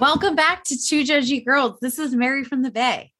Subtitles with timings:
[0.00, 1.78] Welcome back to Two Judgy Girls.
[1.80, 3.12] This is Mary from the Bay.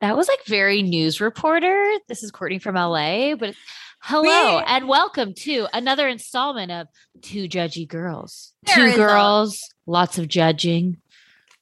[0.00, 1.92] That was like very news reporter.
[2.08, 3.54] This is Courtney from LA, but
[4.00, 6.88] hello and welcome to another installment of
[7.22, 8.52] Two Judgy Girls.
[8.64, 10.96] There Two is a- girls, lots of judging.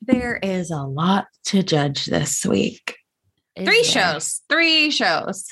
[0.00, 2.96] There is a lot to judge this week.
[3.56, 3.84] Is Three there?
[3.84, 4.40] shows.
[4.48, 5.46] Three shows.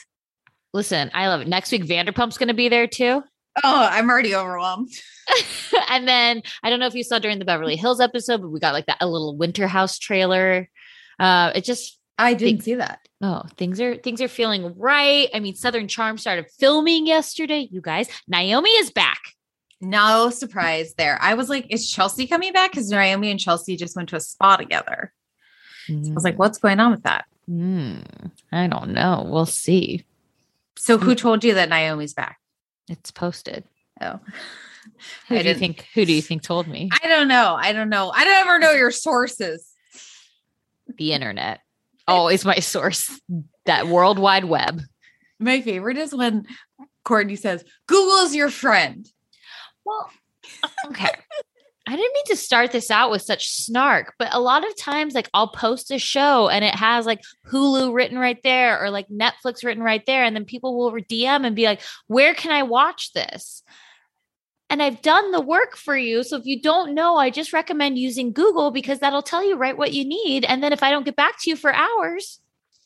[0.74, 1.48] Listen, I love it.
[1.48, 3.22] Next week, Vanderpump's going to be there too.
[3.62, 4.90] Oh, I'm already overwhelmed.
[5.88, 8.60] and then I don't know if you saw during the Beverly Hills episode, but we
[8.60, 10.68] got like that a little Winter House trailer.
[11.18, 13.00] Uh, it just I didn't see that.
[13.20, 15.28] oh things are things are feeling right.
[15.34, 17.68] I mean, Southern Charm started filming yesterday.
[17.70, 19.20] You guys, Naomi is back.
[19.80, 21.18] No surprise there.
[21.20, 22.70] I was like, is Chelsea coming back?
[22.70, 25.12] Because Naomi and Chelsea just went to a spa together.
[25.88, 27.24] I was like, what's going on with that?
[27.46, 27.96] Hmm,
[28.52, 29.26] I don't know.
[29.28, 30.04] We'll see.
[30.76, 32.38] So who told you that Naomi's back?
[32.88, 33.64] It's posted.
[34.00, 34.18] Oh.
[35.28, 35.86] Who I do you think?
[35.94, 36.90] Who do you think told me?
[37.02, 37.56] I don't know.
[37.58, 38.10] I don't know.
[38.10, 39.68] I don't ever know your sources.
[40.98, 41.60] the internet.
[42.08, 43.20] Always my source.
[43.66, 44.82] That World Wide Web.
[45.38, 46.46] My favorite is when
[47.04, 49.08] Courtney says, Google's your friend.
[49.84, 50.10] Well,
[50.86, 51.10] okay.
[51.86, 55.14] I didn't mean to start this out with such snark, but a lot of times,
[55.14, 59.08] like I'll post a show and it has like Hulu written right there or like
[59.08, 60.22] Netflix written right there.
[60.22, 63.64] And then people will DM and be like, where can I watch this?
[64.70, 66.22] And I've done the work for you.
[66.22, 69.76] So if you don't know, I just recommend using Google because that'll tell you right
[69.76, 70.44] what you need.
[70.44, 72.40] And then if I don't get back to you for hours,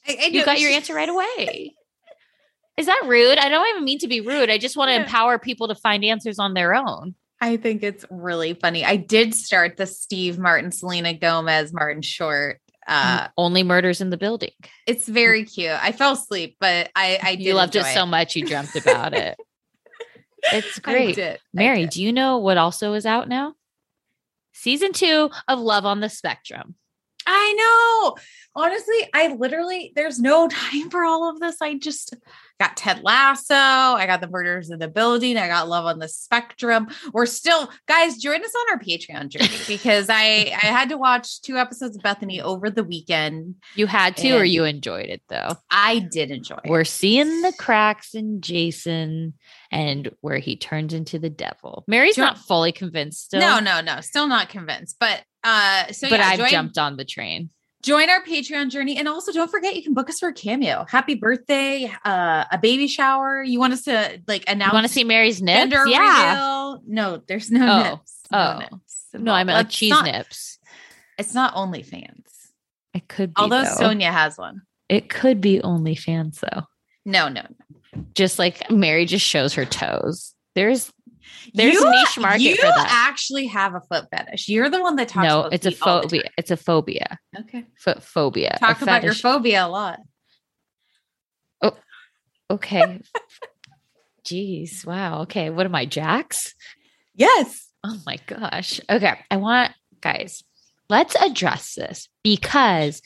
[0.08, 1.74] I, I you got your answer right away.
[2.76, 3.38] Is that rude?
[3.38, 4.50] I don't even mean to be rude.
[4.50, 5.02] I just want to Yeah.
[5.02, 7.14] empower people to find answers on their own.
[7.41, 8.84] I think it's really funny.
[8.84, 12.60] I did start the Steve Martin, Selena Gomez, Martin Short.
[12.86, 14.52] Uh, Only murders in the building.
[14.86, 15.72] it's very cute.
[15.72, 18.75] I fell asleep, but I, I did you loved it enjoy so much you dreamt
[18.76, 19.37] about it.
[20.52, 21.19] It's great.
[21.52, 23.55] Mary, do you know what also is out now?
[24.52, 26.76] Season two of Love on the Spectrum.
[27.26, 28.17] I know.
[28.55, 31.61] Honestly, I literally there's no time for all of this.
[31.61, 32.14] I just
[32.58, 33.55] got Ted Lasso.
[33.55, 35.37] I got the murders in the building.
[35.37, 36.88] I got Love on the Spectrum.
[37.12, 41.43] We're still guys, join us on our Patreon journey because I I had to watch
[41.43, 43.56] two episodes of Bethenny over the weekend.
[43.75, 45.56] You had to, or you enjoyed it though.
[45.70, 46.70] I did enjoy it.
[46.70, 49.34] We're seeing the cracks in Jason
[49.70, 51.84] and where he turns into the devil.
[51.87, 53.40] Mary's not fully convinced still.
[53.40, 54.00] No, no, no.
[54.00, 54.96] Still not convinced.
[54.99, 57.50] But uh so but yeah, I've join- jumped on the train.
[57.82, 58.98] join our Patreon journey.
[58.98, 60.84] And also don't forget you can book us for a cameo.
[60.88, 63.43] Happy birthday, uh, a baby shower.
[63.43, 65.72] You want us to like announce You want to see Mary's nips?
[65.87, 66.31] Yeah.
[66.32, 66.82] reveal?
[66.87, 67.90] No, there's no Oh.
[67.90, 68.20] nips.
[68.32, 68.58] No Oh.
[68.58, 69.46] nips No, I involved.
[69.46, 70.58] meant like cheese not- nips.
[71.19, 72.25] It's not OnlyFans.
[72.92, 73.40] It could be.
[73.40, 73.75] Although though.
[73.76, 74.62] Sonia has one.
[74.88, 76.62] it could be OnlyFans though.
[77.04, 78.04] No, no, no.
[78.14, 80.34] Just like Mary just shows her toes.
[80.54, 80.90] There's
[81.54, 83.08] There's you, a niche market you for that.
[83.08, 84.48] actually have a foot fetish.
[84.48, 86.31] You're the one that talks no, about it's a feet all the phobia.
[86.38, 87.19] It's a phobia.
[87.40, 87.64] Okay.
[87.78, 88.56] Foot phobia.
[88.60, 90.00] Talk about your phobia a lot.
[91.62, 91.76] Oh,
[92.50, 93.00] okay.
[94.25, 94.84] Jeez.
[94.84, 95.22] Wow.
[95.22, 95.50] Okay.
[95.50, 96.54] What am I, Jax?
[97.14, 97.69] Yes.
[97.84, 98.81] Oh my gosh.
[98.90, 99.14] Okay.
[99.31, 100.42] I want, guys,
[100.88, 103.02] let's address this because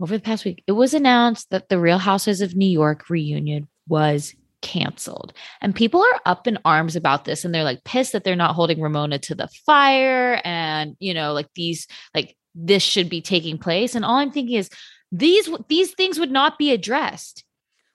[0.00, 3.68] over the past week, it was announced that the Real Houses of New York reunion
[3.88, 5.32] was canceled.
[5.60, 8.54] And people are up in arms about this and they're like pissed that they're not
[8.54, 13.58] holding Ramona to the fire and, you know, like these, like this should be taking
[13.58, 13.94] place.
[13.94, 14.70] And all I'm thinking is,
[15.14, 17.44] these these things would not be addressed.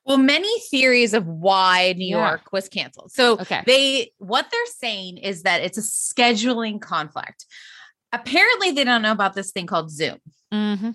[0.06, 2.28] Well, many theories of why New Yeah.
[2.28, 3.12] York was canceled.
[3.12, 3.64] So Okay.
[3.66, 7.46] they what they're saying is that it's a scheduling conflict.
[8.14, 10.20] Apparently, they don't know about this thing called Zoom.
[10.54, 10.92] Mm-hmm.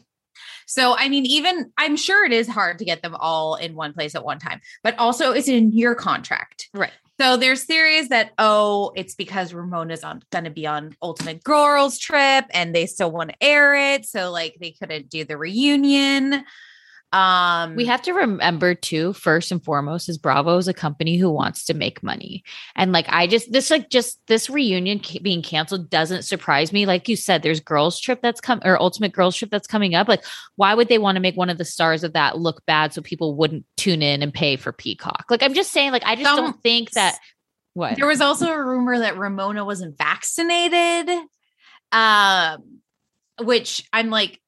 [0.73, 3.93] So, I mean, even I'm sure it is hard to get them all in one
[3.93, 6.71] place at one time, but also it's in your contract.
[6.73, 6.93] Right.
[7.21, 11.99] So there's theories that oh, it's because Ramona's on going to be on Ultimate Girls
[11.99, 16.43] trip and they still want to air it, so like they couldn't do the reunion.
[17.13, 21.31] Um We have to remember too, first and foremost, is Bravo is a company who
[21.31, 22.43] wants to make money.
[22.75, 26.87] And like, I just, this, like, just this reunion ca- being canceled doesn't surprise me.
[26.87, 30.09] Like you said, there's girls trip that's come or ultimate girls trip that's coming up.
[30.09, 30.25] Like,
[30.57, 33.03] why would they want to make one of the stars of that look bad so
[33.03, 35.27] people wouldn't tune in and pay for Peacock?
[35.29, 37.19] Like, I'm just saying, like, I just Some- don't think that
[37.75, 41.11] what There was also a rumor that Ramona wasn't vaccinated.
[41.93, 42.81] Um,
[43.41, 44.41] which I'm like,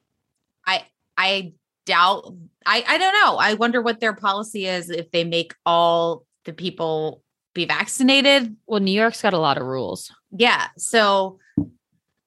[0.67, 0.85] I
[1.17, 1.53] I
[1.87, 2.33] doubt
[2.67, 3.37] I, I don't know.
[3.37, 7.23] I wonder what their policy is if they make all the people
[7.55, 8.57] be vaccinated.
[8.67, 10.11] well, New York's got a lot of rules.
[10.31, 10.69] Yeah.
[10.79, 11.39] So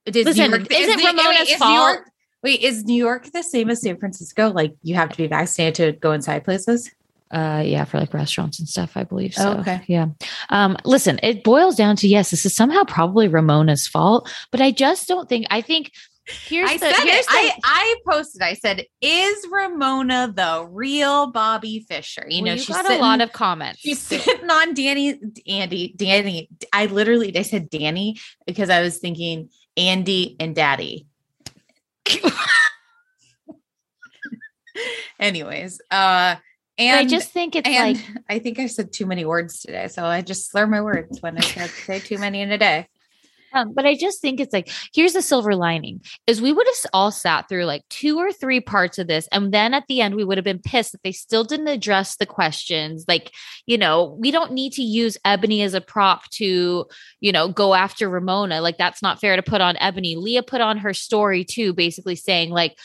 [0.05, 1.95] does Listen, York, is the- Ramona's is New fault?
[1.95, 2.11] York-
[2.43, 4.49] wait, is New York the same as San Francisco?
[4.51, 6.89] Like you have to be vaccinated to go inside places?
[7.29, 9.33] Uh yeah, for like restaurants and stuff, I believe.
[9.37, 9.81] Oh, So okay.
[9.87, 10.05] yeah.
[10.49, 14.71] Um, listen, it boils down to yes, this is somehow probably Ramona's fault, but I
[14.71, 15.91] just don't think I think
[16.27, 17.25] here's I the said here's it.
[17.29, 18.41] I, I posted.
[18.41, 22.99] I said, "Is Ramona the real Bobby Fischer?" You well, know, you she's got sitting,
[22.99, 23.79] a lot of comments.
[23.79, 26.49] She's sitting on Danny, Andy, Danny.
[26.73, 31.07] I literally, I said Danny because I was thinking Andy and Daddy.
[35.19, 36.35] Anyways, uh,
[36.77, 37.97] and I just think it's like
[38.29, 41.37] I think I said too many words today, so I just slur my words when
[41.37, 42.87] I say too many in a day.
[43.53, 46.91] Um, but I just think it's like here's the silver lining is we would have
[46.93, 50.15] all sat through like two or three parts of this and then at the end
[50.15, 53.31] we would have been pissed that they still didn't address the questions like
[53.65, 56.85] you know we don't need to use ebony as a prop to
[57.19, 60.61] you know go after ramona like that's not fair to put on ebony leah put
[60.61, 62.77] on her story too basically saying like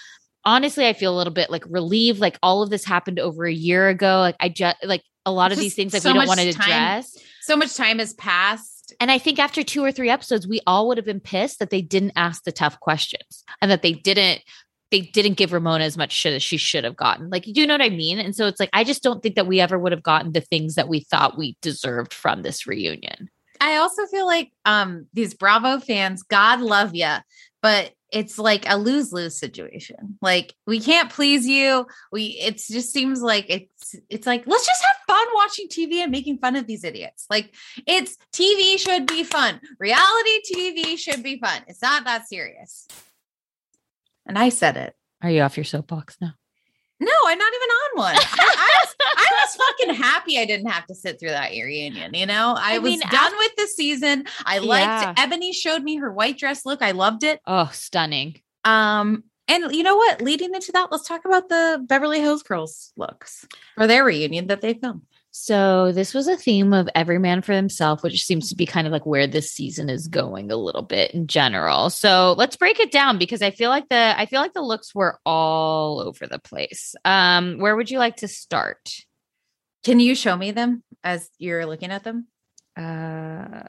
[0.44, 3.52] honestly i feel a little bit like relieved like all of this happened over a
[3.52, 6.18] year ago like i just like a lot of Just these things like so we
[6.18, 8.71] don't want to address So much time has passed.
[9.00, 11.70] And I think after two or three episodes, we all would have been pissed that
[11.70, 14.42] they didn't ask the tough questions and that they didn't
[14.90, 17.30] they didn't give Ramona as much shit as she should have gotten.
[17.30, 18.18] Like, you know what I mean?
[18.18, 20.42] And so it's like I just don't think that we ever would have gotten the
[20.42, 23.30] things that we thought we deserved from this reunion.
[23.60, 27.14] I also feel like um these Bravo fans, God love you,
[27.62, 30.18] but it's like a lose-lose situation.
[30.20, 31.86] Like we can't please you.
[32.12, 36.12] We it just seems like it's it's like let's just have fun watching TV and
[36.12, 37.26] making fun of these idiots.
[37.30, 37.54] Like
[37.86, 39.60] it's TV should be fun.
[39.78, 41.62] Reality TV should be fun.
[41.66, 42.86] It's not that serious.
[44.26, 44.94] And I said it.
[45.22, 46.34] Are you off your soapbox now?
[47.02, 48.14] No, I'm not even on one.
[48.16, 52.14] I, I was, I was fucking happy I didn't have to sit through that reunion.
[52.14, 54.24] You know, I, I was mean, done with the season.
[54.44, 55.14] I liked Yeah.
[55.16, 56.80] Ebony showed me her white dress look.
[56.80, 57.40] I loved it.
[57.46, 58.40] Oh, stunning.
[58.64, 60.22] Um, and you know what?
[60.22, 64.60] Leading into that, let's talk about the Beverly Hills Girls looks for their reunion that
[64.60, 65.02] they filmed.
[65.34, 68.86] So this was a theme of every man for himself, which seems to be kind
[68.86, 71.88] of like where this season is going a little bit in general.
[71.88, 74.94] So let's break it down because I feel like the I feel like the looks
[74.94, 76.94] were all over the place.
[77.06, 78.90] Um, where would you like to start?
[79.84, 82.26] Can you show me them as you're looking at them?
[82.76, 83.62] Uh,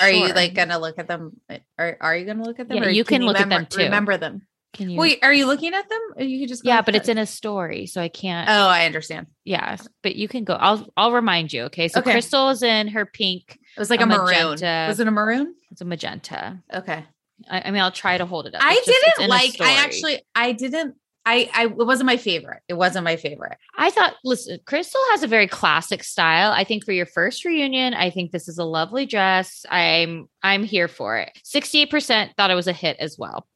[0.00, 1.40] Are you like gonna look at them?
[1.78, 2.76] Are Are you gonna look at them?
[2.76, 3.84] Yeah, or you can look at remember- them too.
[3.84, 4.46] Remember them.
[4.72, 4.98] Can you?
[4.98, 6.00] Wait, are you looking at them?
[6.16, 8.48] Or you could just go yeah, but it's in a story, so I can't.
[8.48, 9.26] Oh, I understand.
[9.44, 10.54] yeah, but you can go.
[10.54, 11.64] I'll I'll remind you.
[11.64, 12.12] Okay, so Okay.
[12.12, 13.58] Crystal is in her pink.
[13.76, 14.24] It was like A a, maroon.
[14.26, 14.86] magenta.
[14.88, 15.54] Was it a maroon?
[15.70, 16.62] It's a magenta.
[16.72, 17.04] Okay.
[17.50, 18.62] I, I mean, I'll try to hold it up.
[18.64, 18.86] I It's
[19.18, 19.60] didn't like.
[19.60, 22.62] I actually, I didn't I, I it wasn't my favorite.
[22.68, 23.56] It wasn't my favorite.
[23.76, 26.50] I thought, listen, Crystal has a very classic style.
[26.50, 29.64] I think for your first reunion, I think this is a lovely dress.
[29.70, 31.30] I'm I'm here for it.
[31.44, 33.46] 68% thought it was a hit as well.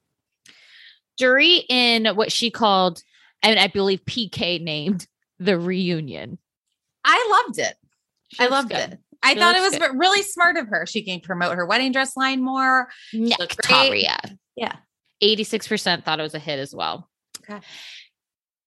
[1.19, 3.03] Dorit in what she called,
[3.43, 5.07] and I believe PK named
[5.39, 6.39] the reunion.
[7.05, 7.75] I loved it.
[8.29, 8.93] She I loved good.
[8.95, 8.99] it.
[9.23, 10.87] I She thought it was really smart of her.
[10.87, 12.89] She can promote her wedding dress line more.
[13.15, 14.37] Nectaria.
[14.57, 14.77] Yeah.
[15.23, 17.09] 86% thought it was a hit as well.
[17.49, 17.61] Okay.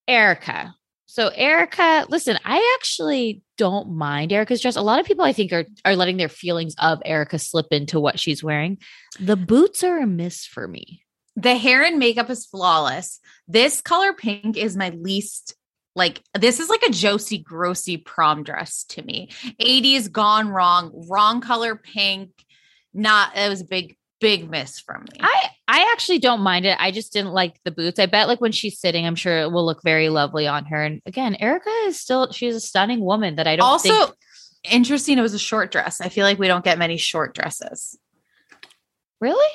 [0.08, 0.74] Erika.
[1.06, 4.76] So Erika, listen, I actually don't mind Erika's dress.
[4.76, 8.00] A lot of people I think are are letting their feelings of Erika slip into
[8.00, 8.78] what she's wearing.
[9.20, 11.02] The boots are a miss for me.
[11.36, 13.20] The hair and makeup is flawless.
[13.48, 15.56] This color pink is my least
[15.96, 19.30] like this is like a Josie Grossie prom dress to me.
[19.60, 22.32] 80s gone wrong, wrong color pink.
[22.94, 25.20] Not it was a big, big miss from me.
[25.20, 26.78] I I actually don't mind it.
[26.80, 28.00] I just didn't like the boots.
[28.00, 30.84] I bet like when she's sitting, I'm sure it will look very lovely on her.
[30.84, 34.16] And again, Erika is still she's a stunning woman that I don't also think
[34.64, 36.02] interesting, it was a short dress.
[36.02, 37.98] I feel like we don't get many short dresses.
[39.20, 39.46] really.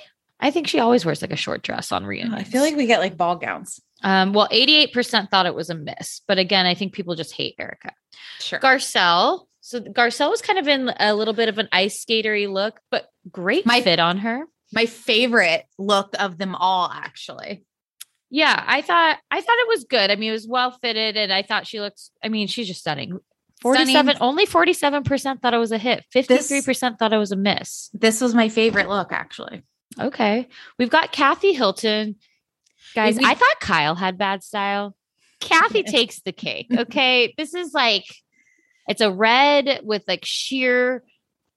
[0.45, 2.35] I think she always wears like a short dress on reunions.
[2.37, 3.81] I feel like we get like ball gowns.
[4.03, 6.21] Um, well, 88% thought it was a miss.
[6.29, 7.93] But again, I think people just hate Erika.
[8.41, 8.59] Sure.
[8.61, 9.47] Garcelle.
[9.63, 13.09] So Garcelle was kind of in a little bit of an ice skatery look, but
[13.33, 14.45] great My- fit on her.
[14.73, 17.65] my favorite look of them all, actually.
[18.31, 20.11] Yeah, I thought I thought it was good.
[20.11, 22.11] I mean, it was well fitted, and I thought she looks.
[22.23, 23.19] I mean, she's just stunning.
[23.63, 24.17] Forty-seven, Stunning.
[24.21, 26.05] only forty-seven percent thought it was a hit.
[26.11, 27.91] Fifty-three percent thought it was a miss.
[27.95, 29.63] This was my favorite look, actually.
[29.99, 30.49] Okay,
[30.79, 32.17] we've got Kathy Hilton,
[32.95, 33.17] guys.
[33.17, 34.97] We- I thought Kyle had bad style.
[35.41, 36.69] Kathy takes the cake.
[36.79, 38.05] Okay, this is like
[38.89, 41.03] it's a red with like sheer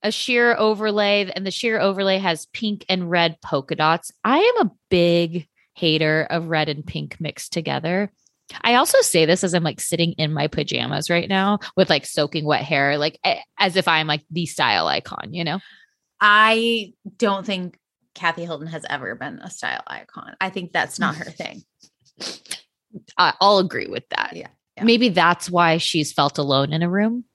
[0.03, 4.11] a sheer overlay, and the sheer overlay has pink and red polka dots.
[4.23, 8.11] I am a big hater of red and pink mixed together.
[8.61, 12.05] I also say this as I'm like sitting in my pajamas right now with like
[12.05, 13.19] soaking wet hair, like
[13.57, 15.59] as if I'm like the style icon, you know?
[16.21, 17.77] I don't think
[18.17, 20.35] Kathy Hilton has ever been a style icon.
[20.41, 21.63] I think that's not her thing.
[23.17, 24.33] I'll agree with that.
[24.35, 24.83] Yeah, yeah.
[24.83, 27.25] Maybe that's why she's felt alone in a room.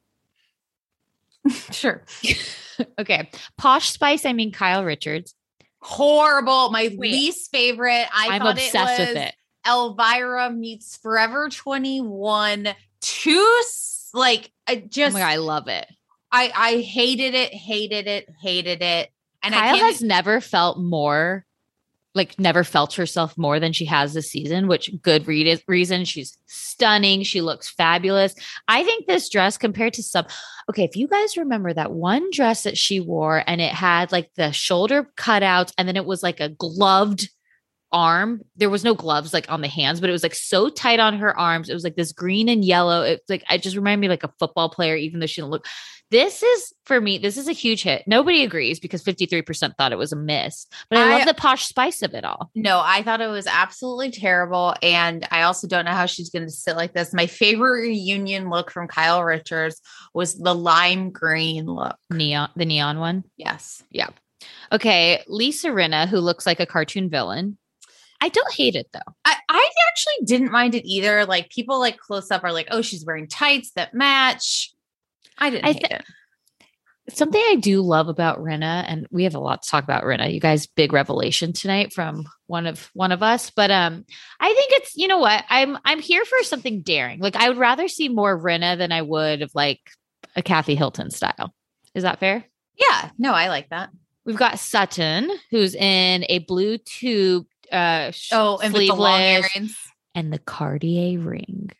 [1.71, 2.05] Sure.
[2.99, 3.31] okay.
[3.59, 5.35] Posh Spice, I mean Kyle Richards.
[5.81, 6.71] Horrible.
[6.71, 7.13] My Wait.
[7.13, 8.07] least favorite.
[8.13, 9.35] I I'm thought obsessed it was with it.
[9.67, 12.69] Elvira meets Forever 21.
[13.01, 13.63] Two
[14.15, 15.87] like I Oh just my God, I love it.
[16.31, 19.11] I I hated it, hated it, hated it.
[19.43, 21.45] And I Kyle has never felt more
[22.15, 26.05] like never felt herself more than she has this season, which good re- reason.
[26.05, 27.23] She's stunning.
[27.23, 28.35] She looks fabulous.
[28.69, 30.27] I think this dress compared to some,
[30.69, 34.31] okay, if you guys remember that one dress that she wore and it had like
[34.37, 37.31] the shoulder cutouts and then it was like a gloved
[37.93, 38.43] arm.
[38.57, 41.19] There was no gloves like on the hands, but it was like so tight on
[41.19, 41.69] her arms.
[41.69, 43.03] It was like this green and yellow.
[43.03, 45.67] It's like, I just remind me like a football player, even though she didn't look.
[46.13, 48.05] This is for me, this is a huge hit.
[48.07, 51.67] Nobody agrees because 53% thought it was a miss, but I, I- love the posh
[51.67, 52.51] spice of it all.
[52.55, 54.75] No, I thought it was absolutely terrible.
[54.83, 57.15] And I also don't know how she's going to sit like this.
[57.15, 59.81] My favorite reunion look from Kyle Richards
[60.13, 61.97] was the lime green look.
[62.11, 63.25] Neon, the neon one.
[63.39, 63.83] Yes.
[63.91, 64.11] Yeah.
[64.71, 65.23] Okay.
[65.29, 67.57] Lisa Rinna, who looks like a cartoon villain.
[68.21, 69.01] I don't hate it though.
[69.25, 71.25] I, I actually didn't mind it either.
[71.25, 74.72] Like people like close up are like, oh, she's wearing tights that match.
[75.43, 76.05] I didn't I hate it.
[77.11, 80.33] Something I do love about Rinna, and we have a lot to talk about Rinna.
[80.33, 83.51] You guys, big revelation tonight from one of one of us.
[83.51, 84.05] But um,
[84.39, 87.19] I think it's you know what I'm I'm here for something daring.
[87.19, 89.81] Like I would rather see more Rinna than I would of like
[90.37, 91.53] a Kathy Hilton style.
[91.93, 92.45] Is that fair?
[92.79, 93.11] Yeah.
[93.19, 93.91] No, I like that.
[94.25, 99.77] We've got Sutton, who's in a blue tube, uh, Oh, and with the long earrings.
[100.15, 101.71] and the Cartier ring.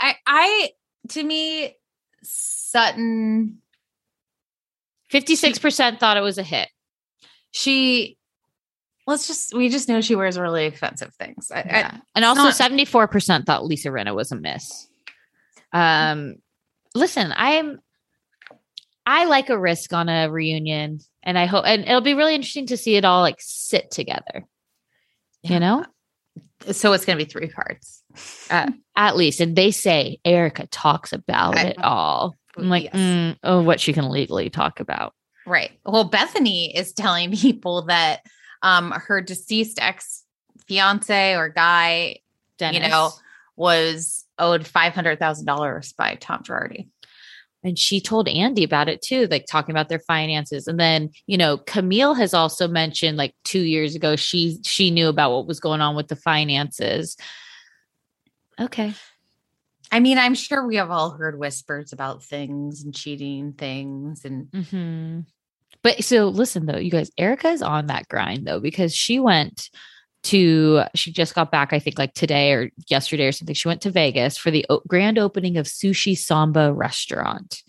[0.00, 0.70] I, I,
[1.10, 1.76] to me,
[2.22, 3.58] Sutton,
[5.08, 6.68] Fifty-six percent thought it was a hit.
[7.52, 8.16] she,
[9.06, 11.50] let's just, we just know she wears really expensive things.
[11.54, 14.88] I, I, and also not- seventy-four percent thought Lisa Rinna was a miss.
[15.72, 16.36] Um,
[16.94, 17.80] listen, I'm,
[19.06, 22.66] I like a risk on a reunion, and I hope, and it'll be really interesting
[22.66, 24.46] to see it all like sit together.
[25.42, 25.84] You know,
[26.70, 28.02] so it's going to be three parts.
[28.96, 32.36] at least, and they say Erika talks about I- it all.
[32.56, 32.94] I'm like, Yes.
[32.94, 35.14] mm, oh, what she can legally talk about.
[35.46, 35.72] Right.
[35.86, 38.20] Well, Bethenny is telling people that
[38.62, 40.22] um her deceased ex
[40.68, 42.18] fiance or guy,
[42.58, 42.82] Dennis.
[42.82, 43.10] you know,
[43.56, 46.88] was owed five hundred thousand dollars by Tom Girardi.
[47.64, 50.66] And she told Andy about it too, like talking about their finances.
[50.66, 55.08] And then, you know, Camille has also mentioned like two years ago, she she knew
[55.08, 57.16] about what was going on with the finances.
[58.60, 58.94] Okay.
[59.92, 64.48] I mean, I'm sure we have all heard whispers about things and cheating things and
[64.52, 65.20] hmm
[65.82, 69.68] But so listen though, you guys, Erika is on that grind though, because she went
[70.24, 73.54] to, she just got back, I think like today or yesterday or something.
[73.54, 77.62] She went to Vegas for the grand opening of Sushi Samba restaurant.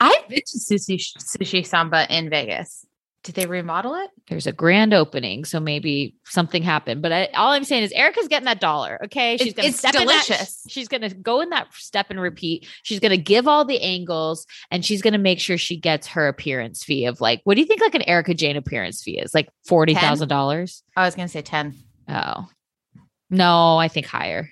[0.00, 2.84] I've been to sushi sushi samba in Vegas.
[3.24, 4.10] Did they remodel it?
[4.28, 5.44] There's a grand opening.
[5.44, 7.02] So maybe something happened.
[7.02, 8.98] But I, all I'm saying is Erika's getting that dollar.
[9.04, 9.36] Okay.
[9.36, 12.20] She's going to it's step in that- she's going to go in that step and
[12.20, 12.66] repeat.
[12.84, 16.06] She's going to give all the angles and she's going to make sure she gets
[16.06, 19.18] her appearance fee of like, what do you think like an Erika Jayne appearance fee
[19.18, 19.34] is?
[19.34, 20.82] Like $40,000?
[20.96, 21.74] I was gonna say 10.
[22.08, 22.48] Oh,
[23.30, 24.48] no, I think higher.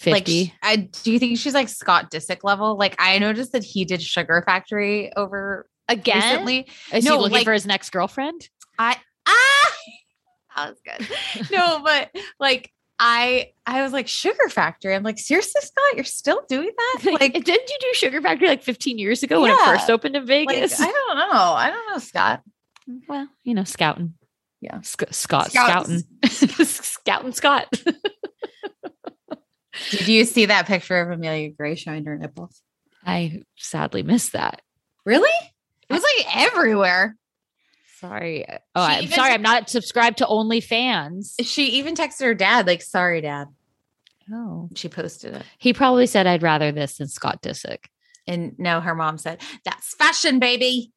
[0.00, 0.42] 50.
[0.44, 2.76] Like I do you think she's like Scott Disick level?
[2.76, 6.16] Like I noticed that he did Sugar Factory over Again?
[6.44, 6.66] recently.
[6.92, 8.48] Is No, he looking like- for his next girlfriend?
[8.78, 9.72] I ah
[10.56, 11.50] that was good.
[11.50, 14.94] no, but like I I was like Sugar Factory.
[14.94, 17.00] I'm like, seriously, Scott, you're still doing that?
[17.04, 20.16] Like, Like, didn't you do Sugar Factory like 15 years ago when it first opened
[20.16, 20.80] in like Vegas?
[20.80, 21.32] I don't know.
[21.32, 22.42] I don't know, Scott.
[23.08, 24.14] well, you know, scouting.
[24.60, 24.80] Yeah.
[24.82, 26.04] Sc- Scott, Scouts.
[26.28, 26.64] scouting.
[26.66, 27.68] scouting Scott.
[29.90, 32.60] Did you see that picture of Amelia Gray showing her nipples?
[33.04, 34.60] I sadly missed that.
[35.06, 35.30] Really?
[35.90, 37.16] It was like everywhere.
[37.98, 38.46] Sorry.
[38.74, 39.32] Oh, She I'm even sorry.
[39.34, 41.34] I'm not subscribed to OnlyFans.
[41.42, 43.48] She even texted her dad, like, sorry, dad.
[44.32, 44.68] Oh.
[44.76, 45.42] She posted it.
[45.58, 47.86] He probably said, I'd rather this than Scott Disick.
[48.26, 50.92] And no, her mom said, That's fashion, baby.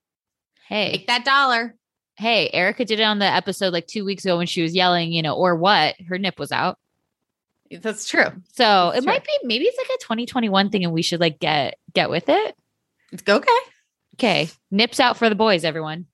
[0.67, 1.75] Hey, Take that dollar.
[2.15, 5.11] hey, Erika did it on the episode like two weeks ago when she was yelling,
[5.11, 5.95] you know, or what?
[6.07, 6.77] Her nip was out.
[7.71, 8.25] That's true.
[8.53, 9.11] So That's it true.
[9.13, 12.29] might be maybe it's like a 2021 thing and we should like get get with
[12.29, 12.55] it.
[13.11, 13.49] It's okay.
[14.15, 14.49] Okay.
[14.71, 16.05] Nips out for the boys, everyone.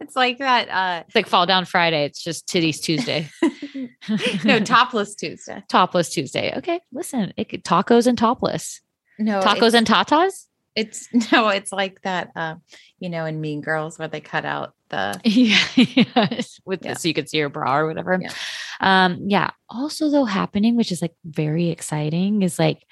[0.00, 0.68] It's like that.
[0.68, 2.04] Uh It's like fall down Friday.
[2.04, 3.28] It's just titties Tuesday.
[4.44, 5.62] no, topless Tuesday.
[5.68, 6.54] topless Tuesday.
[6.58, 6.80] Okay.
[6.92, 8.80] Listen, it could tacos and topless.
[9.18, 10.44] No Tacos and tatas?
[10.76, 12.54] it's no, it's like that uh,
[13.00, 16.60] you know, in Mean Girls where they cut out the yeah, yes.
[16.64, 16.94] with Yeah.
[16.94, 18.16] the, so you could see your bra or whatever.
[18.20, 18.30] Yeah.
[18.80, 19.50] Um, yeah.
[19.68, 22.84] Also, though, happening, which is like very exciting, is like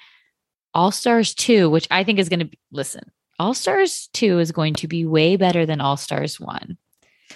[0.73, 4.51] All Stars 2, which I think is going to be, listen, All Stars 2 is
[4.51, 6.77] going to be way better than All Stars 1.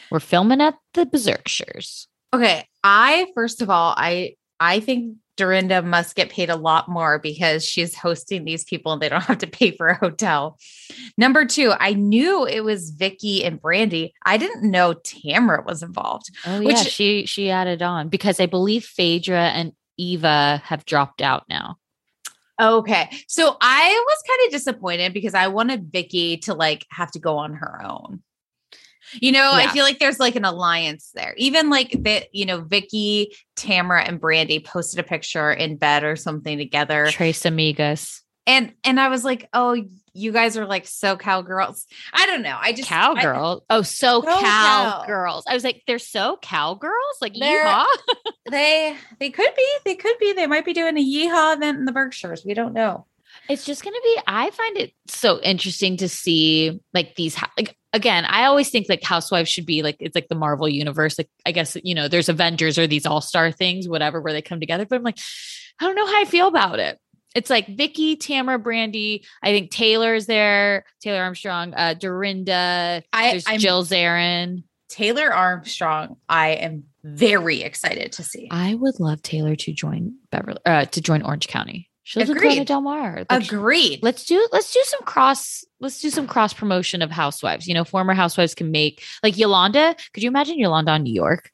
[0.09, 2.07] We're filming at the Berkshires.
[2.33, 2.65] Okay.
[2.83, 7.65] I first of all, I I think Dorinda must get paid a lot more because
[7.65, 10.57] she's hosting these people and they don't have to pay for a hotel.
[11.17, 14.11] Number two, I knew it was Vicki and Brandi.
[14.25, 16.29] I didn't know Tamara was involved.
[16.45, 16.83] Oh, Which- yeah.
[16.83, 21.77] She, she added on because I believe Phaedra and Eva have dropped out now.
[22.61, 23.09] Okay.
[23.27, 27.37] So I was kind of disappointed because I wanted Vicki to like have to go
[27.37, 28.21] on her own.
[29.19, 31.33] You know, I feel like there's like an alliance there.
[31.35, 36.15] Even like that, you know, Vicki, Tamara, and Brandi posted a picture in bed or
[36.15, 37.07] something together.
[37.07, 38.21] Tres Amigas.
[38.47, 41.85] And and I was like, oh, you guys are like so cowgirls.
[42.13, 42.57] I don't know.
[42.59, 43.63] I just I- Cowgirl.
[43.69, 45.03] oh, so So cow.
[45.05, 45.45] cowgirls.
[45.47, 46.93] I was like, they're so cowgirls?
[47.21, 47.85] Like, yeehaw?
[48.51, 49.67] they they could be.
[49.85, 50.33] They could be.
[50.33, 52.43] They might be doing a yeehaw event in the Berkshires.
[52.45, 53.05] We don't know.
[53.49, 57.77] It's just going to be, I find it so interesting to see like these, like,
[57.93, 61.17] again, I always think like housewives should be like, it's like the Marvel universe.
[61.17, 64.41] Like, I guess, you know, there's Avengers or these all star things, whatever, where they
[64.41, 64.85] come together.
[64.85, 65.17] But I'm like,
[65.79, 66.99] I don't know how I feel about it.
[67.35, 69.23] It's like Vicki, Tamara, Brandi.
[69.41, 73.03] I think Taylor's there, Taylor Armstrong, uh, Dorinda.
[73.13, 74.63] I There's I'm Jill Zarin.
[74.89, 76.17] Taylor Armstrong.
[76.27, 78.49] I am very excited to see.
[78.51, 81.87] I would love Taylor to join Beverly, uh, to join Orange County.
[82.03, 82.49] She lives in Agreed.
[82.49, 83.25] Corona Del Mar.
[83.29, 83.99] Like, Agreed.
[84.03, 87.83] let's do let's do some cross let's do some cross promotion of housewives you know
[87.85, 91.51] former housewives can make like yolanda could you imagine yolanda on new york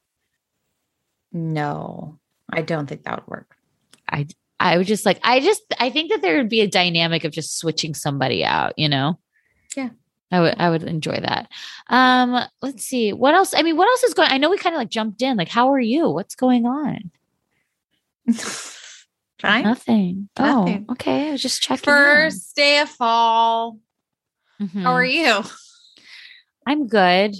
[1.31, 2.17] No,
[2.51, 3.55] I don't think that would work.
[4.09, 4.25] i
[4.77, 7.57] would just like i just i think that there would be a dynamic of just
[7.59, 9.19] switching somebody out you know
[9.75, 9.89] Yeah.
[10.31, 11.49] i would i would enjoy that
[11.89, 14.75] um let's see what else i mean what else is going i know we kind
[14.75, 17.11] of like jumped in like how are you what's going on
[19.39, 19.63] Fine.
[19.63, 20.85] nothing, Nothing.
[20.89, 23.77] oh okay i was just checking First day of fall.
[24.59, 24.67] in.
[24.69, 25.13] How are Mhm.
[25.13, 25.49] you?
[26.65, 27.35] i'm good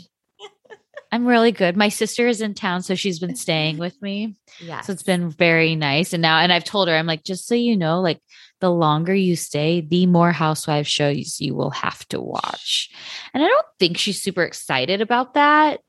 [1.11, 4.81] i'm really good my sister is in town so she's been staying with me Yeah.
[4.81, 6.13] So it's been very nice.
[6.13, 8.21] And now, and I've told her, I'm like, just so you know, like
[8.59, 12.89] the longer you stay, the more housewives shows you will have to watch.
[13.33, 15.81] And I don't think she's super excited about that.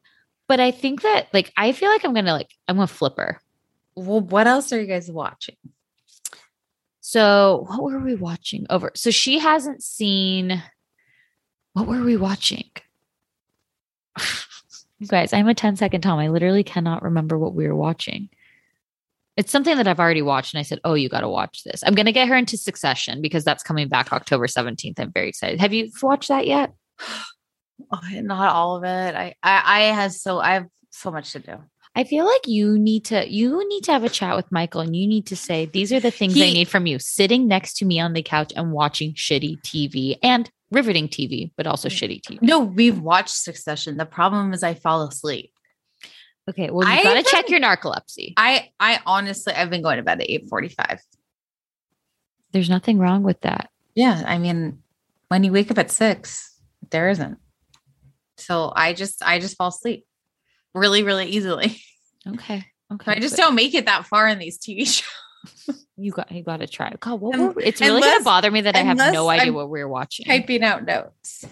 [0.48, 2.94] But I think that, like, I feel like I'm going to, like, I'm going to
[2.94, 3.38] flip her.
[3.94, 5.56] Well, what else are you guys watching?
[7.00, 8.92] So what were we watching oh, over?
[8.94, 10.62] So she hasn't seen,
[11.74, 12.70] what were we watching?
[14.98, 16.18] you guys, I'm a 10 second Tom.
[16.18, 18.28] I literally cannot remember what we were watching.
[19.36, 21.84] It's something that I've already watched, and I said, "Oh, you got to watch this."
[21.86, 24.98] I'm going to get her into Succession because that's coming back October 17th.
[24.98, 25.60] I'm very excited.
[25.60, 26.72] Have you watched that yet?
[28.12, 29.14] Not all of it.
[29.14, 31.54] I, I, I has so I have so much to do.
[31.94, 34.96] I feel like you need to you need to have a chat with Michael, and
[34.96, 37.84] you need to say these are the things I need from you: sitting next to
[37.84, 42.42] me on the couch and watching shitty TV and riveting TV, but also shitty TV.
[42.42, 43.96] No, we've watched Succession.
[43.96, 45.52] The problem is I fall asleep.
[46.48, 48.32] Okay, well, you got to check your narcolepsy.
[48.38, 51.00] I, I honestly, I've been going to bed at eight forty-five.
[52.52, 53.70] There's nothing wrong with that.
[53.94, 54.82] Yeah, I mean,
[55.28, 56.58] when you wake up at six,
[56.90, 57.38] there isn't.
[58.38, 60.06] So I just, I just fall asleep
[60.74, 61.76] really, really easily.
[62.26, 63.12] Okay, okay.
[63.12, 65.04] I just but don't make it that far in these TV shows.
[65.96, 66.94] You got you got to try.
[67.00, 69.54] God, what Un- were, it's really gonna bother me that I have no idea I'm
[69.54, 70.26] what we are watching.
[70.26, 71.44] Typing out notes.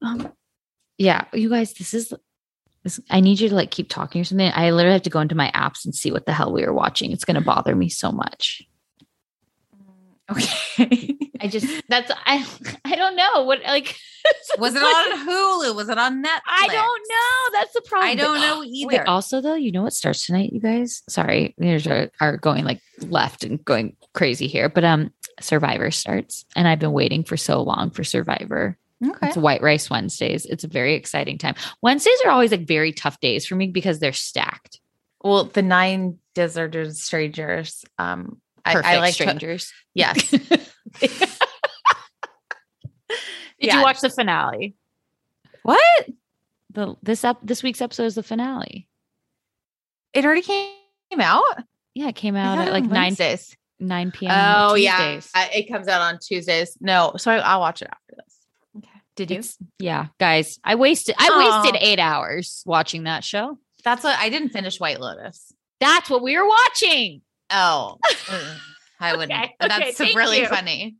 [0.00, 0.32] Um,
[0.98, 2.12] yeah, you guys, this is.
[2.82, 4.50] This, I need you to like keep talking or something.
[4.52, 6.72] I literally have to go into my apps and see what the hell we were
[6.72, 7.12] watching.
[7.12, 8.62] It's going to bother me so much.
[10.30, 11.18] Okay.
[11.40, 12.46] I just that's I
[12.84, 13.96] I don't know what like
[14.58, 15.74] was it on Hulu?
[15.74, 16.40] Was it on Netflix?
[16.46, 17.58] I don't know.
[17.58, 18.10] That's the problem.
[18.10, 19.08] I don't know Wait, either.
[19.08, 21.02] also though, you know what starts tonight, you guys?
[21.08, 26.44] Sorry, there's are, are going like left and going crazy here, but um, Survivor starts,
[26.54, 28.78] and I've been waiting for so long for Survivor.
[29.04, 29.28] okay.
[29.28, 30.46] It's White Rice Wednesdays.
[30.46, 31.56] It's a very exciting time.
[31.82, 34.78] Wednesdays are always like very tough days for me because they're stacked.
[35.20, 37.84] Well, the nine deserted strangers.
[37.98, 39.72] Um, Perfect I like to- strangers.
[39.94, 40.30] yes.
[40.30, 40.50] Did
[43.58, 43.76] Yeah.
[43.78, 44.74] you watch the finale?
[45.62, 46.08] what?
[46.72, 48.88] The this up this week's episode is the finale.
[50.14, 50.70] It already came
[51.20, 51.42] out.
[51.94, 53.54] Yeah, it came out at like nine days.
[53.78, 54.32] nine p.m.
[54.34, 56.76] Oh yeah, it comes out on Tuesdays.
[56.80, 58.38] No, so I, I'll watch it after this.
[58.78, 58.88] Okay.
[59.16, 59.36] Did you?
[59.38, 63.58] It's- yeah, guys, I wasted I wasted eight hours watching that show.
[63.84, 65.52] That's what I didn't finish White Lotus.
[65.80, 67.20] That's what we were watching.
[67.52, 67.98] Oh,
[69.00, 69.32] I wouldn't.
[69.32, 70.46] Okay, But okay, That's really you.
[70.46, 70.96] funny.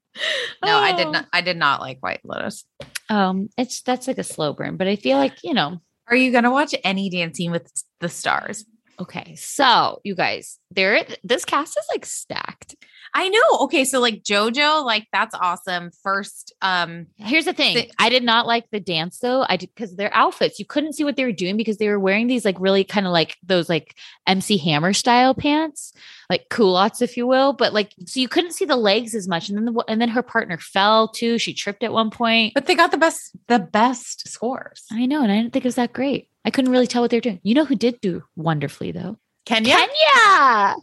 [0.64, 1.10] No, I did Oh.
[1.12, 1.26] not.
[1.32, 2.64] I did not like White Lotus.
[3.08, 5.80] Um, it's that's like a slow burn, but I feel like you know.
[6.08, 8.64] Are you gonna watch any Dancing with the Stars?
[9.00, 12.74] Okay, so you guys, there, this cast is like stacked.
[13.14, 13.58] I know.
[13.62, 15.90] Okay, so like JoJo, like that's awesome.
[16.02, 19.44] First, um, Here's the thing: Thi- I did not like the dance though.
[19.48, 22.00] I did because their outfits, you couldn't see what they were doing because they were
[22.00, 23.96] wearing these like really kind of like those like
[24.26, 25.92] MC Hammer style pants,
[26.30, 27.52] like culottes, if you will.
[27.52, 29.48] But like, so you couldn't see the legs as much.
[29.48, 31.38] And then the and then her partner fell too.
[31.38, 32.54] She tripped at one point.
[32.54, 34.84] but they got the best, the best scores.
[34.90, 36.28] I know, and I didn't think it was that great.
[36.44, 37.40] I couldn't really tell what they were doing.
[37.42, 39.18] You know who did do wonderfully though?
[39.44, 40.76] Kenya, Kenya.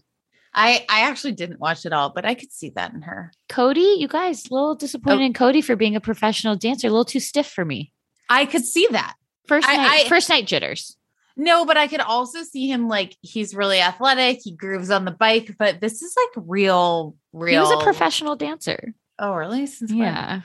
[0.61, 3.31] I I actually didn't watch it all, but I could see that in her.
[3.47, 5.25] Cody, you guys, a little disappointed Oh.
[5.25, 7.93] in Cody for being a professional dancer, a little too stiff for me.
[8.29, 9.15] I could see that.
[9.47, 10.97] First I- night, I- first night jitters.
[11.37, 14.41] No, but I could also see him like he's really athletic.
[14.43, 17.65] He grooves on the bike, but this is like real, real.
[17.65, 18.93] He was a professional dancer.
[19.17, 19.65] Oh, really?
[19.65, 19.99] Since when?
[19.99, 20.41] Yeah.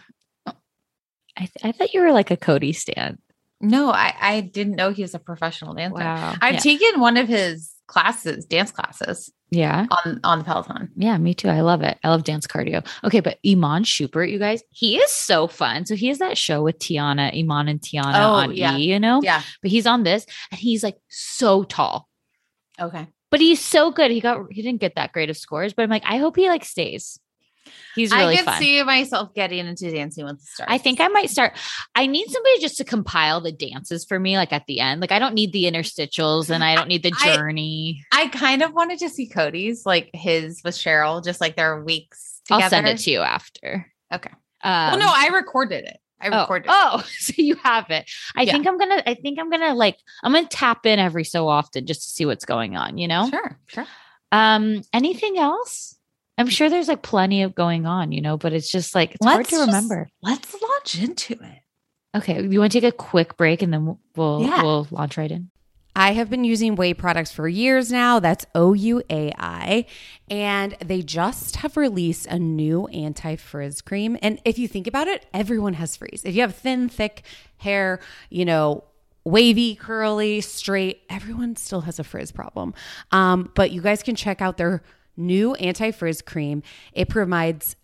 [1.36, 3.18] I, th- I thought you were like a Cody stan.
[3.60, 5.98] No, I I didn't know he was a professional dancer.
[5.98, 6.34] Wow.
[6.40, 6.60] I've yeah.
[6.60, 9.86] taken one of his classes, dance classes yeah.
[10.04, 10.90] on on the Peloton.
[10.96, 11.48] Yeah, me too.
[11.48, 11.98] I love it.
[12.02, 12.86] I love dance cardio.
[13.04, 15.86] Okay, but Iman Shumpert, you guys, he is so fun.
[15.86, 18.76] So he has that show with Teyana, Iman and Teyana Oh, on yeah.
[18.76, 19.20] E, you know?
[19.22, 19.42] Yeah.
[19.62, 22.08] But he's on this and he's like so tall.
[22.80, 23.06] Okay.
[23.30, 24.10] But he's so good.
[24.10, 26.48] He got he didn't get that great of scores, but I'm like, I hope he
[26.48, 27.18] like stays.
[27.94, 28.58] He's really I could fun.
[28.60, 30.68] see myself getting into Dancing with the Stars.
[30.70, 31.56] I think I might start.
[31.94, 35.00] I need somebody just to compile the dances for me, like at the end.
[35.00, 38.04] Like I don't need the interstitials and I don't need the journey.
[38.12, 42.40] I kind of wanted to see Cody's, like his with Cheryl, just like their weeks
[42.46, 42.64] together.
[42.64, 43.86] I'll send it to you after.
[44.12, 44.30] Okay.
[44.62, 45.98] Um, well, no, I recorded it.
[46.20, 46.66] I oh, recorded.
[46.68, 46.74] it.
[46.74, 48.10] oh, so you have it.
[48.36, 48.52] I Yeah.
[48.52, 49.02] think I'm gonna.
[49.06, 49.98] I think I'm gonna like.
[50.22, 52.96] I'm gonna tap in every so often just to see what's going on.
[52.98, 53.28] You know.
[53.28, 53.86] Sure, sure.
[54.32, 54.82] Um.
[54.92, 55.96] Anything else?
[56.36, 58.12] I'm sure there's like plenty of going on.
[58.12, 60.08] You know, but it's just like it's hard Let's to just- remember.
[60.22, 61.58] Let's launch into it.
[62.16, 64.62] Okay, you want to take a quick break and then we'll we'll, Yeah.
[64.62, 65.50] we'll launch right in.
[65.96, 68.18] I have been using Ouai products for years now.
[68.18, 69.86] That's O U A I.
[70.28, 74.16] And they just have released a new anti frizz cream.
[74.22, 76.24] And if you think about it, everyone has frizz.
[76.24, 77.22] If you have thin, thick
[77.58, 78.82] hair, you know,
[79.24, 82.74] wavy, curly, straight, everyone still has a frizz problem.
[83.12, 84.82] Um, but you guys can check out their
[85.16, 86.62] new anti frizz cream.
[86.92, 87.76] It provides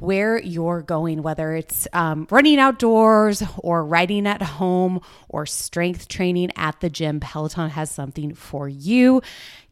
[0.00, 6.50] where you're going, whether it's um, running outdoors or riding at home or strength training
[6.56, 9.22] at the gym, Peloton has something for you.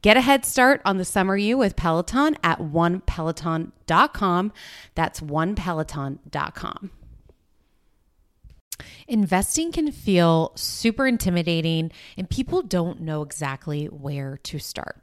[0.03, 4.53] Get a head start on the summer you with Peloton at onepeloton.com.
[4.95, 6.91] That's onepeloton.com.
[9.09, 15.03] Investing can feel super intimidating, and people don't know exactly where to start.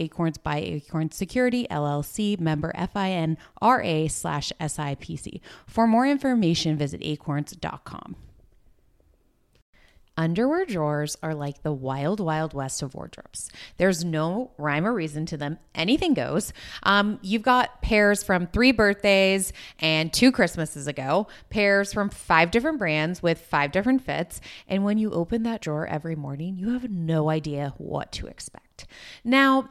[0.00, 5.40] Acorns by Acorns Security LLC, member FINRA slash SIPC.
[5.66, 8.16] For more information, visit acorns.com.
[10.20, 13.50] Underwear drawers are like the wild, wild west of wardrobes.
[13.78, 15.58] There's no rhyme or reason to them.
[15.74, 16.52] Anything goes.
[16.82, 22.78] Um, you've got pairs from three birthdays and two Christmases ago, pairs from five different
[22.78, 24.42] brands with five different fits.
[24.68, 28.86] And when you open that drawer every morning, you have no idea what to expect.
[29.24, 29.70] Now,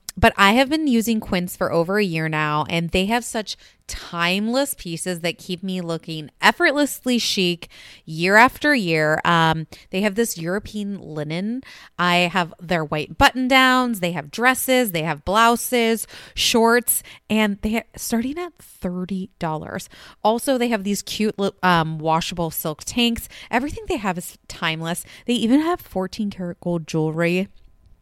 [0.17, 3.57] but I have been using Quince for over a year now, and they have such
[3.87, 7.67] timeless pieces that keep me looking effortlessly chic
[8.05, 9.19] year after year.
[9.25, 11.61] Um, they have this European linen.
[11.99, 13.99] I have their white button downs.
[13.99, 14.91] They have dresses.
[14.91, 19.89] They have blouses, shorts, and they're starting at thirty dollars.
[20.23, 23.27] Also, they have these cute um, washable silk tanks.
[23.49, 25.03] Everything they have is timeless.
[25.25, 27.49] They even have fourteen karat gold jewelry.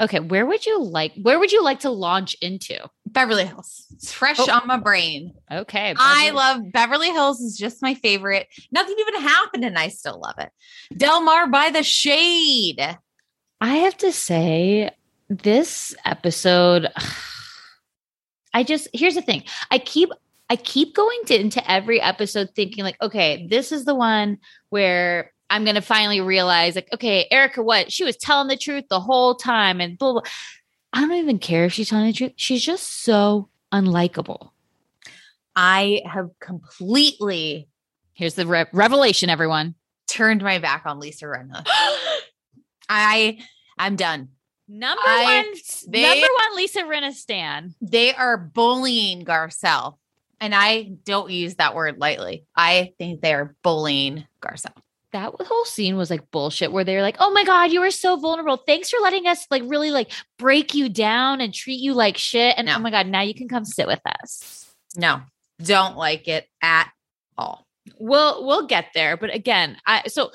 [0.00, 2.76] Okay, where would you like where would you like to launch into?
[3.06, 3.86] Beverly Hills.
[3.94, 4.50] It's fresh Oh.
[4.52, 5.34] on my brain.
[5.50, 5.94] Okay.
[5.98, 8.46] I love Beverly Hills is just my favorite.
[8.70, 10.50] Nothing even happened and I still love it.
[10.96, 12.80] Del Mar by the Shade.
[13.60, 14.90] I have to say
[15.28, 16.86] this episode
[18.54, 19.42] I just here's the thing.
[19.70, 20.10] I keep
[20.50, 24.38] I keep going to, into every episode thinking like, okay, this is the one
[24.70, 29.00] where I'm gonna finally realize, like, okay, Erika, what she was telling the truth the
[29.00, 30.22] whole time, and blah blah.
[30.92, 32.32] I don't even care if she's telling the truth.
[32.36, 34.50] She's just so unlikable.
[35.56, 37.68] I have completely
[38.14, 39.74] Here's the re- revelation, everyone.
[40.08, 41.64] turned my back on Lisa Rinna.
[42.88, 43.38] I
[43.78, 44.28] I'm done.
[44.68, 45.54] Number I- one,
[45.88, 47.74] they- number one, Lisa Rinna Stan.
[47.80, 49.96] They are bullying Garcelle.
[50.40, 52.44] And I don't use that word lightly.
[52.54, 54.76] I think they are bullying Garcelle.
[55.12, 58.16] That whole scene was like bullshit where they're like oh my god you were so
[58.16, 58.56] vulnerable.
[58.58, 62.54] Thanks for letting us like really like break you down and treat you like shit.
[62.58, 62.78] And oh No.
[62.78, 64.66] oh my god now you can come sit with us.
[64.96, 65.22] No,
[65.62, 66.90] don't like it at
[67.36, 67.66] all.
[67.98, 70.30] we'll we'll get there but again i so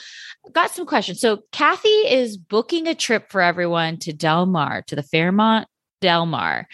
[0.54, 1.20] got some questions.
[1.20, 5.68] So kathy is booking a trip for everyone to del mar to the fairmont
[6.02, 6.68] del mar.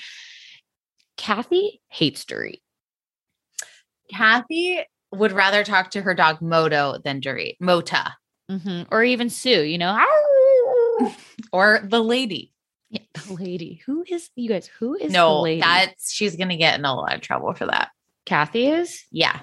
[1.17, 2.61] Kathy hates dorit.
[4.13, 4.79] Kathy
[5.11, 7.57] would rather talk to her dog Moto than Dorit.
[7.59, 8.15] Mota
[8.49, 8.87] Mhm.
[8.91, 9.97] or even sue you know
[11.53, 12.51] or the lady.
[12.89, 16.57] Yeah, the lady who is you guys who is the no, lady that's she's gonna
[16.57, 17.89] get in a lot of trouble for that.
[18.25, 19.41] kathy is Yeah.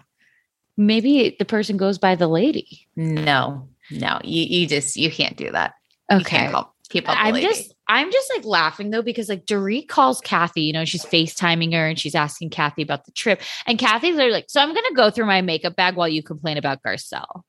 [0.77, 2.89] maybe the person goes by the lady.
[2.97, 5.75] No, no, you you just you can't do that.
[6.11, 7.15] You can't call people.
[7.17, 7.47] I'm lady.
[7.47, 11.73] just I'm just like laughing though because like Dorit calls Kathy, you know, she's FaceTiming
[11.73, 13.41] her and she's asking Kathy about the trip.
[13.67, 16.83] And Kathy's like, so I'm gonna go through my makeup bag while you complain about
[16.83, 17.43] Garcelle.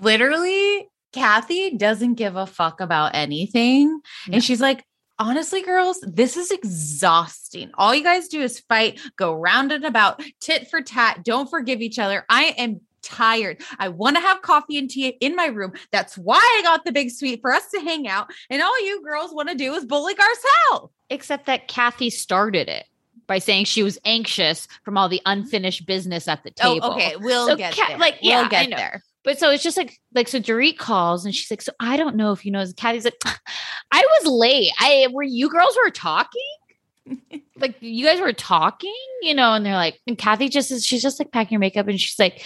[0.00, 4.00] literally Kathy doesn't give a fuck about anything.
[4.28, 4.34] No.
[4.34, 4.84] And she's like,
[5.18, 7.70] honestly, girls, this is exhausting.
[7.74, 11.80] All you guys do is fight, go round and about, tit for tat, don't forgive
[11.80, 12.24] each other.
[12.28, 13.62] I am tired.
[13.78, 15.72] I want to have coffee and tea in my room.
[15.92, 18.30] That's why I got the big suite for us to hang out.
[18.48, 20.90] And all you girls want to do is bully Garcelle.
[21.08, 22.86] Except that Kathy started it
[23.26, 26.86] by saying she was anxious from all the unfinished business at the oh, table.
[26.88, 27.16] Oh, okay.
[27.16, 27.98] We'll So get Ka- there.
[27.98, 29.02] like, yeah, we'll get there.
[29.22, 32.16] But so it's just like like so Dorit calls and she's like, so I don't
[32.16, 32.64] know if you know.
[32.76, 33.22] Kathy's like,
[33.92, 34.72] I was late.
[34.78, 36.40] I were you girls were talking.
[37.58, 41.02] Like you guys were talking, you know, and they're like, and Kathy just is she's
[41.02, 42.44] just like packing her makeup and she's like,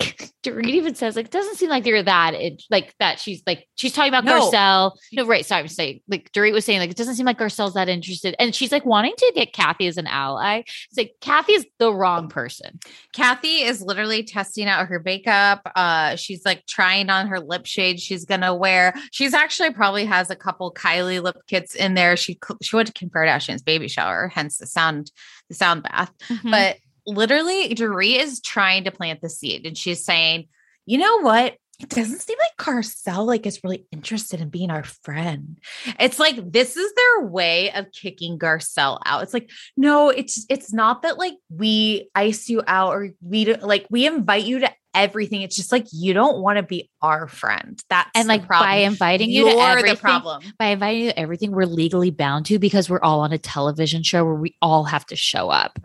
[0.44, 3.18] Dorit even says like, it doesn't seem like they're that it, like that.
[3.18, 4.48] She's like, she's talking about No.
[4.50, 4.92] Garcelle.
[5.12, 5.44] No, right.
[5.44, 8.36] Sorry, I'm saying like Dorit was saying like, it doesn't seem like Garcelle's that interested,
[8.38, 10.62] and she's like wanting to get Kathy as an ally.
[10.90, 12.78] It's like Kathy is the wrong person.
[13.12, 15.62] Kathy is literally testing out her makeup.
[15.74, 18.94] Uh, she's like trying on her lip shade she's gonna wear.
[19.10, 22.16] She's actually probably has a couple Kylie lip kits in there.
[22.16, 25.10] She she went to Kim Kardashian's baby shower, hence the sound
[25.48, 26.12] the sound bath.
[26.28, 26.50] Mm-hmm.
[26.50, 26.76] But
[27.08, 30.48] literally, Dorit is trying to plant the seed, and she's saying,
[30.86, 31.56] "You know what?
[31.80, 35.58] It doesn't seem like Garcelle like is really interested in being our friend.
[36.00, 39.22] It's like this is their way of kicking Garcelle out.
[39.22, 43.62] It's like, no, it's it's not that like we ice you out or we don't
[43.62, 45.42] like we invite you to everything.
[45.42, 47.80] It's just like you don't want to be our friend.
[47.88, 48.68] That's and the like problem.
[48.68, 50.42] by inviting you to You're everything, the problem.
[50.58, 54.02] by inviting you to everything we're legally bound to because we're all on a television
[54.02, 55.78] show where we all have to show up.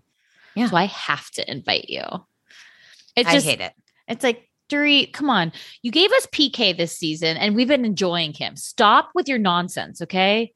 [0.55, 0.69] Yeah.
[0.69, 2.03] So I have to invite you.
[3.15, 3.73] It's I just hate it.
[4.07, 5.51] it's like Dorit, come on.
[5.81, 8.55] You gave us PK this season and we've been enjoying him.
[8.55, 10.53] Stop with your nonsense, okay?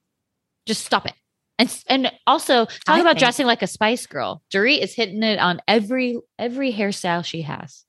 [0.66, 1.14] Just stop it.
[1.60, 4.44] And and also talk I about think- dressing like a Spice Girl.
[4.54, 7.84] Dorit is hitting it on every every hairstyle she has.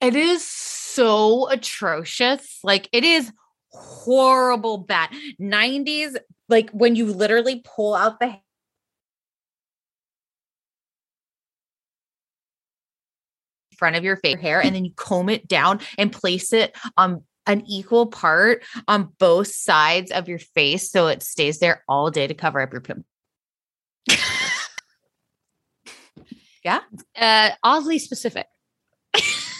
[0.00, 2.58] It is so atrocious.
[2.64, 3.32] Like it is
[3.70, 5.10] horrible bad.
[5.40, 6.16] 90s,
[6.48, 8.36] like when you literally pull out the
[13.82, 17.24] front of your face hair and then you comb it down and place it on
[17.48, 22.28] an equal part on both sides of your face so it stays there all day
[22.28, 23.04] to cover up your pimple.
[26.64, 26.80] Yeah.
[27.16, 28.46] Uh oddly specific.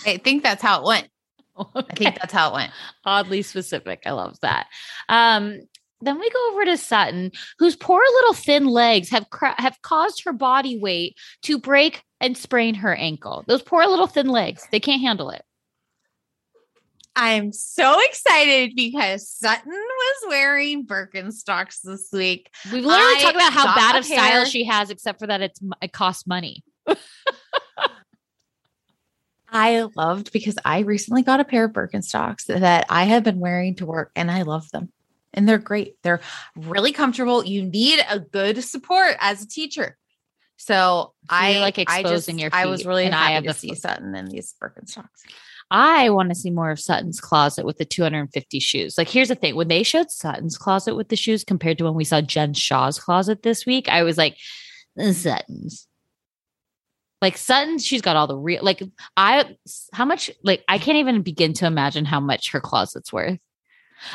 [0.07, 1.09] I think that's how it went.
[1.57, 2.73] I think that's how it went.
[3.05, 4.03] oddly specific.
[4.07, 4.69] I love that.
[5.09, 5.61] Um,
[6.03, 10.25] then we go over to Sutton, whose poor little thin legs have cra- have caused
[10.25, 13.45] her body weight to break and sprain her ankle.
[13.47, 15.43] Those poor little thin legs, they can't handle it.
[17.15, 22.51] I'm so excited because Sutton was wearing Birkenstocks this week.
[22.73, 25.61] We've literally I talked about how bad of style she has, except for that it's
[25.83, 26.65] it costs money.
[29.55, 33.75] I loved because I recently got a pair of Birkenstocks that I have been wearing
[33.77, 34.91] to work and I love them.
[35.35, 35.97] And they're great.
[36.03, 36.21] They're
[36.57, 37.45] really comfortable.
[37.45, 39.97] You need a good support as a teacher.
[40.57, 43.71] So, I like, I exposing just- your I was really and I have to see
[43.71, 43.79] foot.
[43.79, 45.09] Sutton in these Birkenstocks.
[45.71, 48.99] I want to see more of Sutton's closet with the 250 shoes.
[48.99, 51.95] Like, here's the thing when they showed Sutton's closet with the shoes compared to when
[51.95, 54.37] we saw Jen Shah's closet this week, I was like,
[55.01, 55.89] "Uh, Sutton's.
[57.23, 58.83] Like, Sutton's, she's got all the real, like,
[59.17, 59.57] I,
[59.93, 63.39] how much, like, I can't even begin to imagine how much her closet's worth.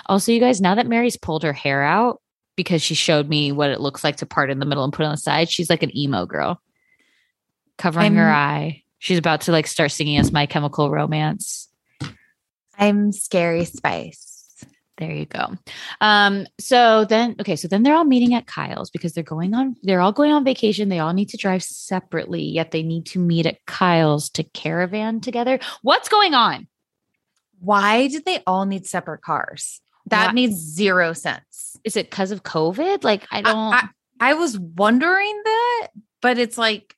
[0.08, 2.22] Also, you guys, now that Mary's pulled her hair out
[2.56, 5.06] because she showed me what it looks like to part in the middle and put
[5.06, 6.62] on the side, she's like an emo girl
[7.78, 8.84] covering her I'm- eye.
[9.00, 11.70] She's about to like start singing us My Chemical Romance.
[12.80, 14.34] I'm scary spice.
[14.98, 15.56] There you go.
[16.02, 19.76] Um, so then okay, so then they're all meeting at Kyle's because they're going on,
[19.84, 20.90] they're all going on vacation.
[20.90, 25.22] They all need to drive separately, yet they need to meet at Kyle's to caravan
[25.22, 25.60] together.
[25.84, 26.68] What's going on?
[27.60, 29.82] Why did they all need separate cars?
[30.08, 31.76] That made zero sense.
[31.84, 33.04] Is it because of COVID?
[33.04, 33.90] Like, I don't I,
[34.20, 35.88] I was wondering that,
[36.22, 36.96] but it's like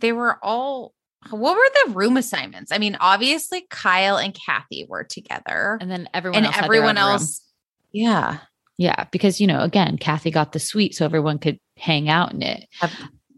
[0.00, 0.94] they were all.
[1.28, 2.72] What were the room assignments?
[2.72, 7.04] I mean, obviously Kyle and Kathy were together, and then everyone and else everyone own
[7.04, 7.12] room.
[7.12, 7.42] else.
[7.92, 8.38] Yeah,
[8.80, 12.40] Yeah, because you know, again, Kathy got the suite so everyone could hang out in
[12.40, 12.66] it.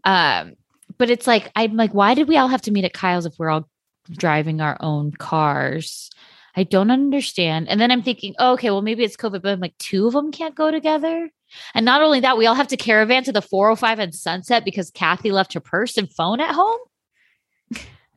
[0.05, 0.53] Um,
[0.97, 3.33] but it's like I'm like, why did we all have to meet at Kyle's if
[3.37, 3.67] we're all
[4.11, 6.09] driving our own cars?
[6.55, 7.67] I don't understand.
[7.67, 10.13] And then I'm thinking, oh, okay, well, maybe it's COVID, but I'm like, two of
[10.13, 11.29] them can't go together.
[11.73, 14.91] And not only that, we all have to caravan to the 405 and Sunset because
[14.91, 16.79] Kathy left her purse and phone at home.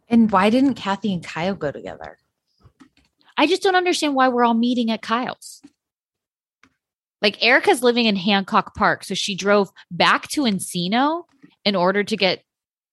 [0.08, 2.18] and why didn't Kathy and Kyle go together?
[3.38, 5.62] I just don't understand why we're all meeting at Kyle's.
[7.22, 11.24] Like Erika's living in Hancock Park, so she drove back to Encino
[11.64, 12.42] in order to get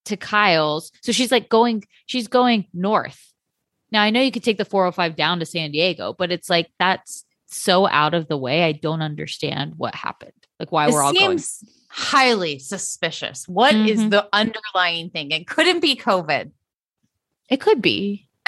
[0.05, 0.91] to Kyle's.
[1.01, 3.31] So she's like going, she's going north.
[3.91, 6.69] Now I know you could take the 405 down to San Diego, but it's like
[6.79, 8.63] that's so out of the way.
[8.63, 10.31] I don't understand what happened.
[10.59, 11.39] Like why It we're all going.
[11.89, 13.47] highly suspicious.
[13.47, 14.09] What is Mhm.
[14.11, 15.31] the underlying thing?
[15.31, 16.51] It couldn't be COVID.
[17.49, 18.27] It could be.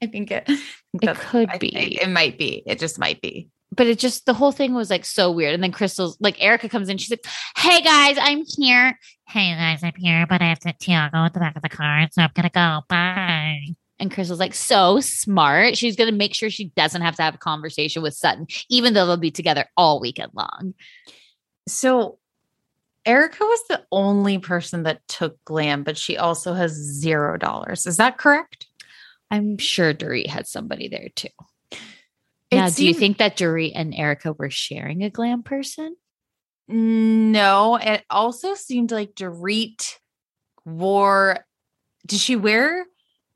[0.00, 0.44] I think it.
[0.48, 1.74] It could I- be.
[1.76, 2.62] It, it might be.
[2.66, 3.48] It just might be.
[3.74, 5.54] But it just the whole thing was like so weird.
[5.54, 8.98] And then Crystal's like Erika comes in, she's like, "Hey guys, I'm here.
[9.26, 12.06] Hey guys, I'm here, but I have to Tiago at the back of the car,
[12.10, 12.80] so I'm gonna go.
[12.88, 13.74] Bye.
[14.00, 15.76] And Crystal's like, so smart.
[15.76, 18.94] She's going to make sure she doesn't have to have a conversation with Sutton, even
[18.94, 20.74] though they'll be together all weekend long.
[21.66, 22.18] So
[23.04, 27.86] Erika was the only person that took glam, but she also has zero dollars.
[27.86, 28.66] Is that correct?
[29.30, 31.28] I'm sure Dorit had somebody there too.
[32.50, 35.96] Now, It do you think that Dorit and Erika were sharing a glam person?
[36.68, 39.94] No, it also seemed like Dorit
[40.64, 41.44] wore.
[42.06, 42.86] Did she wear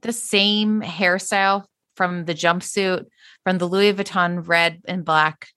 [0.02, 1.64] the same hairstyle
[1.96, 3.06] from the jumpsuit
[3.44, 5.48] from the Louis Vuitton red and black?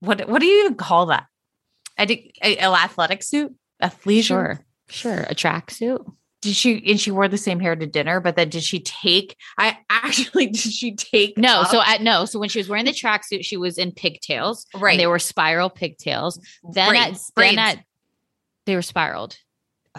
[0.00, 1.26] What what do you even call that?
[1.96, 4.24] I did a, a athletic suit, athleisure.
[4.24, 4.64] Sure.
[4.90, 5.20] Sure.
[5.28, 6.04] A tracksuit.
[6.40, 8.20] Did she and she wore the same hair to dinner?
[8.20, 9.36] But then did she take?
[9.58, 11.36] I actually did she take?
[11.36, 14.66] No, so at no, so when she was wearing the tracksuit, she was in pigtails.
[14.74, 16.38] right, And they were spiral pigtails.
[16.72, 17.58] Then braids, at then braids.
[17.78, 17.84] at
[18.66, 19.36] they were spiraled.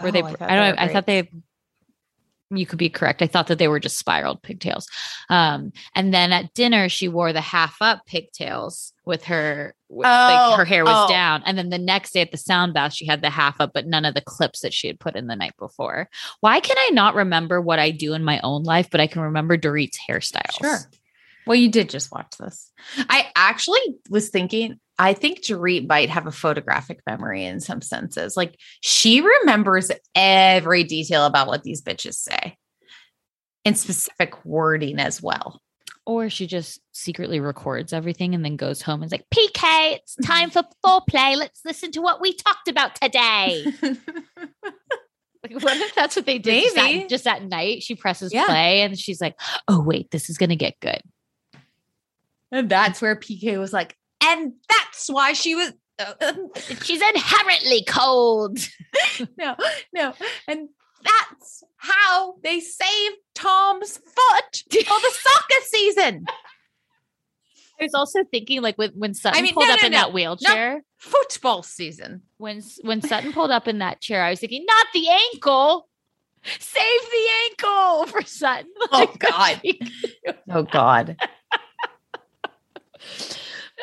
[0.02, 0.82] Were they Oh, I, don't know.
[0.82, 1.30] I thought they
[2.50, 3.22] you could be correct.
[3.22, 4.86] I thought that they were just spiraled pigtails.
[5.28, 10.56] Um, and then at dinner, she wore the half up pigtails with her, with, like
[10.56, 11.12] her Oh, hair was oh.
[11.12, 11.42] down.
[11.46, 13.86] And then the next day at the sound bath, she had the half up, but
[13.86, 16.08] none of the clips that she had put in the night before.
[16.40, 19.22] Why can I not remember what I do in my own life, but I can
[19.22, 20.58] remember Dorit's hairstyles?
[20.60, 20.78] Sure.
[21.46, 22.70] Well, you did just watch this.
[23.08, 23.80] I actually
[24.10, 28.36] was thinking, I think Dorit might have a photographic memory in some senses.
[28.36, 32.58] Like she remembers every detail about what these bitches say
[33.64, 35.62] and specific wording as well.
[36.04, 40.16] Or she just secretly records everything and then goes home and is like, PK, it's
[40.22, 41.34] time for foreplay.
[41.34, 43.64] Let's listen to what we talked about today.
[45.42, 47.82] Like, what if that's what they did just at, just at night?
[47.82, 48.44] She presses Yeah.
[48.44, 51.00] play and she's like, oh, wait, this is going to get good.
[52.52, 55.72] and that's where PK was like, and that's why she was.
[55.98, 56.32] uh,
[56.82, 58.58] She's inherently cold.
[59.38, 59.56] no,
[59.92, 60.14] no.
[60.48, 60.68] And
[61.02, 66.26] that's how they saved Tom's foot for the soccer season.
[67.80, 69.98] I was also thinking, like, when, when Sutton mean, pulled no, up no, in no.
[69.98, 72.20] that wheelchair, Football season.
[72.36, 75.88] when when Sutton pulled up in that chair, I was thinking, not the ankle.
[76.58, 78.70] Save the ankle for Sutton.
[78.92, 79.62] Oh, God.
[80.50, 81.16] Oh God.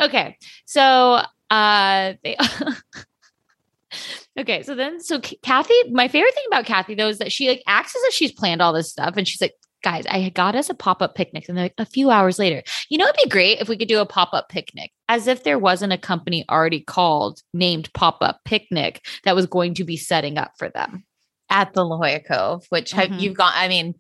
[0.02, 2.36] Okay so uh they
[4.40, 7.64] okay so then so kathy my favorite thing about kathy though is that she like
[7.68, 10.70] acts as if she's planned all this stuff and she's like guys i got us
[10.70, 13.70] a pop-up picnic and like, a few hours later you know it'd be great if
[13.70, 17.92] we could do a pop-up picnic as if there wasn't a company already called named
[17.94, 21.06] pop-up picnic that was going to be setting up for them
[21.50, 23.22] At the La Jolla Cove, which have Mhm.
[23.22, 23.54] you've gone.
[23.56, 23.94] I mean,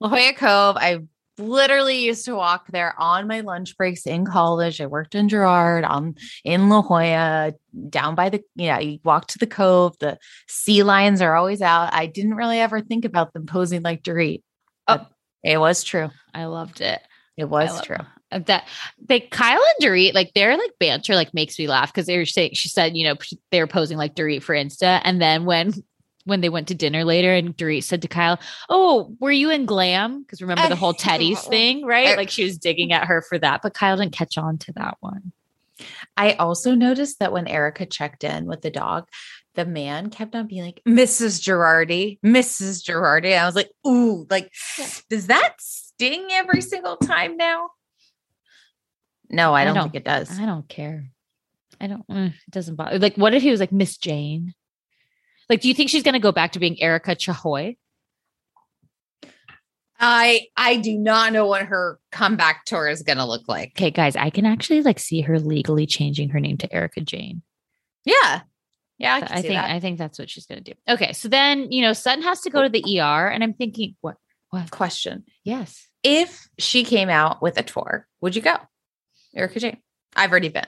[0.00, 1.00] La Jolla Cove, I
[1.38, 4.80] literally used to walk there on my lunch breaks in college.
[4.80, 6.14] I worked in Girard on
[6.44, 7.54] in La Jolla,
[7.88, 9.96] down by the, yeah, you walk to the cove.
[9.98, 10.18] The
[10.48, 11.92] sea lions are always out.
[11.92, 14.42] I didn't really ever think about them posing like Dorit.
[14.88, 15.06] Oh.
[15.42, 16.10] It was true.
[16.32, 17.00] i loved it
[17.36, 17.98] It was true.
[18.32, 18.66] uh, that
[18.98, 22.24] they Kyle and Dorit like their like banter like makes me laugh because they were
[22.24, 23.14] saying she said you know
[23.50, 25.72] they were posing like Dorit for Insta and then when
[26.24, 29.66] when they went to dinner later and Dorit said to Kyle oh were you in
[29.66, 33.38] glam because remember the whole Teddy's thing right like she was digging at her for
[33.38, 35.32] that but Kyle didn't catch on to that one
[36.16, 39.08] I also noticed that when Erika checked in with the dog,
[39.56, 41.40] the man kept on being like, Mrs.
[41.42, 42.84] Girardi, Mrs.
[42.84, 43.36] Girardi.
[43.36, 44.52] I was like, ooh, like,
[45.10, 47.70] does that sting every single time now?
[49.28, 50.38] No, I I don't, don't- think it does.
[50.38, 51.06] I don't care
[51.80, 54.54] I don't eh, it doesn't bother like what if he was like Miss Jayne
[55.48, 57.76] like do you think she's gonna go back to being Erika Chahoy
[59.98, 63.72] I I do not know what her comeback tour is gonna look like.
[63.76, 67.42] okay guys I can actually like see her legally changing her name to Erika Jayne
[68.04, 68.42] Yeah.
[68.98, 69.70] Yeah, I, I, think that.
[69.70, 70.72] I think that's what she's gonna do.
[70.88, 73.96] Okay, so then you know Sutton has to go to the ER, and I'm thinking,
[74.00, 74.16] what?
[74.50, 74.70] What?
[74.70, 75.24] question.
[75.42, 75.88] Yes.
[76.04, 78.56] If she came out with a tour, would you go?
[79.34, 79.78] Erika Jayne.
[80.14, 80.66] I've already been.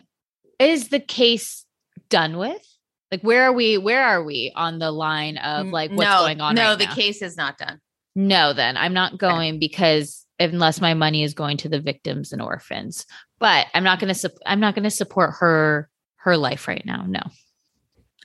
[0.59, 1.67] Is the case
[2.09, 2.67] done with?
[3.11, 3.79] Like, where are we?
[3.79, 6.55] Where are we on the line of like what's no, going on?
[6.55, 6.95] No, right the now?
[6.95, 7.81] case is not done.
[8.15, 12.43] No, then I'm not going because unless my money is going to the victims and
[12.43, 13.07] orphans,
[13.39, 14.33] but I'm not going to.
[14.45, 17.05] I'm not going to support her her life right now.
[17.07, 17.21] No,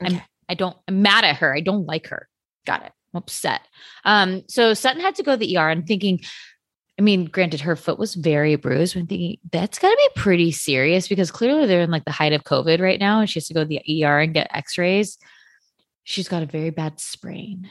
[0.02, 0.20] I'm.
[0.48, 0.76] I don't.
[0.88, 1.54] I'm mad at her.
[1.54, 2.28] I don't like her.
[2.66, 2.92] Got it.
[3.14, 3.60] I'm upset.
[4.04, 5.70] Um, so Sutton had to go to the ER.
[5.70, 6.20] I'm thinking,
[7.02, 8.96] I mean, granted, her foot was very bruised.
[8.96, 12.32] I'm thinking that's got to be pretty serious because clearly they're in like the height
[12.32, 15.18] of COVID right now, and she has to go to the ER and get X-rays.
[16.04, 17.68] She's got a very bad sprain.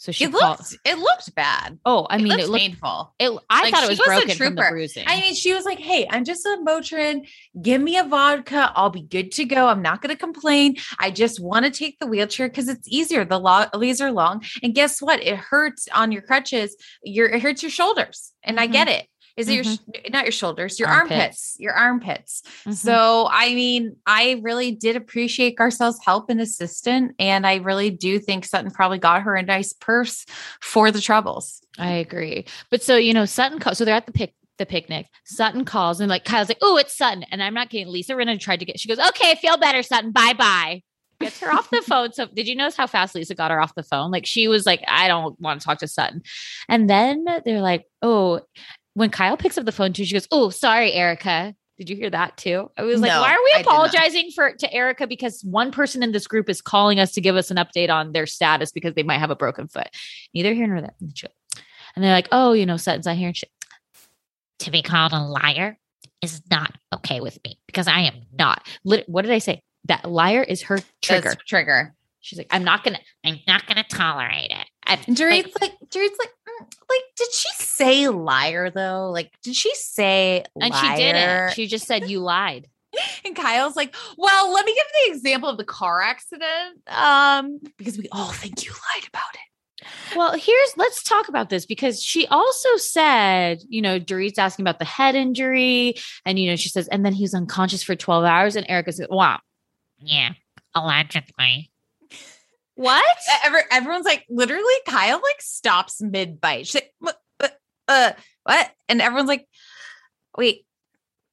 [0.00, 0.60] So she It called.
[0.60, 1.78] looked it looked bad.
[1.84, 3.14] Oh, I mean, it it looked painful.
[3.18, 5.04] It, I Like, thought it was was broken from the bruising.
[5.06, 7.28] I mean, she was like, "Hey, I'm just a Motrin.
[7.60, 8.72] Give me a vodka.
[8.74, 9.66] I'll be good to go.
[9.68, 10.76] I'm not going to complain.
[10.98, 13.26] I just want to take the wheelchair because it's easier.
[13.26, 15.22] The lo- leaves are long, and guess what?
[15.22, 16.74] It hurts on your crutches.
[17.04, 18.72] Your it hurts your shoulders, and I Mhm.
[18.72, 19.06] get it.
[19.40, 20.78] Is it your sh- not your shoulders?
[20.78, 21.12] Your Armpits.
[21.20, 21.56] armpits.
[21.58, 22.42] Your armpits.
[22.66, 22.74] Mhm.
[22.74, 27.14] So, I mean, I really did appreciate Garcelle's help and assistant.
[27.18, 30.24] And I really do think Sutton probably got her a nice purse
[30.60, 31.60] for the troubles.
[31.78, 32.46] I agree.
[32.70, 35.06] But so, you know, Sutton so they're at the pic the picnic.
[35.24, 37.24] Sutton calls and like Kyle's like, oh, it's Sutton.
[37.32, 37.88] And I'm not kidding.
[37.88, 40.12] Lisa Rinna tried to get, she goes, okay, feel better, Sutton.
[40.12, 40.82] Bye bye.
[41.18, 42.12] Gets her off the phone.
[42.12, 44.10] So did you notice how fast Lisa got her off the phone?
[44.10, 46.22] Like she was like, I don't want to talk to Sutton.
[46.68, 48.40] And then they're like, oh,
[48.94, 51.54] when Kyle picks up the phone too, she goes, Oh, sorry, Erika.
[51.78, 52.70] Did you hear that too?
[52.76, 56.12] I was like, No, why are we apologizing for to Erika because one person in
[56.12, 59.02] this group is calling us to give us an update on their status because they
[59.02, 59.88] might have a broken foot.
[60.34, 60.94] Neither here nor there.
[61.96, 63.28] And they're like, oh, you know, Sutton's not here.
[63.28, 63.46] And she,
[64.60, 65.78] to be called a liar
[66.20, 68.66] is not okay with me because I am not.
[68.82, 69.62] What did I say?
[69.86, 71.30] That liar is her trigger.
[71.30, 71.94] That's trigger.
[72.20, 74.66] She's like, I'm not gonna, I'm not gonna tolerate it.
[74.86, 79.10] And Dorit's like- like, Dorit's like, "Mm, like, did she say liar though?
[79.10, 80.96] Like, did she say and liar?
[80.96, 81.52] she didn't.
[81.54, 82.68] She just said you lied.
[83.24, 86.80] and Kyle's like, well, let me give the example of the car accident.
[86.88, 89.40] Um, because we all think you lied about it.
[90.14, 94.78] Well, here's let's talk about this because she also said, you know, Dorit's asking about
[94.78, 95.94] the head injury,
[96.26, 98.92] and you know, she says, and then he was unconscious for 12 hours, and Erika
[98.92, 99.40] said, Wow,
[99.98, 100.32] yeah,
[100.74, 101.70] allegedly.
[102.80, 103.04] What?
[103.44, 106.66] Every, everyone's like, literally, Kyle like stops mid bite.
[106.66, 107.58] She's like, "What- what-
[107.88, 108.12] uh,
[108.44, 108.70] what?
[108.88, 109.46] And everyone's like,
[110.38, 110.64] wait.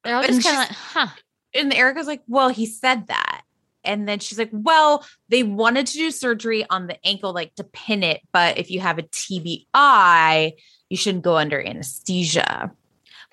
[0.04, 1.06] They're all just kind of like, huh.
[1.54, 3.42] And Erika's like, well, he said that.
[3.82, 7.64] And then she's like, well, they wanted to do surgery on the ankle, like to
[7.64, 8.20] pin it.
[8.30, 10.52] But if you have a TBI,
[10.90, 12.72] you shouldn't go under anesthesia.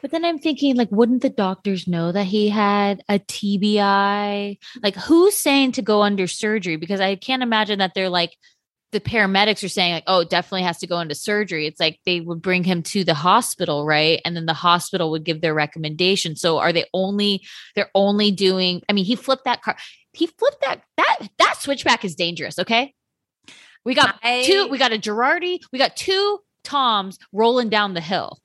[0.05, 4.59] But then I'm thinking, like, wouldn't the doctors know that he had a TBI?
[4.83, 6.75] Like, who's saying to go under surgery?
[6.75, 8.37] Because I can't imagine that they're like,
[8.91, 11.65] the paramedics are saying, like, oh, it definitely has to go into surgery.
[11.65, 14.21] It's like they would bring him to the hospital, right?
[14.23, 16.35] And then the hospital would give their recommendation.
[16.35, 17.41] So are they only,
[17.75, 19.75] they're only doing, I mean, he flipped that car.
[20.13, 22.59] He flipped that, that, that switchback is dangerous.
[22.59, 22.93] Okay.
[23.83, 28.01] We got I- two, we got a Girardi, we got two Toms rolling down the
[28.01, 28.39] hill.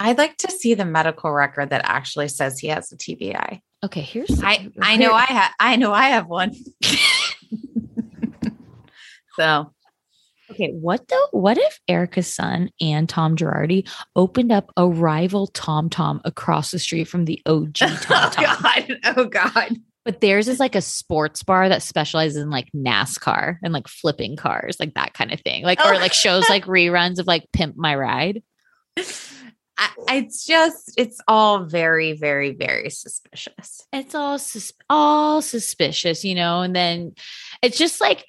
[0.00, 3.60] I'd like to see the medical record that actually says he has a TBI.
[3.84, 6.52] Okay, here's I I know I have I know I have one.
[9.38, 9.72] so
[10.50, 11.26] Okay, what though?
[11.32, 13.86] What if Erika's son and Tom Girardi
[14.16, 18.32] opened up a rival Tom Tom across the street from the OG Tom Tom?
[18.38, 19.76] oh god, oh god.
[20.06, 24.36] But theirs is like a sports bar that specializes in like NASCAR and like flipping
[24.36, 25.64] cars, like that kind of thing.
[25.64, 25.98] Like or Oh.
[25.98, 28.42] like shows like reruns of like Pimp My Ride.
[29.78, 33.86] I, it's just it's all very very very suspicious.
[33.92, 36.62] It's all sus- all suspicious, you know.
[36.62, 37.14] And then
[37.62, 38.26] it's just like,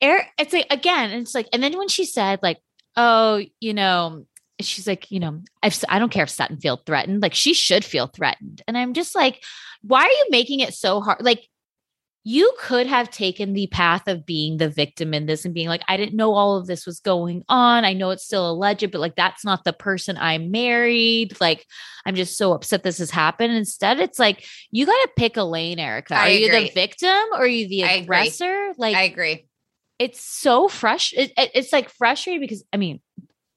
[0.00, 0.26] Eric.
[0.38, 2.58] It's like again, it's like, and then when she said like,
[2.96, 4.26] oh, you know,
[4.60, 7.22] she's like, you know, I've, I don't care if Sutton feel threatened.
[7.22, 8.62] Like she should feel threatened.
[8.66, 9.44] And I'm just like,
[9.82, 11.22] why are you making it so hard?
[11.22, 11.48] Like
[12.28, 15.82] you could have taken the path of being the victim in this and being like,
[15.86, 17.84] I didn't know all of this was going on.
[17.84, 21.40] I know it's still alleged, but like that's not the person I married.
[21.40, 21.64] Like
[22.04, 23.52] I'm just so upset this has happened.
[23.54, 26.16] Instead, it's like you got to pick a lane, Erika.
[26.16, 28.72] I are you the victim or are you the I aggressor?
[28.76, 29.46] Like I agree.
[30.00, 31.12] it's so fresh.
[31.12, 33.00] It, it- it's like frustrating because I mean,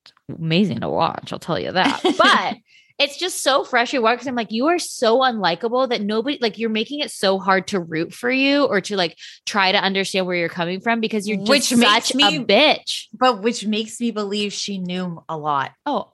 [0.04, 1.34] it's amazing to watch.
[1.34, 2.56] I'll tell you that, but
[3.00, 6.70] it's just so frustrating because I'm like, you are so unlikable that nobody like you're
[6.70, 10.36] making it so hard to root for you or to like try to understand where
[10.36, 13.08] you're coming from because you're just Which makes such me- a bitch.
[13.14, 15.72] But which makes me believe she knew a lot.
[15.86, 16.12] Oh,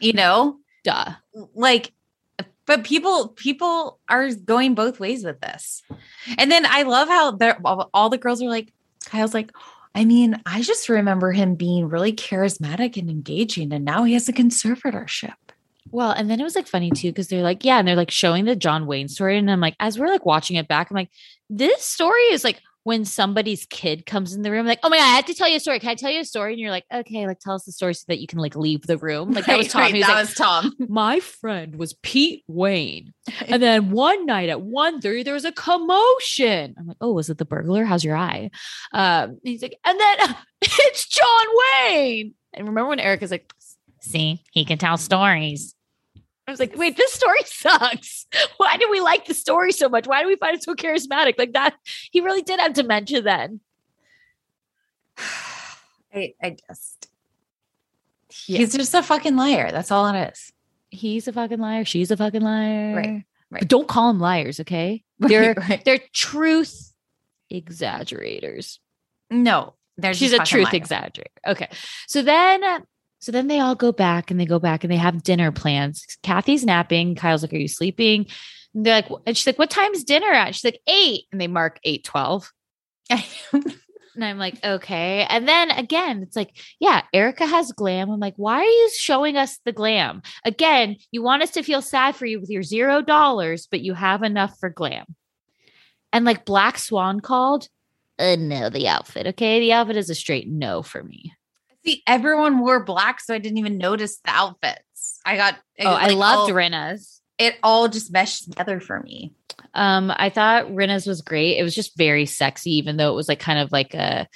[0.00, 1.12] You know, duh.
[1.54, 1.92] like
[2.66, 5.82] but people people are going both ways with this
[6.36, 8.72] and then i love how they're all all the girls are like
[9.06, 9.50] kyle's like
[9.94, 14.28] i mean i just remember him being really charismatic and engaging and now he has
[14.28, 15.32] a conservatorship
[15.90, 18.10] Well, and then it was like funny too because they're like, yeah, and they're like
[18.10, 20.96] showing the John Wayne story, and I'm like, as we're like watching it back, I'm
[20.96, 21.10] like,
[21.50, 25.02] this story is like when somebody's kid comes in the room, like, oh my god,
[25.02, 25.78] I have to tell you a story.
[25.78, 26.54] Can I tell you a story?
[26.54, 28.86] And you're like, okay, like tell us the story so that you can like leave
[28.86, 29.32] the room.
[29.32, 29.82] Like that was Tom.
[29.82, 33.12] right, was that like, was tom my friend was Pete Wayne.
[33.46, 36.74] And then one night at 1.30, there was a commotion.
[36.78, 37.84] I'm like, oh, was it the burglar?
[37.84, 38.50] How's your eye?
[38.92, 41.46] Um, he's like, and then it's John
[41.84, 42.34] Wayne.
[42.54, 43.52] And remember when Eric is like,
[44.00, 45.74] see, he can tell stories.
[46.48, 48.26] I was like, wait, this story sucks.
[48.56, 50.06] Why do we like the story so much?
[50.06, 51.34] Why do we find it so charismatic?
[51.38, 51.74] Like that,
[52.10, 53.60] he really did have dementia then.
[56.14, 57.08] I, I just
[58.46, 58.58] Yeah.
[58.58, 59.70] he's just a fucking liar.
[59.70, 60.52] That's all it is.
[60.90, 61.84] He's a fucking liar.
[61.84, 62.94] She's a fucking liar.
[62.96, 63.60] Right, right.
[63.60, 65.04] But don't call them liars, okay?
[65.18, 65.84] They're right.
[65.84, 66.92] they're truth
[67.50, 68.80] exaggerators.
[69.30, 70.88] No, they're She's just a truth liars.
[70.88, 71.26] exaggerator.
[71.46, 71.68] Okay.
[72.06, 72.62] So then
[73.20, 76.04] so then they all go back and they go back and they have dinner plans.
[76.22, 77.14] Kathy's napping.
[77.14, 78.26] Kyle's like, Are you sleeping?
[78.74, 80.54] And they're like, and she's like, What time's dinner at?
[80.54, 81.24] She's like, eight.
[81.32, 82.52] And they mark eight twelve.
[84.18, 85.24] And I'm like, okay.
[85.28, 86.50] And then again, it's like,
[86.80, 88.10] yeah, Erika has glam.
[88.10, 90.22] I'm like, why are you showing us the glam?
[90.44, 93.94] Again, you want us to feel sad for you with your zero dollars, but you
[93.94, 95.04] have enough for glam.
[96.12, 97.68] And like Black Swan called,
[98.18, 99.28] uh, no, the outfit.
[99.28, 99.60] Okay.
[99.60, 101.32] The outfit is a straight no for me.
[101.84, 105.20] See, everyone wore black, so I didn't even notice the outfits.
[105.24, 107.20] I got Oh, I loved all- Rinna's.
[107.38, 109.32] it all just meshed together for me.
[109.74, 111.56] Um, I thought Rinna's was great.
[111.58, 114.26] It was just very sexy, even though it was like kind of like a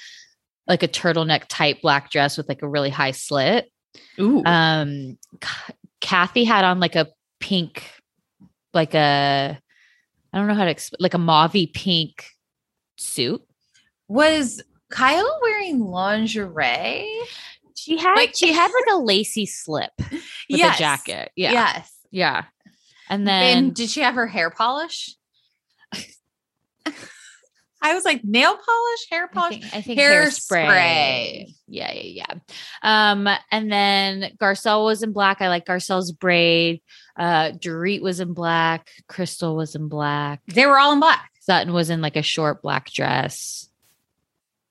[0.67, 3.69] like a turtleneck type black dress with like a really high slit.
[4.19, 4.43] Ooh.
[4.45, 7.07] um K- kathy had on like a
[7.39, 7.91] pink
[8.73, 9.59] like a
[10.33, 12.25] i don't know how to explain like a mauvey pink
[12.97, 13.41] suit
[14.07, 14.63] was
[14.93, 17.09] Kyle wearing lingerie?
[17.75, 20.75] she had Like- she had like a lacy slip with Yes.
[20.75, 21.91] a jacket yeah Yes.
[22.11, 22.43] yeah
[23.09, 25.15] and then And did she have her hair polish?
[27.85, 29.59] I was like nail polish, hair I polish.
[29.59, 30.65] think, I think hairspray.
[30.67, 31.45] hairspray.
[31.67, 33.11] Yeah, yeah, yeah.
[33.11, 35.41] Um, and then Garcelle was in black.
[35.41, 36.81] I like Garcelle's braid.
[37.17, 38.87] Uh, Dorit was in black.
[39.09, 40.39] Crystal was in black.
[40.47, 41.29] They were all in black.
[41.41, 43.67] Sutton was in like a short black dress.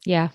[0.05, 0.29] Yeah.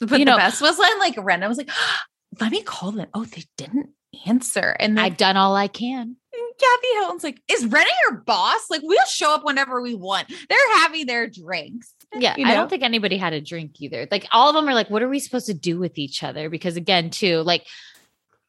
[0.00, 1.70] But You the know- best was when like Rinna was like,
[2.40, 3.08] let me call them.
[3.14, 3.90] Oh, they didn't
[4.26, 4.76] answer.
[4.78, 6.16] And I've done all I can.
[6.34, 8.68] Mm, Kathy Hilton's like, is Rinna your boss?
[8.70, 10.28] Like, we'll show up whenever we want.
[10.48, 11.94] They're having their drinks.
[12.14, 12.34] Eh, yeah.
[12.36, 14.06] You I don't think anybody had a drink either.
[14.10, 16.50] Like all of them are like, what are we supposed to do with each other?
[16.50, 17.66] Because again, too, like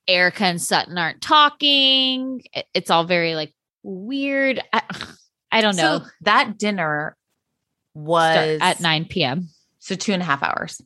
[0.08, 2.42] Erika and Sutton aren't talking.
[2.74, 3.54] It's all very like
[3.84, 4.62] weird.
[4.74, 4.82] I,
[5.52, 6.00] I don't know.
[6.00, 7.16] So that dinner
[7.94, 9.50] Start was at 9 p.m.
[9.88, 10.82] So two and a half hours.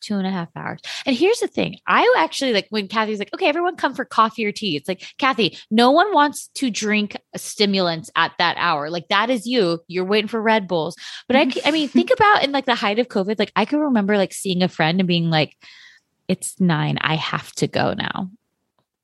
[0.00, 0.80] two and a half hours.
[1.06, 4.44] And here's the thing I actually like when Kathy's like, okay, everyone come for coffee
[4.46, 4.76] or tea.
[4.76, 8.90] It's like, Kathy, no one wants to drink stimulants at that hour.
[8.90, 9.80] Like, that is you.
[9.88, 10.96] You're waiting for Red Bulls.
[11.26, 13.80] But I, I mean, think about in like the height of COVID, like, I could
[13.80, 15.56] remember like seeing a friend and being like,
[16.28, 16.98] it's nine.
[17.00, 18.30] I have to go now.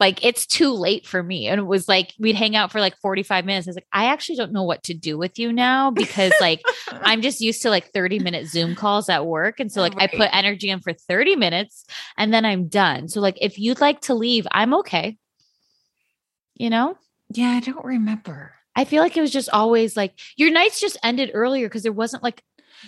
[0.00, 1.48] Like it's too late for me.
[1.48, 3.66] And it was like we'd hang out for like 45 minutes.
[3.66, 6.62] I was like, I actually don't know what to do with you now because like
[6.88, 9.58] I'm just used to like 30 minute Zoom calls at work.
[9.58, 11.84] And so like I put energy in for 30 minutes
[12.16, 13.08] and then I'm done.
[13.08, 15.18] So like if you'd like to leave, I'm okay.
[16.54, 16.96] You know?
[17.30, 18.52] Yeah, I don't remember.
[18.76, 21.92] I feel like it was just always like your nights just ended earlier because there
[21.92, 22.42] wasn't like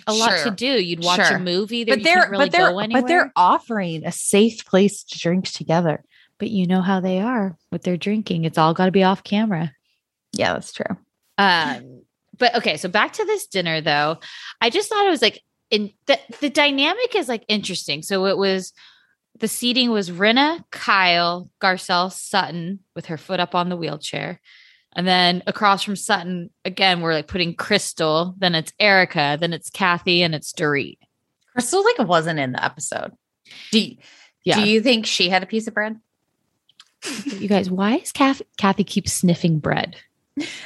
[0.07, 0.81] a lot to do.
[0.81, 1.35] You'd watch Sure.
[1.35, 5.03] a movie, there But you they're really but they're but they're offering a safe place
[5.03, 6.03] to drink together.
[6.41, 8.45] But you know how they are with their drinking.
[8.45, 9.71] It's all got to be off camera.
[10.33, 10.97] Yeah, that's true.
[11.37, 12.01] Um,
[12.35, 14.17] but okay, so back to this dinner though.
[14.59, 15.39] I just thought it was like
[15.69, 18.01] in the the dynamic is like interesting.
[18.01, 18.73] So it was
[19.37, 24.41] the seating was Rinna, Kyle, Garcelle, Sutton with her foot up on the wheelchair.
[24.95, 29.69] And then across from Sutton, again, we're like putting Crystal, then it's Erika, then it's
[29.69, 30.97] Kathy, and it's Dorit.
[31.53, 33.11] Crystal like wasn't in the episode.
[33.71, 33.97] Do you,
[34.43, 34.55] Yeah.
[34.55, 35.97] do you think she had a piece of bread?
[37.25, 39.95] You guys, why is Kathy, Kathy keep sniffing bread?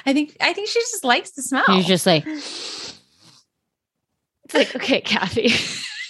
[0.05, 1.65] I think I think she just likes the smell.
[1.67, 2.93] You're just like, it's
[4.53, 5.49] like, okay, Kathy.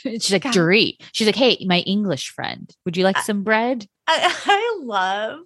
[0.05, 0.43] She's like.
[0.43, 0.97] Dorit.
[1.13, 3.87] She's like, hey, my English friend, would you like some bread?
[4.07, 5.39] I, I love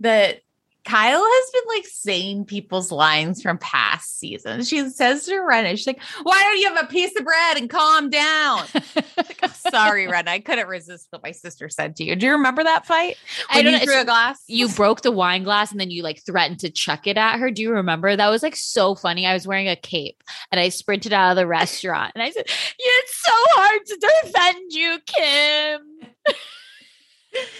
[0.00, 0.40] that
[0.84, 4.68] Kyle has been like saying people's lines from past seasons.
[4.68, 7.68] She says to Rinna, she's like, Why don't you have a piece of bread and
[7.70, 8.64] calm down?
[9.16, 10.28] Like, I'm sorry, Rinna.
[10.28, 12.16] I couldn't resist what my sister said to you.
[12.16, 13.16] Do you remember that fight?
[13.50, 13.84] I When don't you know.
[13.84, 14.42] threw a glass?
[14.46, 17.50] You broke the wine glass and then you like threatened to chuck it at her.
[17.50, 18.16] Do you remember?
[18.16, 19.26] That was like so funny.
[19.26, 22.46] I was wearing a cape and I sprinted out of the restaurant and I said,
[22.78, 26.34] It's so hard to defend you, Kim.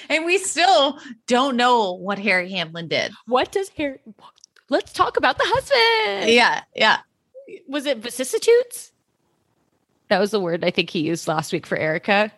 [0.09, 3.13] and we still don't know what Harry Hamlin did.
[3.27, 3.99] What does Harry?
[4.69, 6.33] Let's talk about the husband.
[6.33, 6.99] Yeah, yeah.
[7.69, 8.93] Was it vicissitudes?
[10.09, 12.33] That was the word I think he used last week for Erika.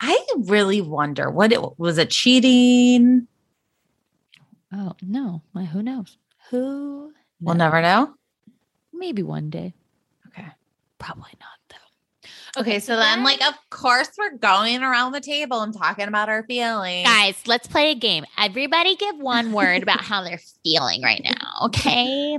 [0.00, 3.26] I really wonder what it was it cheating?
[4.72, 5.42] Oh no!
[5.54, 6.16] Well, who knows?
[6.50, 7.12] Who?
[7.40, 8.14] We'll never know.
[8.92, 9.74] Maybe one day.
[10.28, 10.46] Okay.
[10.98, 11.76] Probably not though.
[12.58, 16.42] Okay, so then, like, of course, we're going around the table and talking about our
[16.42, 17.06] feelings.
[17.06, 18.24] Guys, let's play a game.
[18.36, 22.36] Everybody give one word about how they're feeling right now, okay?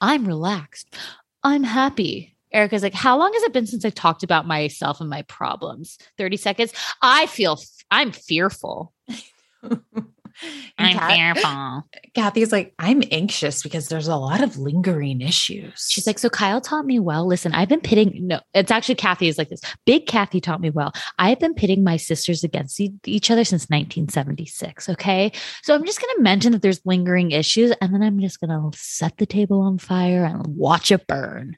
[0.00, 0.96] I'm relaxed.
[1.42, 2.36] I'm happy.
[2.52, 5.98] Erika's like, How long has it been since I talked about myself and my problems?
[6.16, 6.72] 30 seconds.
[7.02, 8.94] I feel, f- I'm fearful.
[10.78, 11.88] I'm Kat- fearful.
[12.14, 15.86] Kathy's like, I'm anxious because there's a lot of lingering issues.
[15.88, 17.26] She's like, so Kyle taught me well.
[17.26, 18.26] Listen, I've been pitting.
[18.26, 19.60] No, it's actually Kathy is like this.
[19.86, 20.92] Big Kathy taught me well.
[21.18, 24.88] I've been pitting my sisters against e- each other since 1976.
[24.88, 25.32] Okay.
[25.62, 28.50] So I'm just going to mention that there's lingering issues and then I'm just going
[28.50, 31.56] to set the table on fire and watch it burn.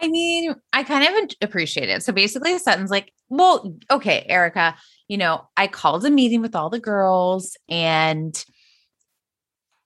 [0.00, 2.02] I mean, I kind of appreciate it.
[2.02, 4.76] So basically, Sutton's like, well, okay, Erika,
[5.08, 8.34] you know, I called a meeting with all the girls and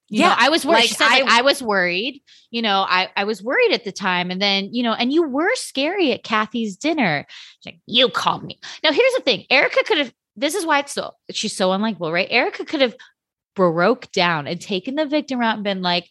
[0.08, 0.74] You know, yeah, I was worried.
[0.80, 2.22] like, she said, like, I- I was worried.
[2.50, 4.30] You know, I, I was worried at the time.
[4.30, 7.24] And then, you know, and you were scary at Kathy's dinner.
[7.60, 8.58] She's like, you called me.
[8.84, 12.12] Now, here's the thing Erika could have, this is why it's so, she's so unlikable,
[12.12, 12.28] right?
[12.30, 12.94] Erika could have
[13.54, 16.08] broke down and taken the victim route and been like,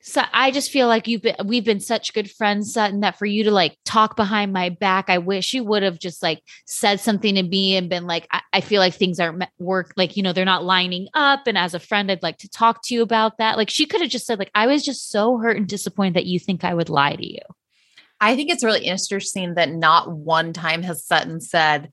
[0.00, 3.26] so I just feel like you've been, we've been such good friends, Sutton, that for
[3.26, 7.00] you to like talk behind my back, I wish you would have just like said
[7.00, 10.22] something to me and been like, I, I feel like things aren't work, like, you
[10.22, 11.46] know, they're not lining up.
[11.46, 13.56] And as a friend, I'd like to talk to you about that.
[13.56, 16.26] Like she could have just said, like, I was just so hurt and disappointed that
[16.26, 17.42] you think I would lie to you.
[18.20, 21.90] I think it's really interesting that not one time has Sutton said,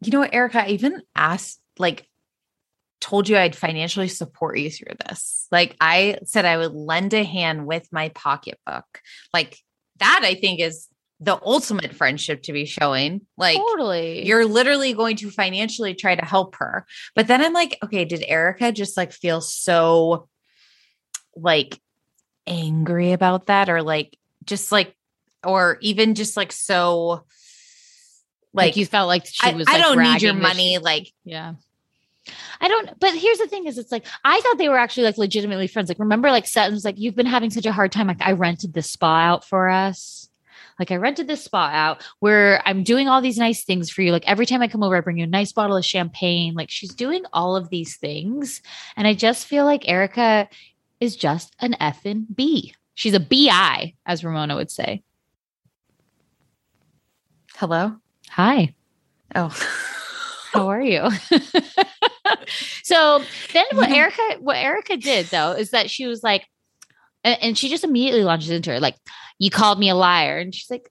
[0.00, 2.07] you know what, Erika, I even asked, like,
[3.00, 5.46] told you I'd financially support you through this.
[5.50, 8.86] Like, I said I would lend a hand with my pocketbook.
[9.32, 9.58] Like,
[9.98, 10.88] that I think is
[11.20, 13.22] the ultimate friendship to be showing.
[13.36, 14.26] Like, totally.
[14.26, 16.86] you're literally going to financially try to help her.
[17.14, 20.28] But then I'm like, okay, did Erika just like feel so
[21.36, 21.80] like
[22.46, 24.94] angry about that or like just like
[25.44, 27.24] or even just like so
[28.54, 31.12] like, like, you felt like she was I like, don't need your money she- like
[31.24, 31.54] Yeah.
[32.60, 35.18] I don't, but here's the thing is it's like, I thought they were actually like
[35.18, 35.88] legitimately friends.
[35.88, 38.06] Like, remember, like Sutton's like, you've been having such a hard time.
[38.06, 40.28] Like, I rented this spa out for us.
[40.78, 44.12] Like, I rented this spa out where I'm doing all these nice things for you.
[44.12, 46.54] Like, every time I come over, I bring you a nice bottle of champagne.
[46.54, 48.62] Like, she's doing all of these things.
[48.96, 50.48] And I just feel like Erika
[51.00, 52.74] is just an effing B.
[52.94, 55.02] She's a BI, as Ramona would say.
[57.56, 57.96] hello
[58.30, 58.74] Hi.
[59.34, 59.56] oh
[60.52, 61.08] How are you?
[62.82, 63.22] so
[63.52, 63.96] then what Yeah.
[63.96, 66.46] Erika what Erika did though is that she was like
[67.24, 68.96] and, and she just immediately launches into her like
[69.38, 70.88] you called me a liar and she's like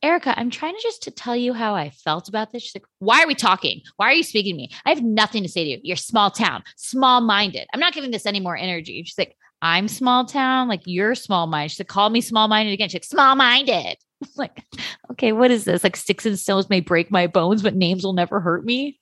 [0.00, 2.62] Erika, I'm trying to just to tell you how I felt about this.
[2.62, 3.80] She's like, why are we talking?
[3.96, 4.70] Why are you speaking to me?
[4.86, 5.80] I have nothing to say to you.
[5.82, 7.66] You're small town, small minded.
[7.74, 9.02] I'm not giving this any more energy.
[9.04, 11.72] She's like, I'm small town, like you're small minded.
[11.72, 12.88] She's like, call me small minded again.
[12.88, 13.96] She's like, small minded.
[14.36, 14.62] like,
[15.10, 15.82] okay, what is this?
[15.82, 19.00] Like sticks and stones may break my bones, but names will never hurt me.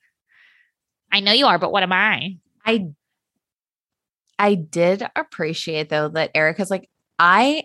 [1.16, 2.36] I know you are, but what am I?
[2.62, 2.88] I
[4.38, 7.64] I did appreciate though that Erika's like, I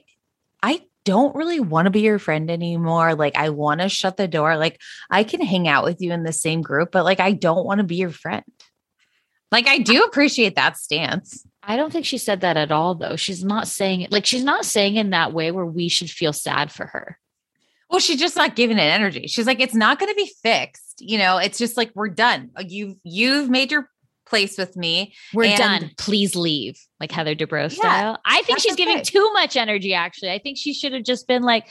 [0.63, 3.13] I don't really want to be your friend anymore.
[3.13, 4.55] Like I want to shut the door.
[4.55, 4.79] Like
[5.09, 7.79] I can hang out with you in the same group, but like I don't want
[7.79, 8.45] to be your friend.
[9.51, 11.45] Like I do appreciate that stance.
[11.61, 13.17] I don't think she said that at all, though.
[13.17, 16.31] She's not saying it like she's not saying in that way where we should feel
[16.31, 17.19] sad for her.
[17.91, 19.27] Well, she's just not giving it energy.
[19.27, 21.01] She's like, it's not going to be fixed.
[21.01, 22.49] You know, it's just like we're done.
[22.65, 23.89] You've you've made your
[24.25, 25.13] place with me.
[25.33, 25.91] We're And- done.
[25.97, 28.17] Please leave, like Heather Dubrow Yeah, style.
[28.25, 29.93] I think she's giving too much energy.
[29.93, 31.67] Actually, I think she should have just been like,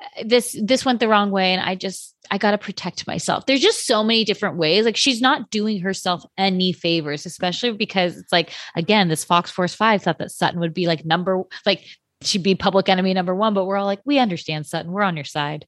[0.00, 3.46] "Uh, "This this went the wrong way, and I just I got to protect myself."
[3.46, 4.84] There's just so many different ways.
[4.84, 9.74] Like she's not doing herself any favors, especially because it's like again, this Fox Force
[9.74, 11.82] Five thought that Sutton would be like number like
[12.22, 14.92] she'd be public enemy number one, but we're all like, we understand Sutton.
[14.92, 15.66] We're on your side.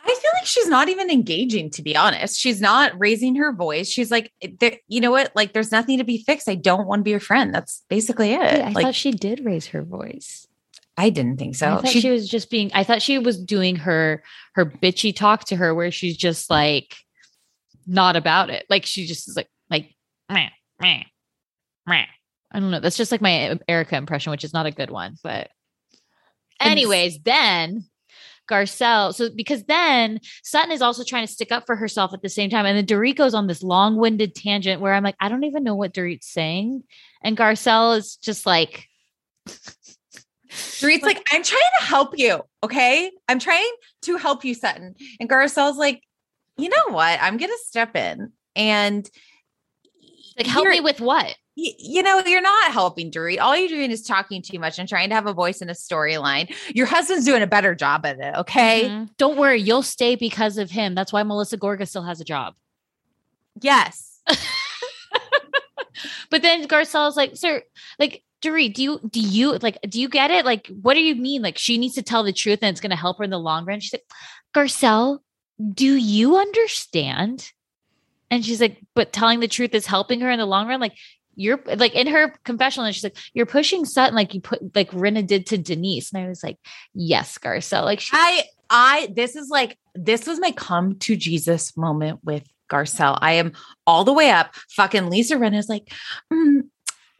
[0.00, 2.38] I feel like she's not even engaging, to be honest.
[2.38, 3.88] She's not raising her voice.
[3.88, 5.32] She's like, there, you know what?
[5.34, 6.48] Like, there's nothing to be fixed.
[6.48, 7.52] I don't want to be your friend.
[7.52, 8.40] That's basically it.
[8.40, 10.46] Wait, I like, thought she did raise her voice.
[10.96, 11.66] I didn't think so.
[11.66, 12.70] I thought she, was just being.
[12.72, 14.22] I thought she was doing her
[14.54, 16.96] her bitchy talk to her, where she's just like
[17.86, 18.64] not about it.
[18.70, 19.94] Like she just is like like
[20.30, 20.48] meh,
[20.80, 21.02] meh,
[21.86, 22.06] meh.
[22.52, 22.80] I don't know.
[22.80, 25.16] That's just like my Erika impression, which is not a good one.
[25.22, 25.55] But And s-
[26.60, 27.84] anyways, then
[28.50, 29.14] Garcelle.
[29.14, 32.50] So because then Sutton is also trying to stick up for herself at the same
[32.50, 35.64] time, and then Dorit goes on this long-winded tangent where I'm like, I don't even
[35.64, 36.84] know what Dorit's saying,
[37.22, 38.86] and Garcelle is just like.
[40.48, 42.40] Dorit's like, I'm trying to help you.
[42.62, 43.10] Okay.
[43.28, 43.70] I'm trying
[44.02, 44.94] to help you, Sutton.
[45.20, 46.02] And Garcelle's like,
[46.56, 47.18] you know what?
[47.20, 49.08] I'm going to step in and
[50.36, 51.34] Like, help me with what?
[51.58, 53.40] you know, you're not helping Dorit.
[53.40, 55.72] All you're doing is talking too much and trying to have a voice in a
[55.72, 56.54] storyline.
[56.74, 58.34] Your husband's doing a better job at it.
[58.40, 58.84] Okay.
[58.90, 59.08] Mhm.
[59.16, 60.94] Don't worry, you'll stay because of him.
[60.94, 62.54] That's why Melissa Gorga still has a job.
[63.60, 64.20] Yes.
[66.30, 67.62] But then Garcelle's like, sir,
[67.98, 70.44] like Dorit, do you do you like do you get it?
[70.44, 71.40] Like, what do you mean?
[71.40, 73.38] Like, she needs to tell the truth and it's going to help her in the
[73.38, 73.80] long run.
[73.80, 74.04] She's like,
[74.54, 75.20] Garcelle,
[75.72, 77.50] do you understand?
[78.30, 80.80] And she's like, but telling the truth is helping her in the long run.
[80.80, 80.96] Like,
[81.36, 84.90] you're like in her confessional, and she's like, you're pushing Sutton like you put like
[84.90, 86.12] Rinna did to Denise.
[86.12, 86.58] And I was like,
[86.94, 87.84] yes, Garcelle.
[87.84, 92.44] Like, she- I, I, this is like, this was my come to Jesus moment with
[92.70, 93.18] Garcelle.
[93.20, 93.52] I am
[93.86, 94.54] all the way up.
[94.70, 95.92] Fucking Lisa Rinna is like,
[96.32, 96.62] mm,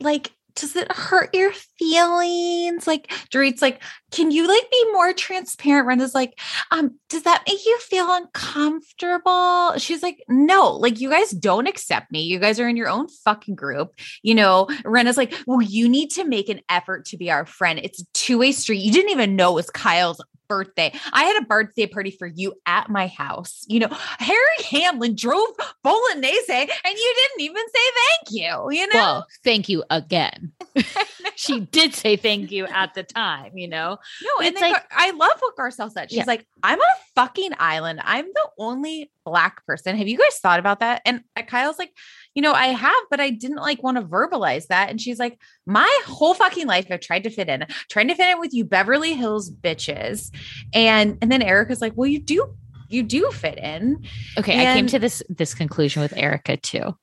[0.01, 2.87] like, does it hurt your feelings?
[2.87, 3.83] Like, Dorit's like,
[4.13, 5.89] can you like be more transparent?
[5.89, 6.39] Rinna's like,
[6.71, 9.79] um, does that make you feel uncomfortable?
[9.79, 12.23] She's like, no, like you guys don't accept me.
[12.23, 13.99] You guys are in your own fucking group.
[14.23, 17.81] You know, Rinna's like, well, you need to make an effort to be our friend.
[17.83, 18.79] It's a two-way street.
[18.79, 20.93] You didn't even know it was Kyle's birthday.
[21.13, 23.65] I had a birthday party for you at my house.
[23.69, 24.39] You know, Harry
[24.71, 25.49] Hamlin drove
[25.83, 29.01] bolognese and you didn't even say thank you, you know?
[29.01, 30.53] well, thank you again.
[31.37, 33.96] she did say thank you at the time, you know?
[34.23, 36.11] No, and it's then like- Gar- I love what Garcelle said.
[36.11, 36.25] She's Yeah.
[36.27, 38.01] like, I'm on a fucking island.
[38.03, 39.97] I'm the only black person.
[39.97, 41.03] Have you guys thought about that?
[41.05, 41.93] And uh, Kyle's like,
[42.35, 44.91] you know, I have, but I didn't like want to verbalize that.
[44.91, 48.31] And she's like, my whole fucking life, I've tried to fit in, trying to fit
[48.31, 50.31] in with you Beverly Hills bitches.
[50.75, 52.55] And and then Erika's like, well, you do,
[52.89, 54.05] you do fit in.
[54.39, 56.97] Okay, I came to this this conclusion with Erika too.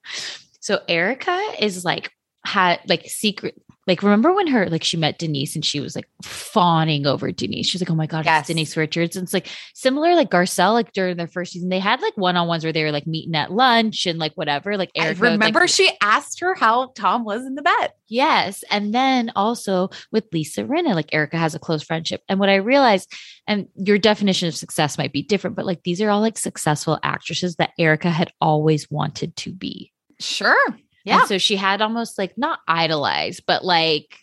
[0.62, 2.12] So Erika is like
[2.46, 3.56] had like secret
[3.86, 7.68] like remember when her like she met Denise and she was like fawning over Denise.
[7.68, 8.42] She's like, "Oh my god, Yes.
[8.42, 11.80] it's Denise Richards." And it's like similar like Garcelle like during their first season they
[11.80, 14.78] had like one-on-ones where they were like meeting at lunch and like whatever.
[14.78, 17.92] Like I Erika like, remember she asked her how Tom was in the bed.
[18.08, 18.64] Yes.
[18.70, 22.22] And then also with Lisa Rinna, like Erika has a close friendship.
[22.30, 23.12] And what I realized,
[23.48, 27.00] and your definition of success might be different, but like these are all like successful
[27.04, 29.92] actresses that Erika had always wanted to be.
[30.20, 30.78] Sure.
[31.06, 34.20] And so she had almost like not idolized, but like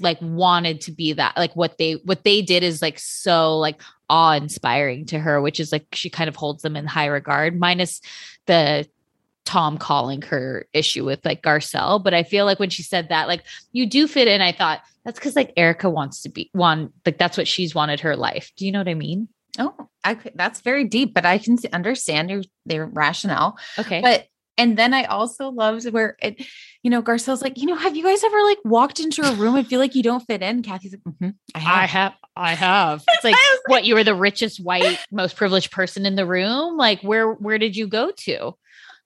[0.00, 3.80] like wanted to be that like what they what they did is like so like
[4.10, 7.56] awe inspiring to her which is like she kind of holds them in high regard
[7.56, 8.00] minus
[8.46, 8.84] the
[9.44, 12.02] Tom calling her issue with like Garcelle.
[12.02, 14.80] But I feel like when she said that like you do fit in I thought
[15.04, 18.52] that's cuz like Erika wants to be one like that's what she's wanted her life.
[18.56, 19.28] Do you know what I mean?
[19.58, 23.58] Oh, I that's very deep, but I can understand your their rationale.
[23.78, 24.00] okay.
[24.00, 24.26] But
[24.56, 26.44] and then I also loved where it,
[26.82, 29.56] you know, Garcelle's like, you know, have you guys ever like walked into a room
[29.56, 30.62] and feel like you don't fit in?
[30.62, 31.90] Kathy's like, "Mhm, I have.
[31.90, 33.04] have I have.
[33.08, 36.26] It's like I was what you were the richest white most privileged person in the
[36.26, 36.76] room?
[36.76, 38.54] Like where where did you go to?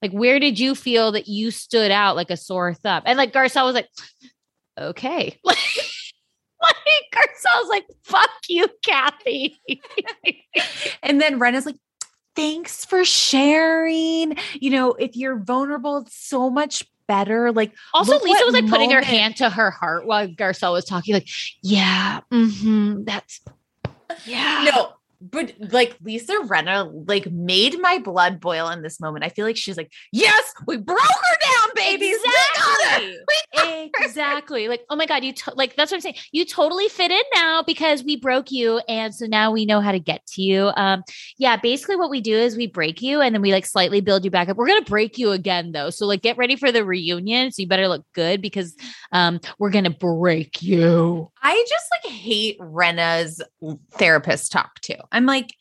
[0.03, 3.03] Like where did you feel that you stood out like a sore thumb?
[3.07, 3.89] And like garcelle was like
[4.79, 5.39] okay.
[5.45, 5.59] Like
[6.63, 9.61] like garcelle's like fuck you kathy.
[11.03, 11.77] And then Ren is like,
[12.39, 14.37] thanks for sharing.
[14.55, 17.51] You know, if you're vulnerable, it's so much better.
[17.51, 21.15] Like, also lisa was like putting her hand to her heart while garcelle was talking
[21.15, 21.29] like
[21.63, 23.41] yeah hmm that's
[24.27, 29.25] yeah no, but like Lisa Rinna like made my blood boil in this moment.
[29.25, 32.17] I feel like she's like, yes, we broke her down, babies.
[32.23, 33.11] We got her.
[33.53, 33.91] Exactly.
[34.05, 34.69] exactly.
[34.69, 36.17] Like, oh my God, you to- like that's what I'm saying.
[36.33, 38.81] You totally fit in now because we broke you.
[38.89, 40.71] And so now we know how to get to you.
[40.77, 41.03] Um,
[41.37, 44.25] yeah, basically what we do is we break you and then we like slightly build
[44.25, 44.57] you back up.
[44.57, 45.91] We're gonna break you again though.
[45.91, 47.51] So like get ready for the reunion.
[47.51, 48.77] So you better look good because
[49.13, 51.31] um we're gonna break you.
[51.43, 53.43] I just like hate Rinna's
[53.93, 54.95] therapist talk too.
[55.13, 55.55] I'm like,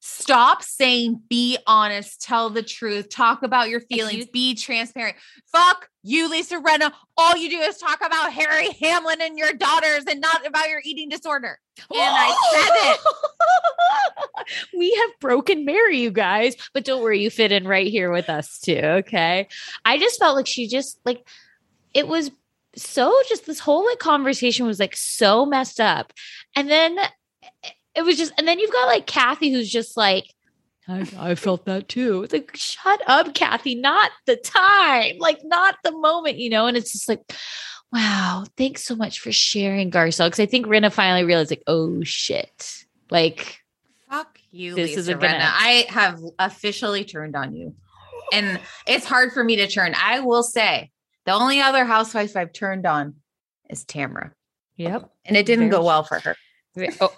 [0.00, 5.16] stop saying be honest, tell the truth, talk about your feelings, you- be transparent.
[5.52, 6.92] Fuck you, Lisa Rinna.
[7.16, 10.80] All you do is talk about Harry Hamlin and your daughters and not about your
[10.84, 11.58] eating disorder.
[11.90, 14.68] And I said it.
[14.78, 18.30] we have broken Mary, you guys, but don't worry, you fit in right here with
[18.30, 18.80] us too.
[18.80, 19.48] Okay.
[19.84, 21.26] I just felt like she just like
[21.92, 22.30] it was
[22.76, 26.12] so just this whole like conversation was like so messed up.
[26.56, 26.96] And then
[27.94, 30.24] it was just, and then you've got like Kathy who's just like,
[30.88, 32.22] I, I felt that too.
[32.22, 36.66] It's like, shut up, Kathy, not the time, like not the moment, you know?
[36.66, 37.20] And it's just like,
[37.92, 40.26] wow, thanks so much for sharing, Garcelle.
[40.26, 42.84] Because I think Rinna finally realized, like, oh shit.
[43.10, 43.58] Like,
[44.08, 47.74] Fuck you, This Lisa gonna- I have officially turned on you.
[48.32, 49.94] And it's hard for me to turn.
[49.96, 50.90] I will say
[51.26, 53.16] the only other housewife I've turned on
[53.68, 54.32] is Tamara.
[54.76, 55.10] yep.
[55.24, 56.36] And it didn't Very go well for her.
[57.00, 57.12] Oh,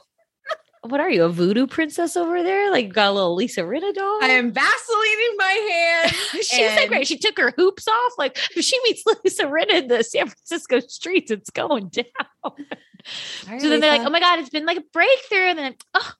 [0.83, 2.71] what are you, a voodoo princess over there?
[2.71, 4.19] Like, got a little Lisa Rinna doll?
[4.23, 6.17] I am Vaselining my hand.
[6.43, 7.07] She's like, right.
[7.07, 8.13] She took her hoops off.
[8.19, 12.05] Like, if she meets Lisa Rinna in the San Francisco streets, it's going down.
[12.45, 15.51] so then they're like, oh my God, it's been like a breakthrough.
[15.51, 16.13] And then, oh,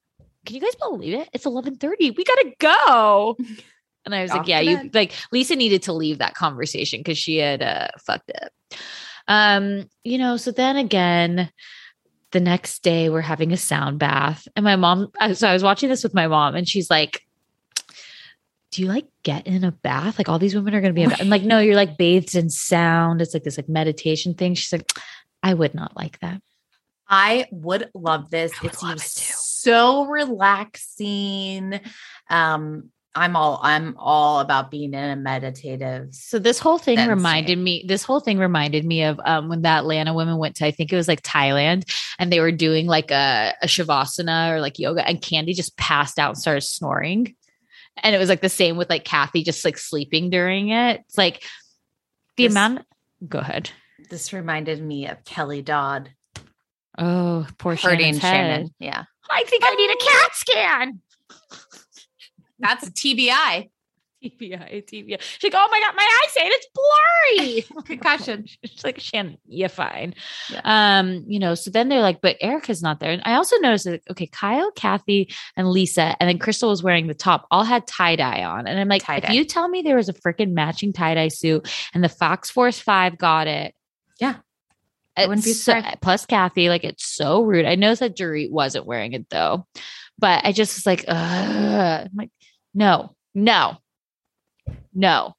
[0.47, 1.29] can you guys believe it?
[1.33, 2.13] It's 1130.
[2.13, 3.37] We got to go.
[4.05, 7.17] And I was Off like, yeah, you like Lisa needed to leave that conversation because
[7.17, 8.51] she had uh, fucked up.
[9.29, 11.49] Um, you know, so then again,
[12.33, 15.11] the next day we're having a sound bath, and my mom.
[15.35, 17.27] So I was watching this with my mom, and she's like,
[18.71, 20.19] "Do you like get in a bath?
[20.19, 21.21] Like all these women are going to be." In bath.
[21.21, 23.23] I'm like, "No, you're like bathed in sound.
[23.23, 24.91] It's like this like meditation thing." She's like,
[25.43, 26.43] "I would not like that."
[27.09, 28.61] I would love this.
[28.63, 31.81] Would it love seems it so relaxing.
[32.31, 36.15] Um, I'm all I'm all about being in a meditative.
[36.15, 37.85] So this whole thing Then reminded me.
[37.87, 40.93] This whole thing reminded me of um, when the Atlanta women went to, I think
[40.93, 41.85] it was like Thailand,
[42.19, 46.19] and they were doing like a, a shavasana or like yoga, and Kandi just passed
[46.19, 47.37] out and started snoring,
[48.03, 51.01] and it was like the same with like Kathy just like sleeping during it.
[51.07, 51.43] It's like
[52.37, 52.87] the This- amount.
[53.29, 53.71] Go ahead.
[54.11, 56.11] This reminded me of Kelly Dodd
[56.99, 58.21] Oh, poor hurting Shannon's.
[58.21, 58.75] Shannon.
[58.79, 61.01] Yeah, I think I need a CAT scan.
[62.63, 63.69] That's TBI.
[64.25, 65.21] TBI, TBI.
[65.21, 66.67] She's like, oh my god, my eyesight, it's
[67.67, 67.83] blurry.
[67.87, 68.47] Concussion.
[68.65, 70.15] She's like, Shannon, you're fine.
[70.49, 70.61] Yeah.
[71.01, 73.11] Um, you know, so then they're like, but Erika's not there.
[73.11, 77.09] And I also noticed that okay, Kyle, Kathy, and Lisa, and then Crystal was wearing
[77.09, 78.69] the top, all had tie-dye on.
[78.69, 79.29] And I'm like, Tie-dye.
[79.29, 82.79] if you tell me there was a freaking matching tie-dye suit and the Fox Force
[82.79, 83.75] Five got it.
[84.21, 84.37] Yeah.
[85.17, 87.67] I wouldn't be so- plus Kathy, like it's so rude.
[87.67, 89.67] I noticed that Dorit wasn't wearing it though,
[90.17, 91.17] but I just was like, Ugh.
[92.07, 92.31] I'm like,
[92.75, 93.79] no, no,
[94.95, 95.35] no.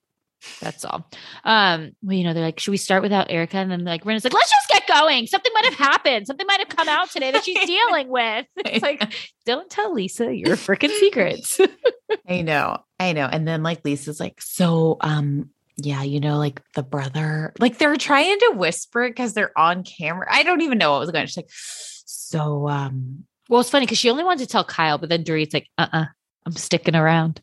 [0.59, 1.09] That's all.
[1.43, 3.57] Um, well, you know, they're like, should we start without Erika?
[3.57, 5.27] And then like Rinna's like, let's just get going.
[5.27, 6.27] Something might have happened.
[6.27, 8.45] Something might have come out today that she's dealing with.
[8.65, 9.13] It's like,
[9.45, 11.59] don't tell Lisa your freaking secrets.
[12.27, 13.25] I know, I know.
[13.25, 17.95] And then like Lisa's like, so um, yeah, you know, like the brother, like they're
[17.95, 20.27] trying to whisper because they're on camera.
[20.29, 21.21] I don't even know what was going.
[21.21, 21.27] on.
[21.27, 25.09] She's like, so um, well, it's funny because she only wanted to tell Kyle, but
[25.09, 26.05] then Dorit's like, uh uh-uh,
[26.45, 27.41] I'm sticking around.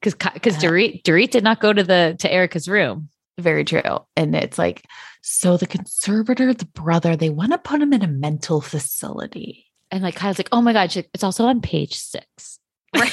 [0.00, 3.08] Because because Uh, Dorit Dorit did not go to the to Erika's room.
[3.38, 3.82] very true.
[4.16, 4.84] And it's like,
[5.22, 9.66] so the conservator, the brother, they want to put him in a mental facility.
[9.90, 12.58] And like Kyle's like, oh my God, it's also on page six.
[12.94, 13.12] Right.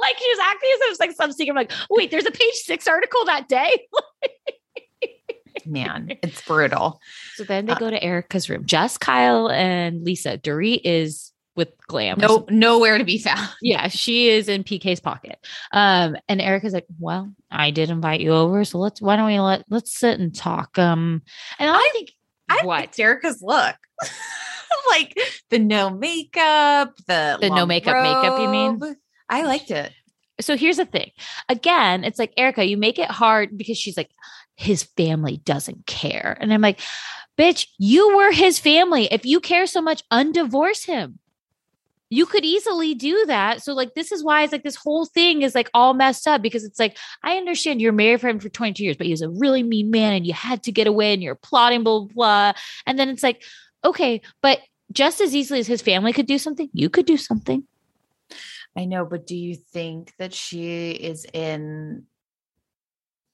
[0.00, 1.50] like she was acting as if it was like some secret.
[1.50, 3.86] I'm like, wait, there's a page six article that day.
[5.66, 7.00] Man, it's brutal.
[7.36, 8.64] So then they Uh, go to Erika's room.
[8.66, 10.38] Just Kyle and Lisa.
[10.38, 12.18] Dorit is with Glam.
[12.18, 13.48] No, nowhere to be found.
[13.62, 15.38] Yeah, she is in PK's pocket.
[15.72, 19.38] Um, and Erika's like, Well, I did invite you over, so let's why don't we
[19.38, 20.78] let let's sit and talk.
[20.78, 21.22] Um,
[21.58, 22.12] and I, think
[22.48, 23.76] I what Erika's look.
[24.88, 25.16] like
[25.50, 28.96] the no makeup, the The no makeup makeup, you mean?
[29.28, 29.92] I liked it.
[30.40, 31.10] so here's the thing.
[31.48, 34.10] Again, it's like Erika, you make it hard because she's like,
[34.56, 36.36] his family doesn't care.
[36.40, 36.80] And I'm like,
[37.38, 39.08] bitch, you were his family.
[39.10, 41.18] If you care so much, undivorce him.
[42.12, 43.62] You could easily do that.
[43.62, 46.42] So, like, this is why it's like this whole thing is like all messed up
[46.42, 49.22] because it's like, I understand you're married for him for 22 years, but he was
[49.22, 52.08] a really mean man and you had to get away and you're plotting, blah, blah,
[52.14, 52.52] blah.
[52.84, 53.42] And then it's like,
[53.82, 54.60] okay, but
[54.92, 57.64] just as easily as his family could do something, you could do something.
[58.76, 62.04] I know, but do you think that she is in?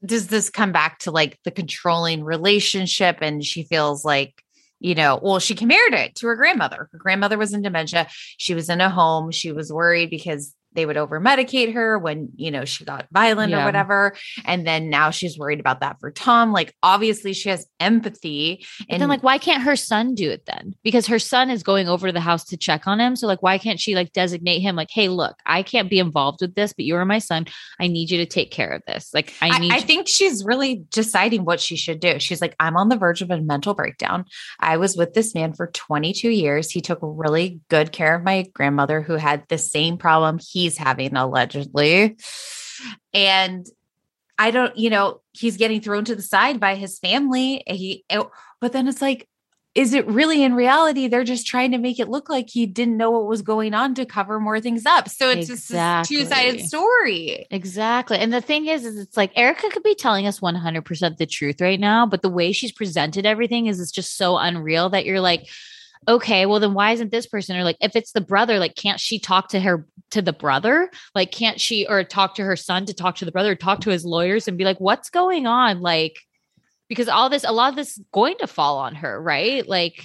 [0.04, 4.44] Does this come back to like the controlling relationship and she feels like,
[4.80, 6.88] you know, well, she compared it to her grandmother.
[6.92, 8.06] Her grandmother was in dementia.
[8.36, 9.30] She was in a home.
[9.30, 13.50] She was worried because they would over medicate her when, you know, she got violent
[13.50, 13.62] Yeah.
[13.62, 14.14] or whatever.
[14.44, 16.52] And then now she's worried about that for Tom.
[16.52, 18.64] Like, obviously, she has empathy.
[18.80, 20.74] And And then, like, why can't her son do it then?
[20.82, 23.16] Because her son is going over to the house to check on him.
[23.16, 24.76] So, like, why can't she like designate him?
[24.76, 27.46] Like, hey, look, I can't be involved with this, but you're my son.
[27.80, 29.10] I need you to take care of this.
[29.14, 29.72] Like, I I, need.
[29.72, 32.18] I you- think she's really deciding what she should do.
[32.18, 34.24] She's like, I'm on the verge of a mental breakdown.
[34.60, 36.70] I was with this man for 22 years.
[36.70, 41.16] He took really good care of my grandmother who had the same problem he's having,
[41.16, 42.16] allegedly.
[43.12, 43.66] And
[44.38, 47.62] I don't, you know, he's getting thrown to the side by his family.
[47.66, 48.30] He, oh,
[48.60, 49.28] but then it's like,
[49.74, 51.06] is it really in reality?
[51.06, 53.94] They're just trying to make it look like he didn't know what was going on
[53.94, 55.08] to cover more things up.
[55.08, 57.46] So it's just this two sided story.
[57.50, 58.18] Exactly.
[58.18, 61.60] And the thing is, is it's like Erika could be telling us 100% the truth
[61.60, 65.20] right now, but the way she's presented everything is it's just so unreal that you're
[65.20, 65.46] like,
[66.06, 69.00] okay, well then why isn't this person or like if it's the brother, like can't
[69.00, 70.90] she talk to her to the brother?
[71.14, 73.90] Like can't she or talk to her son to talk to the brother, talk to
[73.90, 75.80] his lawyers and be like, what's going on?
[75.80, 76.18] Like
[76.88, 79.66] because all this, a lot of this is going to fall on her, right?
[79.68, 80.04] Like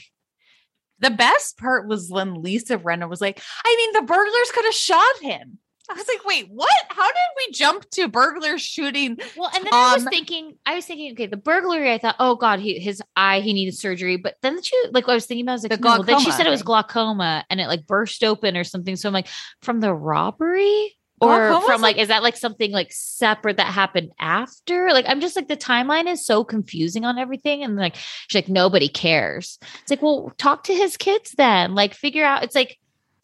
[1.00, 4.74] The best part was when Lisa Rinna was like, I mean, the burglars could have
[4.74, 5.60] shot him.
[5.90, 6.70] I was like, wait, what?
[6.90, 9.18] How did we jump to burglars shooting?
[9.36, 11.92] Well, and then I was Um, thinking, I was thinking, okay, the burglary.
[11.92, 14.16] I thought, oh god, he, his eye, he needed surgery.
[14.18, 16.32] But then she, like, I was thinking about, I was like, The no, then she
[16.32, 18.96] said it was glaucoma, and it like burst open or something.
[18.96, 19.28] So I'm like,
[19.62, 23.68] from the robbery or almost from like like- is that like something like separate that
[23.68, 27.96] happened after like i'm just like the timeline is so confusing on everything and like
[27.96, 32.44] she's like nobody cares it's like well talk to his kids then like figure out
[32.44, 32.78] it's like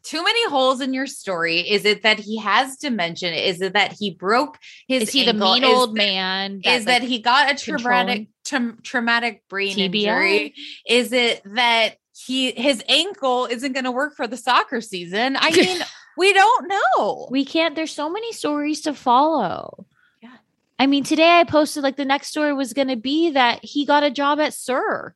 [0.10, 1.60] too many holes in your story.
[1.60, 3.32] Is it that he has dementia?
[3.32, 4.58] Is it that he broke
[4.88, 8.28] his is he the mean Is old that- man is that he got a traumatic
[8.44, 9.94] tra- traumatic brain TBI?
[10.08, 10.54] injury?
[10.88, 11.96] Is it that
[12.26, 15.38] he his ankle isn't going to work for the soccer season?
[15.40, 15.80] I mean,
[16.18, 17.28] we don't know.
[17.32, 19.86] we can't there's so many stories to follow
[20.22, 20.36] Yeah.
[20.78, 23.86] i mean today i posted like the next story was going to be that he
[23.86, 25.14] got a job at sir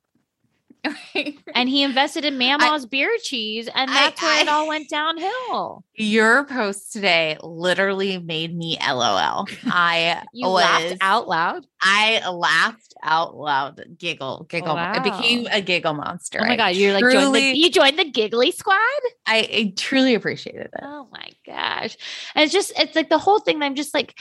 [1.54, 5.84] and he invested in mama's beer cheese and I- that's where it all went downhill
[5.94, 9.46] Your post today literally made me LOL.
[9.66, 14.76] I you was, laughed out loud I laughed out loud, giggle, giggle.
[14.78, 16.38] It became a giggle monster.
[16.40, 18.78] oh my I god you're like joined the, you joined the giggly squad
[19.26, 20.80] I, I truly appreciated it.
[20.82, 21.96] Oh my gosh.
[22.34, 24.14] And it's just it's like the whole thing I'm just like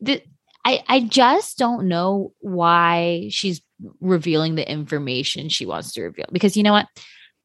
[0.00, 0.22] the
[0.68, 3.62] I I just don't know why she's
[4.00, 6.86] revealing the information she wants to reveal because you know what?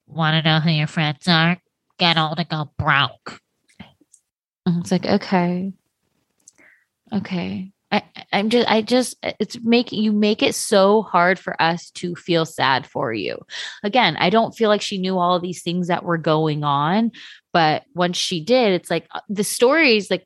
[0.08, 1.58] Want to know who your friends are?
[1.98, 3.40] Get old and go broke.
[4.68, 5.72] It's like okay.
[7.14, 7.72] Okay.
[7.94, 8.02] I,
[8.32, 12.44] I'm just, I just, it's making you make it so hard for us to feel
[12.44, 13.38] sad for you.
[13.84, 17.12] Again, I don't feel like she knew all these things that were going on,
[17.52, 20.26] but once she did, it's like uh, the stories like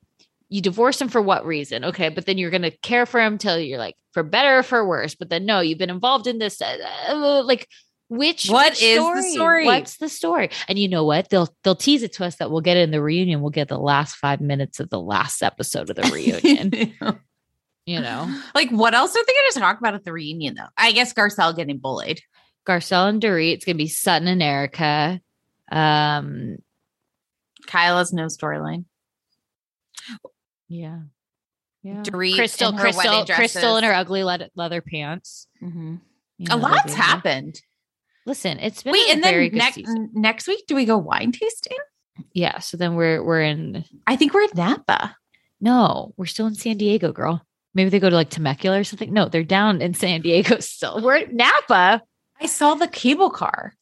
[0.49, 1.85] you divorced him for what reason?
[1.85, 4.87] Okay, but then you're gonna care for him till you're like for better or for
[4.87, 5.15] worse.
[5.15, 6.61] But then no, you've been involved in this.
[6.61, 6.77] Uh,
[7.09, 7.67] uh, like
[8.09, 9.65] which What which is the story?
[9.65, 10.49] What's the story?
[10.69, 11.29] And you know what?
[11.29, 13.41] They'll they'll tease it to us that we'll get it in the reunion.
[13.41, 16.93] We'll get the last five minutes of the last episode of the reunion.
[17.85, 20.69] you know, like what else are they going to talk about at the reunion though?
[20.77, 22.21] I guess Garcelle getting bullied.
[22.65, 23.53] Garcelle and Dorit.
[23.53, 25.19] It's gonna be Sutton and Erika.
[25.69, 26.57] Um,
[27.65, 28.85] Kyle has no storyline.
[30.67, 30.99] Yeah,
[31.83, 32.01] yeah.
[32.03, 35.47] Dorit Crystal, in Crystal, wedding Crystal in her ugly leather, leather pants.
[35.63, 36.01] Mhm.
[36.37, 36.95] You A know, the lot's baby.
[36.97, 37.61] happened.
[38.25, 40.09] Listen, it's been Wait, a and very then good next season.
[40.13, 41.77] next week, do we go wine tasting?
[42.33, 43.85] Yeah, so then we're we're in.
[44.05, 45.15] I think we're at Napa.
[45.61, 47.41] No, we're still in San Diego, girl.
[47.73, 49.13] Maybe they go to like Temecula or something.
[49.13, 51.01] No, they're down in San Diego still.
[51.01, 52.01] We're at Napa.
[52.41, 53.73] I saw the cable car.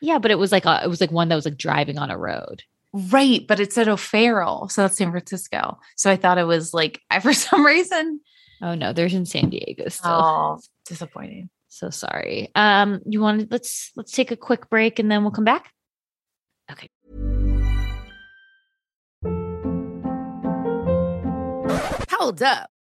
[0.00, 2.10] Yeah, but it was like a, it was like one that was like driving on
[2.10, 2.62] a road.
[2.92, 5.78] Right, but it's at O'Farrell, so that's San Francisco.
[5.96, 8.20] So I thought it was like I for some reason.
[8.60, 10.10] Oh no, there's in San Diego still.
[10.12, 11.48] Oh, disappointing.
[11.68, 12.50] So sorry.
[12.54, 15.72] Um, you want to let's let's take a quick break and then we'll come back.
[16.70, 16.88] Okay.
[22.10, 22.71] Hold up.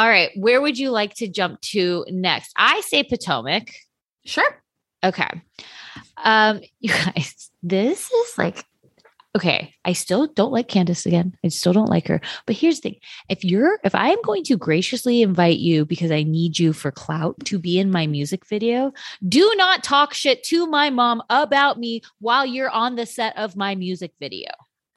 [0.00, 2.54] All right, where would you like to jump to next?
[2.56, 3.70] I say Potomac.
[4.24, 4.50] Sure.
[5.04, 5.28] Okay.
[6.16, 8.64] Um, you guys, this is like
[9.36, 9.74] okay.
[9.84, 11.36] I still don't like Candace again.
[11.44, 12.22] I still don't like her.
[12.46, 16.10] But here's the thing: if you're, if I am going to graciously invite you because
[16.10, 18.94] I need you for clout to be in my music video,
[19.28, 23.54] do not talk shit to my mom about me while you're on the set of
[23.54, 24.48] my music video.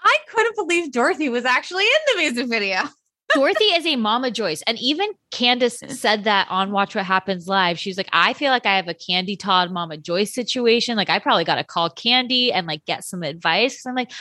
[0.01, 2.83] I couldn't believe Dorothy was actually in the music video.
[3.33, 4.61] Dorothy is a mama Joyce.
[4.67, 7.79] And even Candace said that on Watch What Happens Live.
[7.79, 10.95] She's like, I feel like I have a Kandi Todd mama Joyce situation.
[10.95, 13.85] Like, I probably got to call Kandi and like get some advice.
[13.85, 14.11] I'm like,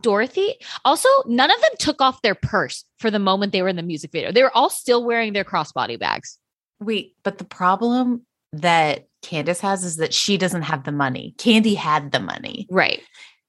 [0.00, 0.54] Dorothy.
[0.84, 3.82] Also, none of them took off their purse for the moment they were in the
[3.82, 4.32] music video.
[4.32, 6.38] They were all still wearing their crossbody bags.
[6.80, 8.22] Wait, but the problem
[8.52, 11.34] that Candace has is that she doesn't have the money.
[11.38, 12.66] Kandi had the money.
[12.70, 13.00] Right.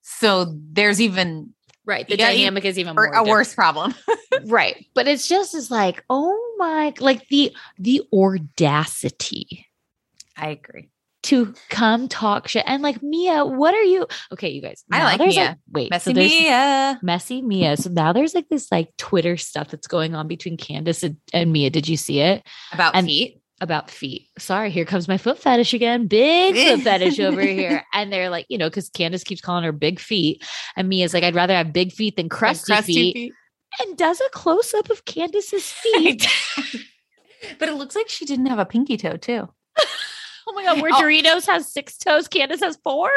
[0.02, 1.53] So there's even
[1.85, 2.07] Right.
[2.07, 3.93] The Yeah, dynamic is even or more a worse problem.
[4.45, 9.68] right but it's just as like oh my like the the audacity
[10.35, 10.89] I agree.
[11.23, 12.64] to come talk shit.
[12.65, 14.07] And like, Mia, what are you?
[14.31, 14.84] Okay, you guys.
[14.91, 15.57] I like Mia.
[15.72, 16.99] wait, Messy so Mia.
[17.03, 17.77] Messy Mia.
[17.77, 21.51] So now there's like this like Twitter stuff that's going on between Candace and, and
[21.53, 21.69] Mia.
[21.69, 22.43] Did you see it?
[22.72, 23.39] About And- feet.
[23.64, 24.27] About feet.
[24.38, 26.07] Sorry, here comes my foot fetish again.
[26.07, 27.84] Big foot fetish over here.
[27.94, 30.44] And they're like, you know, because Candace keeps calling her big feet.
[30.76, 33.34] And Mia's like, I'd rather have big feet than crusty, feet.
[33.81, 36.27] And does a close up of Candace's feet.
[37.57, 39.48] but it looks like she didn't have a pinky toe too.
[40.48, 41.02] oh my God, where Oh.
[41.02, 43.10] Doritos has six toes, Candace has four.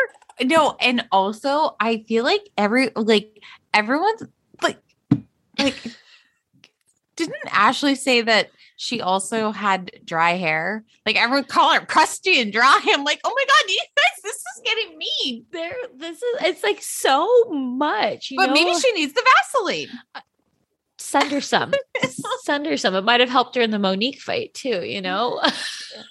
[0.42, 3.40] No, and also I feel like every like
[3.74, 4.22] everyone's
[4.62, 4.78] like
[5.58, 5.74] like
[7.16, 10.84] didn't Ashley say that she also had dry hair?
[11.04, 12.80] Like everyone call her crusty and dry.
[12.86, 15.46] I'm like, oh my god, you guys, this is getting mean.
[15.52, 18.30] There, this is it's like so much.
[18.30, 19.88] You But maybe she needs the Vaseline.
[20.98, 21.72] send her some.
[22.42, 22.94] send her some.
[22.94, 25.40] It might have helped her in the Monique fight too, you know?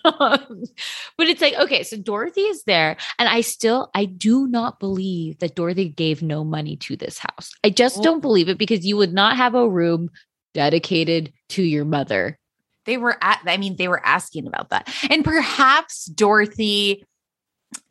[0.06, 0.64] Um,
[1.18, 2.98] but it's like, okay, so Dorothy is there.
[3.20, 7.52] And I still, I do not believe that Dorothy gave no money to this house.
[7.64, 10.10] I just Well- don't believe it because you would not have a room
[10.54, 12.38] dedicated to your mother.
[12.86, 14.88] They were at, I mean, they were asking about that.
[15.10, 17.04] And perhaps Dorothy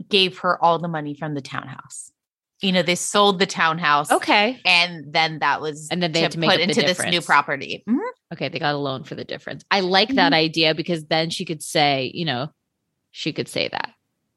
[0.08, 2.10] gave her all the money from the townhouse.
[2.60, 4.10] You know, they sold the townhouse.
[4.10, 4.60] Okay.
[4.64, 7.84] And then that was And then they to had to put into this new property.
[7.88, 7.98] Mhm.
[8.32, 8.48] Okay.
[8.48, 9.64] They got a loan for the difference.
[9.70, 12.48] I like that idea because then she could say, you know,
[13.10, 13.90] she could say that.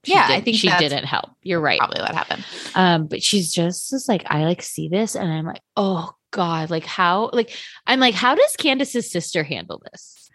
[0.04, 1.32] She Yeah, I think she didn't help.
[1.42, 1.80] You're right.
[1.80, 2.46] Probably what happened.
[2.76, 6.70] Um, but she's just is like, I like see this and I'm like, oh God,
[6.70, 7.52] like how like
[7.86, 10.27] I'm like, how does Candace's sister handle this?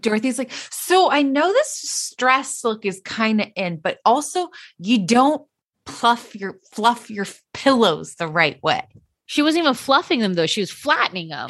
[0.00, 4.48] Dorothy's like, so I know this stress look is kind of in, but also
[4.78, 5.46] you don't
[5.86, 8.82] fluff your fluff your pillows the right way.
[9.26, 11.48] She wasn't even fluffing them though, she was flattening them.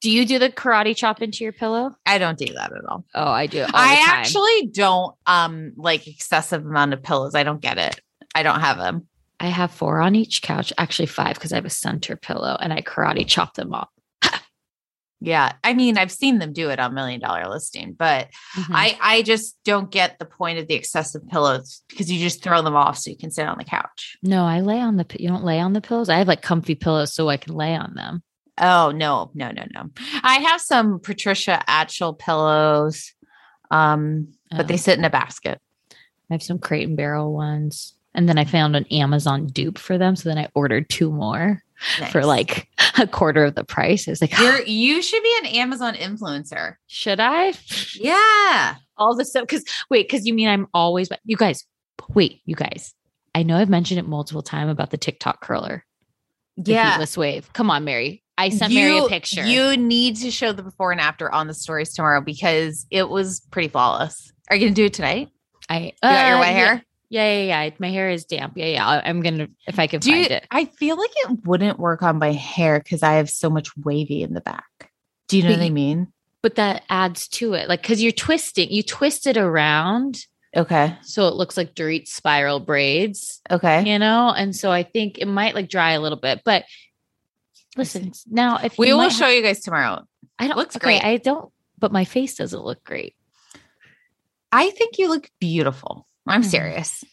[0.00, 1.94] Do you do the karate chop into your pillow?
[2.06, 3.04] I don't do that at all.
[3.14, 3.62] Oh, I do.
[3.62, 4.18] All I the time.
[4.18, 7.34] actually don't um like excessive amount of pillows.
[7.34, 8.00] I don't get it.
[8.34, 9.06] I don't have them.
[9.38, 12.72] I have four on each couch, actually five, because I have a center pillow and
[12.72, 13.88] I karate chop them off.
[15.24, 15.52] Yeah.
[15.62, 18.74] I mean, I've seen them do it on million dollar listing, but Mhm.
[18.74, 22.60] I I just don't get the point of the excessive pillows because you just throw
[22.62, 24.16] them off so you can sit on the couch.
[24.22, 26.08] no, I lay on the you don't lay on the pillows.
[26.08, 28.22] I have like comfy pillows so I can lay on them.
[28.58, 29.90] Oh no, no, no, no.
[30.22, 33.12] I have some Patricia Altschul pillows,
[33.70, 34.78] um, but they Oh.
[34.78, 35.60] sit in a basket.
[36.30, 37.94] I have some crate and barrel ones.
[38.14, 40.16] And then I found an Amazon dupe for them.
[40.16, 41.62] So then I ordered two more
[42.10, 42.68] for like
[42.98, 44.06] a quarter of the price.
[44.06, 46.74] I was like, You're you should be an Amazon influencer.
[46.86, 47.52] should I?
[47.94, 48.76] Yeah.
[48.96, 49.46] All the stuff.
[49.48, 51.64] Cause wait, cause you mean I'm always, you guys,
[52.14, 52.94] wait, you guys.
[53.34, 55.84] I know I've mentioned it multiple times about the TikTok curler,
[56.56, 56.90] the Yeah.
[56.92, 57.52] heatless wave.
[57.52, 58.22] Come on, Mary.
[58.38, 59.44] I sent Mary a picture.
[59.44, 63.40] You need to show the before and after on the stories tomorrow because it was
[63.50, 64.32] pretty flawless.
[64.50, 65.28] Are you gonna do it tonight?
[65.68, 66.66] I You got your uh, wet yeah.
[66.66, 66.84] hair?
[67.12, 67.70] Yeah, yeah, yeah.
[67.78, 68.54] My hair is damp.
[68.56, 68.86] Yeah, yeah.
[68.86, 70.46] I- I'm gonna if I can Do find you, it.
[70.50, 74.22] I feel like it wouldn't work on my hair because I have so much wavy
[74.22, 74.90] in the back.
[75.28, 76.12] Do you know But what I mean?
[76.40, 80.24] But that adds to it, like because you're twisting, you twist it around
[80.56, 80.96] Okay.
[81.02, 83.84] so it looks like Dorit spiral braids, Okay.
[83.90, 84.32] you know.
[84.34, 86.40] And so I think it might like dry a little bit.
[86.46, 86.64] But
[87.76, 90.02] listen, now if We you will show have- you guys tomorrow.
[90.38, 91.04] I don't looks okay, great.
[91.04, 93.14] I don't, but my face doesn't look great.
[94.50, 96.06] I think you look beautiful.
[96.26, 96.50] I'm Mhm.
[96.50, 97.04] serious.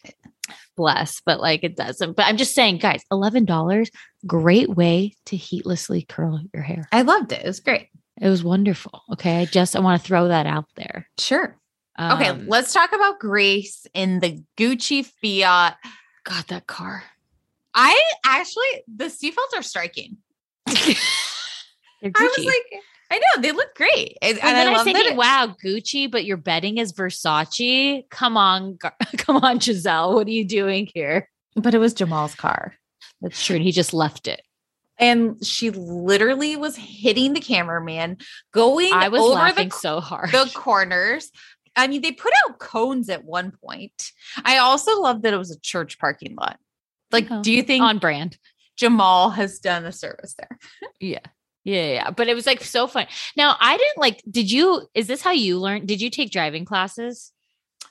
[0.76, 2.16] Bless, but like it doesn't.
[2.16, 3.90] But I'm just saying, guys, eleven dollars,
[4.26, 6.88] great way to heatlessly curl your hair.
[6.92, 7.42] I loved it.
[7.44, 7.88] It was great.
[8.20, 9.02] It was wonderful.
[9.12, 11.08] Okay, I just I want to throw that out there.
[11.18, 11.56] Sure.
[11.98, 15.76] Okay, Um, let's talk about Grace in the Gucci Fiat.
[16.24, 17.04] God, that car.
[17.74, 20.16] I actually the seatbelts are striking.
[20.66, 20.96] I
[22.02, 25.04] was like, I know they look great, and, And, and then I I'm love thinking,
[25.04, 25.12] that.
[25.12, 28.08] it- wow, Gucci, but your bedding is Versace.
[28.10, 30.14] Come on, Gar- come on, Gizelle.
[30.14, 31.28] What are you doing here?
[31.56, 32.74] but it was Jamal's car,
[33.20, 33.56] That's true.
[33.56, 34.40] And he just left it.
[34.98, 38.18] and she literally was hitting the cameraman,
[38.52, 40.30] going I was over laughing the, so hard.
[40.30, 41.30] the corners.
[41.76, 44.12] I mean, they put out cones at one point.
[44.44, 46.58] I also love that it was a church parking lot.
[47.10, 48.38] Like, Oh, do you think on brand.
[48.76, 50.58] Jamal has done a service there?
[51.00, 51.18] Yeah.
[51.64, 52.10] Yeah, yeah.
[52.10, 53.06] But it was like so fun.
[53.36, 55.86] Now, I didn't like, did you, is this how you learned?
[55.88, 57.32] Did you take driving classes?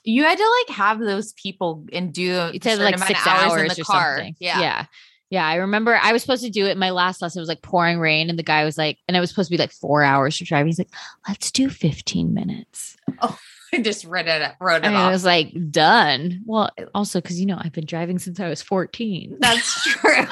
[0.02, 3.52] You had to like have those people and do It said like amount six hours,
[3.52, 4.16] hours, in the or car.
[4.16, 4.36] something.
[4.40, 4.60] Yeah.
[4.60, 4.84] Yeah.
[5.28, 5.46] Yeah.
[5.46, 6.76] I remember I was supposed to do it.
[6.78, 9.28] My last lesson was like pouring rain, and the guy was like, and it was
[9.28, 10.64] supposed to be like four hours to drive.
[10.66, 10.88] He's like,
[11.28, 12.96] let's do 15 minutes.
[13.20, 13.38] Oh,
[13.74, 15.08] I just read it, wrote it And off.
[15.08, 16.40] I was like, done.
[16.46, 19.36] Well, also because you know I've been driving since I was 14.
[19.38, 20.26] That's true.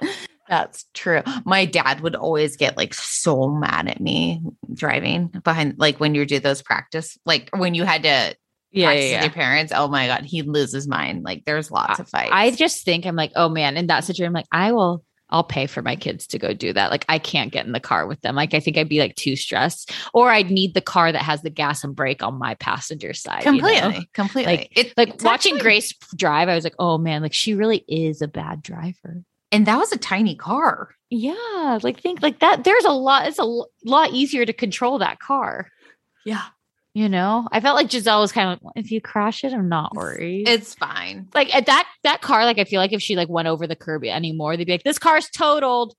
[0.50, 1.22] That- That's true.
[1.44, 4.42] My dad would always get like so mad at me
[4.74, 8.34] driving behind, like when you do those practice, like when you had to
[8.72, 9.22] Yeah, yeah, yeah.
[9.22, 9.72] your parents.
[9.74, 11.24] Oh my god, he loses mind.
[11.24, 12.30] Like there's lots of fights.
[12.32, 15.02] I just think I'm like, oh man, in that situation, I'm like, I will,
[15.32, 16.90] I'll pay for my kids to go do that.
[16.90, 18.34] Like, I can't get in the car with them.
[18.34, 21.42] Like, I think I'd be like too stressed, or I'd need the car that has
[21.42, 23.44] the gas and brake on my passenger side.
[23.44, 23.58] you know?
[23.60, 24.56] completely, completely.
[24.56, 27.84] Like, it, Like watching actually- Grace drive, I was like, oh man, like she really
[27.86, 29.22] is a bad driver.
[29.52, 30.94] And that was a tiny car.
[31.10, 32.62] Yeah, like think like that.
[32.64, 33.26] There's a lot.
[33.26, 35.68] It's a l- lot easier to control that car.
[36.24, 36.44] Yeah,
[36.94, 39.68] You know, I felt like Gizelle was kind of like, if you crash it, I'm
[39.68, 40.48] not worried.
[40.48, 41.28] it's fine.
[41.34, 43.74] like at that that car, like I feel like if she like went over the
[43.74, 45.94] curb anymore, they'd be like, "This car's totaled."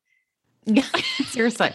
[1.26, 1.72] Seriously,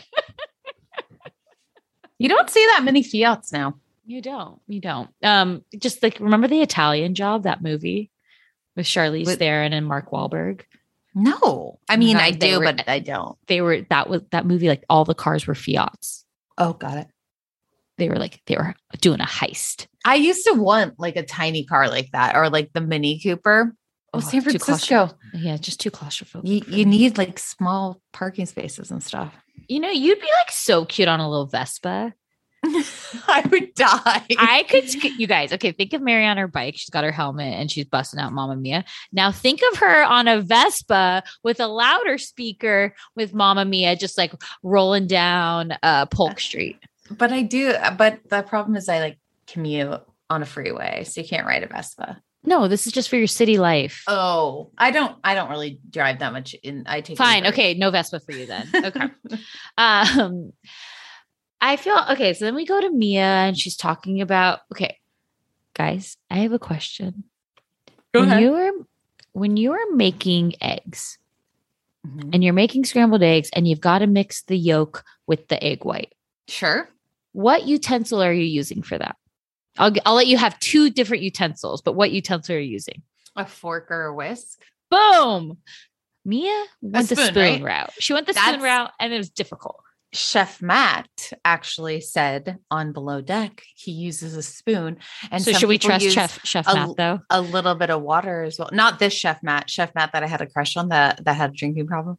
[2.18, 3.74] you don't see that many Fiats now.
[4.06, 5.10] You don't, you don't.
[5.22, 8.10] Um, just like remember the Italian Job, that movie
[8.76, 10.62] with Charlize With- Theron and Mark Wahlberg.
[11.18, 13.36] No, I oh mean God, I do, were- but I don't.
[13.48, 14.68] They were that was that movie.
[14.68, 16.24] Like all the cars were Fiats.
[16.58, 17.08] Oh, got it.
[17.98, 19.86] They were like they were doing a heist.
[20.04, 23.72] I used to want like a tiny car like that, or like the Mini Cooper.
[24.12, 25.10] Oh, Oh, San Francisco.
[25.34, 26.46] Yeah, just too claustrophobic.
[26.46, 29.34] You, you need like small parking spaces and stuff.
[29.68, 32.14] you know, you'd be like so cute on a little Vespa.
[33.28, 34.26] I would die.
[34.38, 36.74] I could, you guys, okay, think of Mary on her bike.
[36.76, 38.84] She's got her helmet and she's busting out Mamma Mia.
[39.12, 44.18] Now think of her on a Vespa with a louder speaker with Mamma Mia just
[44.18, 46.78] like rolling down uh, Polk Street.
[47.10, 47.74] but I do.
[47.96, 51.68] But the problem is, I like commute on a freeway, so you can't ride a
[51.68, 52.20] Vespa.
[52.46, 54.04] No, this is just for your city life.
[54.06, 55.16] Oh, I don't.
[55.24, 56.54] I don't really drive that much.
[56.62, 57.46] In I take Fine.
[57.48, 57.74] Okay.
[57.74, 58.68] No Vespa for you then.
[58.72, 59.08] Okay.
[59.78, 60.52] um,
[61.60, 62.34] I feel okay.
[62.34, 64.98] So then we go to Mia and she's talking about, okay,
[65.74, 67.24] guys, I have a question.
[68.14, 68.42] Go when ahead.
[68.42, 68.70] you were
[69.32, 71.18] when you are making eggs
[72.06, 72.30] Mhm.
[72.34, 75.84] and you're making scrambled eggs and you've got to mix the yolk with the egg
[75.84, 76.14] white,
[76.48, 76.88] Sure.
[77.32, 79.16] what utensil are you using for that?
[79.78, 83.02] I'll I'll let you have two different utensils, but what utensil are you using?
[83.34, 84.62] A fork or a whisk.
[84.90, 85.58] Boom.
[86.24, 87.62] Mia went the spoon, spoon right?
[87.62, 87.92] route.
[87.98, 89.82] She went the That's- spoon route and it was difficult.
[90.12, 91.08] Chef Matt
[91.44, 94.98] actually said on Below Deck he uses a spoon.
[95.30, 97.20] And so should we trust Chef Chef a Matt though?
[97.30, 98.70] A little bit of water as well.
[98.72, 99.68] Not this Chef Matt.
[99.68, 102.18] Chef Matt that I had a crush on that that had a drinking problem.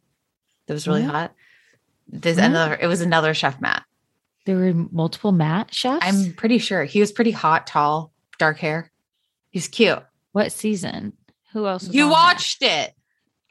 [0.66, 1.32] That was really hot.
[2.06, 2.76] This another.
[2.80, 3.84] It was another Chef Matt.
[4.46, 6.06] There were multiple Matt chefs.
[6.06, 8.90] I'm pretty sure he was pretty hot, tall, dark hair.
[9.50, 10.02] He's cute.
[10.32, 11.14] what season?
[11.52, 11.86] Who else?
[11.86, 12.14] was You on that?
[12.14, 12.94] watched it.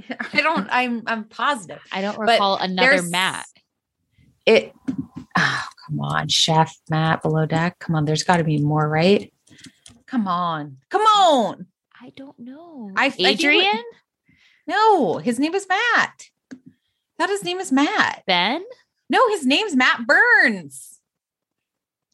[0.34, 0.68] I don't.
[0.72, 1.03] I'm.
[1.07, 1.81] I'm positive.
[1.91, 3.45] I don't but recall another Matt.
[4.48, 4.74] It.
[5.38, 7.78] Oh, come on, Chef Matt below deck.
[7.80, 9.32] Come on, there's got to be more, right?
[10.06, 11.68] Come on, come on.
[12.02, 12.91] I don't know.
[12.95, 13.84] I- I Adrian
[14.65, 16.30] No, his name is Matt.
[17.18, 18.24] That his name is Matt.
[18.26, 18.64] Ben
[19.10, 20.99] No, his name's Matt Burns.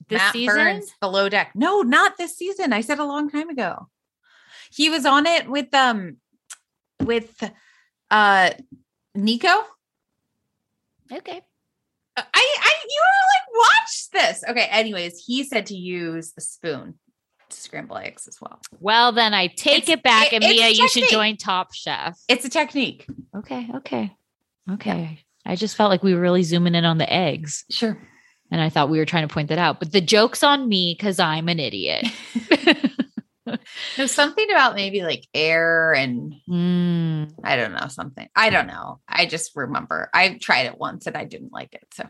[0.10, 0.56] this Matt season.
[0.56, 1.52] Burns below deck.
[1.56, 2.74] No, not this season.
[2.74, 3.90] I said a long time ago.
[4.72, 6.18] He was on it with um
[7.00, 7.44] with
[8.10, 8.50] uh
[9.14, 9.54] Nico.
[11.12, 11.42] Okay.
[12.18, 14.44] I I you were like watch this.
[14.50, 16.96] Okay, anyways, he said to use a spoon
[17.50, 18.60] to scramble eggs as well.
[18.80, 22.18] Well, then I take It's- it back, it- and Mia, you should join Top Chef.
[22.28, 23.06] It's a technique.
[23.36, 23.68] Okay.
[23.76, 24.16] Okay.
[24.72, 25.20] Okay.
[25.46, 27.98] I just felt like we were really zooming in on the eggs, Sure.
[28.50, 29.80] and I thought we were trying to point that out.
[29.80, 32.06] But the joke's on me because I'm an idiot.
[33.98, 37.34] There's something about maybe like air and Mm.
[37.44, 38.28] I don't know something.
[38.36, 39.00] I don't know.
[39.08, 41.86] I just remember I tried it once and I didn't like it.
[41.94, 42.08] So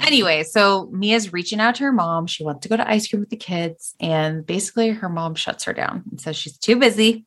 [0.00, 2.26] anyway, so Mia's reaching out to her mom.
[2.26, 5.64] She wants to go to ice cream with the kids, and basically her mom shuts
[5.64, 7.26] her down and says she's too busy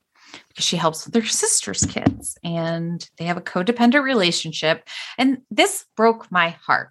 [0.49, 4.87] because she helps with her sister's kids, and they have a codependent relationship.
[5.17, 6.89] And this broke my heart.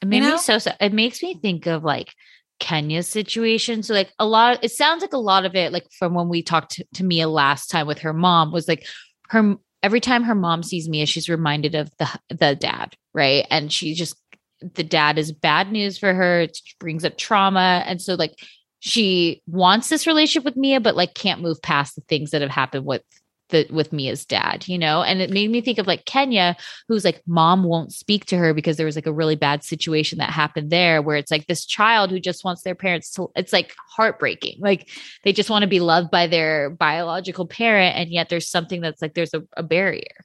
[0.00, 0.32] It made know?
[0.32, 0.76] me so sad.
[0.80, 2.14] It makes me think of like
[2.62, 3.82] Kenya's situation.
[3.82, 6.42] So like a lot, it sounds like a lot of it, like from when we
[6.42, 8.86] talked to, to Mia last time with her mom, was like
[9.30, 13.46] her every time her mom sees Mia, she's reminded of the the dad, right?
[13.50, 14.16] And she just
[14.60, 16.42] the dad is bad news for her.
[16.42, 18.34] It brings up trauma, and so like
[18.78, 22.50] she wants this relationship with Mia, but like can't move past the things that have
[22.50, 23.02] happened with
[23.52, 25.02] the with Mia's dad, you know?
[25.02, 26.56] And it made me think of like Kenya,
[26.88, 30.18] who's like mom won't speak to her because there was like a really bad situation
[30.18, 33.52] that happened there where it's like this child who just wants their parents to it's
[33.52, 34.58] like heartbreaking.
[34.58, 34.88] Like
[35.22, 39.00] they just want to be loved by their biological parent and yet there's something that's
[39.00, 40.24] like there's a, a barrier.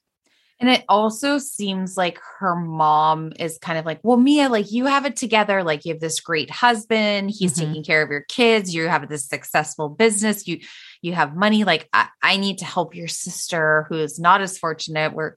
[0.59, 4.85] And it also seems like her mom is kind of like, well, Mia, like you
[4.87, 5.63] have it together.
[5.63, 7.29] Like you have this great husband.
[7.29, 7.59] He's Mhm.
[7.67, 8.73] taking care of your kids.
[8.73, 10.47] You have this successful business.
[10.47, 10.59] You
[11.03, 11.63] you have money.
[11.63, 15.13] Like I, I need to help your sister who is not as fortunate.
[15.13, 15.35] We're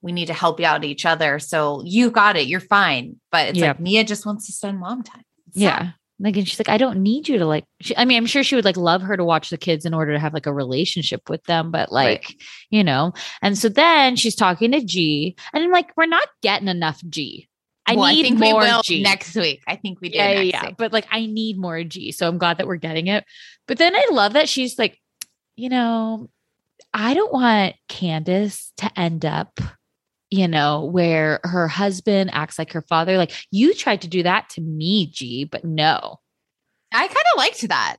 [0.00, 1.38] we need to help you out each other.
[1.38, 2.46] So you got it.
[2.48, 3.16] You're fine.
[3.30, 3.68] But it's Yeah.
[3.68, 5.22] like Mia just wants to spend mom time.
[5.48, 5.94] It's sad.
[6.20, 7.64] Like, and she's like, I don't need you to like.
[7.80, 9.92] She, I mean, I'm sure she would like love her to watch the kids in
[9.94, 12.42] order to have like a relationship with them, but like, Right.
[12.70, 13.12] you know.
[13.40, 17.48] And so then she's talking to G, and I'm like, we're not getting enough G.
[17.86, 19.62] I Well, need think more we G next week.
[19.66, 20.16] I think we do.
[20.18, 20.66] yeah, yeah.
[20.66, 20.74] week.
[20.78, 22.12] But like, I need more G.
[22.12, 23.24] So I'm glad that we're getting it.
[23.66, 25.00] But then I love that she's like,
[25.56, 26.28] you know,
[26.94, 29.58] I don't want Candace to end up,
[30.32, 33.18] you know, where her husband acts like her father.
[33.18, 36.20] Like, you tried to do that to me, G, but no.
[36.90, 37.98] I kind of liked that.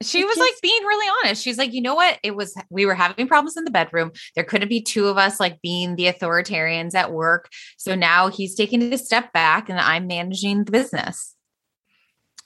[0.00, 1.42] She was like being really honest.
[1.42, 2.18] She's like, you know what?
[2.22, 4.10] It was we were having problems in the bedroom.
[4.34, 7.48] There couldn't be two of us like being the authoritarians at work.
[7.78, 11.36] So now he's taking a step back and I'm managing the business.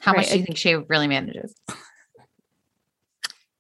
[0.01, 1.55] How Right, much do you think she really manages?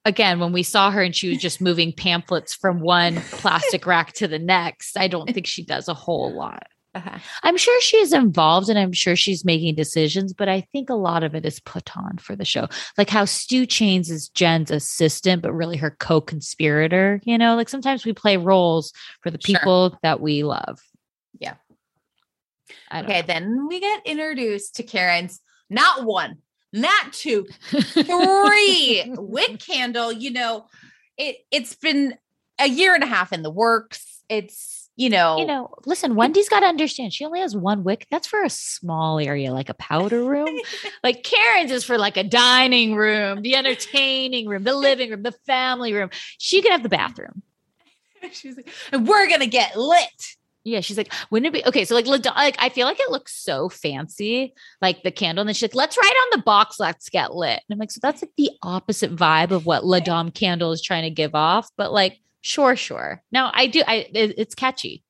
[0.06, 4.12] Again, when we saw her and she was just moving pamphlets from one plastic rack
[4.14, 6.68] to the next, I don't think she does a whole lot.
[6.94, 7.18] Uh-huh.
[7.42, 11.24] I'm sure she's involved and I'm sure she's making decisions, but I think a lot
[11.24, 12.68] of it is put on for the show.
[12.96, 17.20] Like how Stu Chains is Jen's assistant, but really her co conspirator.
[17.24, 18.92] You know, like sometimes we play roles
[19.22, 19.58] for the Sure.
[19.58, 20.80] people that we love.
[21.38, 21.54] Yeah.
[22.94, 26.38] Okay, then we get introduced to Karen's not one,
[26.72, 30.12] not two, three wick candle.
[30.12, 30.66] You know,
[31.16, 32.16] it it's been
[32.58, 34.22] a year and a half in the works.
[34.28, 38.06] It's you know, You know, listen, Wendy's got to understand she only has one wick.
[38.10, 40.48] That's for a small area, like a powder room.
[41.04, 45.32] like Karen's is for like a dining room, the entertaining room, the living room, the
[45.46, 46.08] family room.
[46.38, 47.42] She can have the bathroom.
[48.32, 50.36] she's like, and we're gonna get lit.
[50.66, 51.84] Yeah, she's like, wouldn't it be okay?
[51.84, 54.52] So like, like I feel like it looks so fancy,
[54.82, 57.60] like the candle, and then she's like, let's write on the box, let's get lit.
[57.68, 60.82] And I'm like, so that's like the opposite vibe of what La Dame candle is
[60.82, 61.70] trying to give off.
[61.76, 63.22] But like, sure, sure.
[63.30, 65.04] Now I do, I it- it's catchy,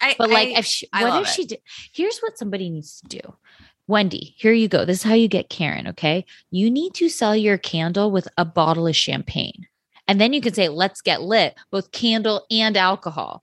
[0.00, 1.32] I, but like, I- if she, what if it.
[1.32, 1.58] she did?
[1.92, 3.34] Here's what somebody needs to do.
[3.88, 4.84] Wendy, here you go.
[4.84, 5.88] This is how you get Karen.
[5.88, 9.66] Okay, you need to sell your candle with a bottle of champagne,
[10.06, 13.42] and then you can say, let's get lit, both candle and alcohol.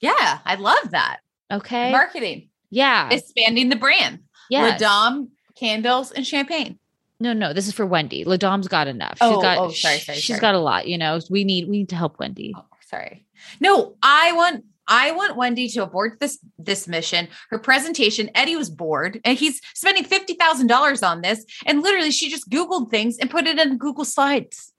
[0.00, 1.18] Yeah, I love that
[1.52, 4.20] Okay, marketing, yeah, expanding the brand.
[4.50, 4.76] yeah.
[4.76, 6.78] Ladom candles and champagne.
[7.18, 8.24] No, no, this is for Wendy.
[8.24, 9.16] Ladom's got enough.
[9.22, 10.40] Oh, got, oh, sorry, sorry, She's sorry.
[10.40, 10.86] got a lot.
[10.86, 12.54] You know, we need we need to help Wendy.
[12.56, 13.24] Oh, sorry.
[13.60, 17.28] No, I want I want Wendy to abort this this mission.
[17.50, 22.50] Her presentation, Eddie was bored and he's spending $50,000 on this and literally she just
[22.50, 24.72] googled things and put it in Google Slides.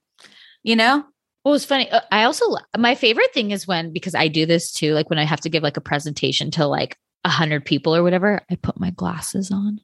[0.62, 1.04] You know?
[1.44, 1.88] Well, it's funny.
[1.90, 2.44] uh, I also
[2.76, 4.94] my favorite thing is when because I do this too.
[4.94, 8.02] Like when I have to give like a presentation to like a hundred people or
[8.02, 9.80] whatever, I put my glasses on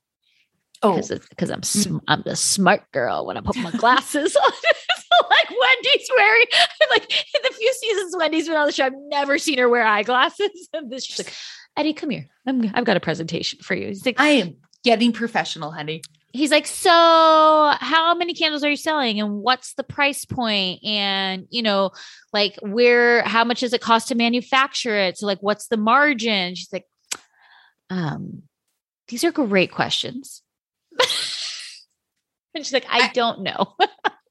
[0.82, 4.52] Oh, because because I'm sm- I'm the smart girl when I put my glasses on.
[4.52, 6.44] so like Wendy's wearing
[6.90, 9.86] like in the few seasons Wendy's been on the show, I've never seen her wear
[9.86, 10.50] eyeglasses.
[10.74, 11.32] And this she's like,
[11.76, 12.26] Eddie, come here.
[12.46, 13.86] I'm, I've got a presentation for you.
[13.88, 16.02] He's like, I am getting professional, honey.
[16.34, 20.82] He's like, so how many candles are you selling and what's the price point?
[20.84, 21.92] And, you know,
[22.32, 25.16] like where, how much does it cost to manufacture it?
[25.16, 26.56] So like, what's the margin?
[26.56, 26.86] She's like,
[27.88, 28.42] um,
[29.06, 30.42] these are great questions.
[31.00, 31.06] and
[32.66, 33.76] she's like, I, I- don't know.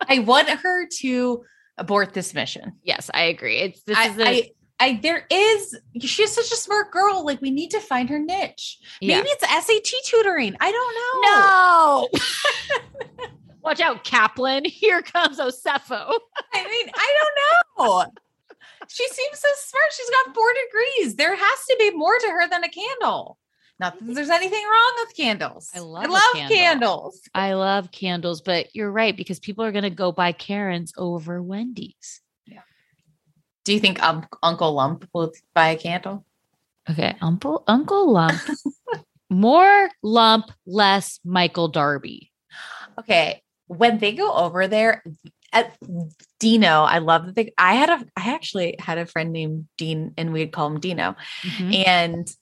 [0.06, 1.46] I want her to
[1.78, 2.74] abort this mission.
[2.84, 3.60] yes, I agree.
[3.60, 4.50] It's this I, is a, I,
[4.84, 7.26] I there is she's such a smart girl.
[7.26, 8.80] Like we need to find her niche.
[9.00, 9.18] yeah.
[9.18, 10.56] Maybe it's SAT tutoring.
[10.60, 12.10] I don't know.
[13.22, 13.28] no.
[13.64, 14.66] Watch out, Kaplan.
[14.68, 16.14] Here comes Osefo.
[16.54, 18.06] I mean, I don't know.
[18.90, 19.94] She seems so smart.
[19.94, 21.16] She's got four degrees.
[21.16, 23.38] There has to be more to her than a candle.
[23.80, 25.72] Not that there's anything wrong with candles.
[25.74, 26.58] I love I love candle.
[26.58, 27.22] candles.
[27.34, 31.42] I love candles, but you're right because people are going to go buy Karen's over
[31.42, 32.20] Wendy's.
[33.64, 36.26] Do you think um, Uncle Lump will buy a candle?
[36.90, 38.42] Okay, Uncle Uncle Lump,
[39.30, 42.32] more Lump, less Michael Darby.
[43.00, 43.42] Okay.
[43.68, 45.02] When they go over there,
[45.54, 45.78] at
[46.40, 50.14] Dino, I love that they I had a I actually had a friend named Dean
[50.18, 51.16] and we'd call him Dino.
[51.44, 51.88] Mhm.
[51.88, 52.36] And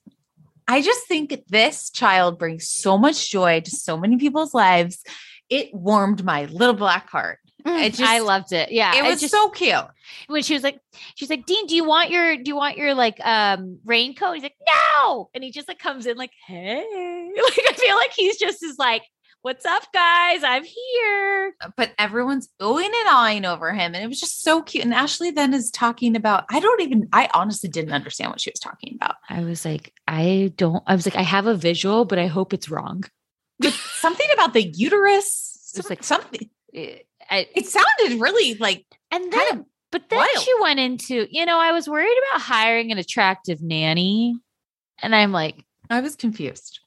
[0.66, 5.02] I just think this child brings so much joy to so many people's lives.
[5.50, 7.38] It warmed my little black heart.
[7.66, 8.72] Mm, it just, I loved it.
[8.72, 9.74] Yeah, it was just- so cute.
[10.28, 10.80] when she was like,
[11.14, 14.34] she's like, Dean, do you want your do you want your like um raincoat?
[14.34, 14.56] He's like,
[14.96, 16.76] no, and he just like comes in like, hey,
[17.36, 19.02] like I feel like he's just is like,
[19.42, 20.42] what's up, guys?
[20.44, 21.54] I'm here.
[21.60, 23.94] Uh, but everyone's oohing and eyeing over him.
[23.94, 24.84] And it was just so cute.
[24.84, 28.50] And Ashley then is talking about, I don't even, I honestly didn't understand what she
[28.50, 29.16] was talking about.
[29.28, 30.82] I was like, I don't.
[30.86, 33.02] I was like, I have a visual, but I hope it's wrong.
[33.62, 35.72] Something about the uterus.
[35.76, 36.48] It's like- something.
[36.72, 40.38] It, I, It sounded really like and then, kind of but then wild.
[40.44, 44.34] she went into, you know, I was worried about hiring an attractive nanny,
[45.02, 46.80] and I'm like, I was confused.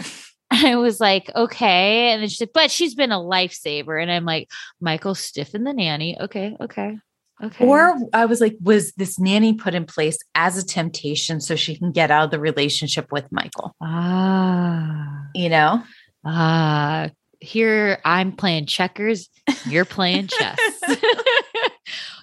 [0.50, 2.12] I was like, okay.
[2.12, 4.00] And then she's like, but she's been a lifesaver.
[4.00, 4.50] And I'm like,
[4.80, 6.16] Michael stiffen the nanny.
[6.20, 6.98] Okay, okay.
[7.42, 7.66] Okay.
[7.66, 11.74] Or I was like, was this nanny put in place as a temptation so she
[11.74, 13.74] can get out of the relationship with Michael?
[13.80, 15.82] ah, You know?
[16.24, 17.08] ah,
[17.42, 19.28] here I'm playing checkers,
[19.66, 20.58] you're playing chess.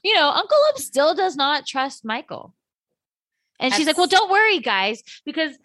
[0.03, 2.53] you know, Uncle Up still does not trust Michael.
[3.59, 5.57] And she's like, well, don't worry, guys, because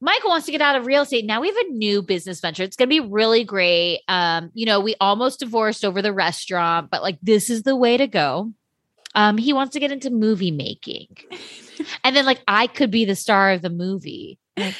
[0.00, 1.26] Michael wants to get out of real estate.
[1.26, 2.62] Now we have a new business venture.
[2.62, 4.00] It's going to be really great.
[4.08, 7.98] Um, you know, we almost divorced over the restaurant, but like this is the way
[7.98, 8.52] to go.
[9.14, 11.08] Um, he wants to get into movie making.
[12.04, 14.38] and then like I could be the star of the movie.
[14.56, 14.74] Like,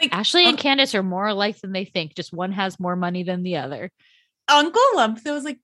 [0.00, 2.14] Like Ashley and Unc- Candace are more alike than they think.
[2.14, 3.90] Just one has more money than the other.
[4.48, 5.58] Uncle Lump that was like,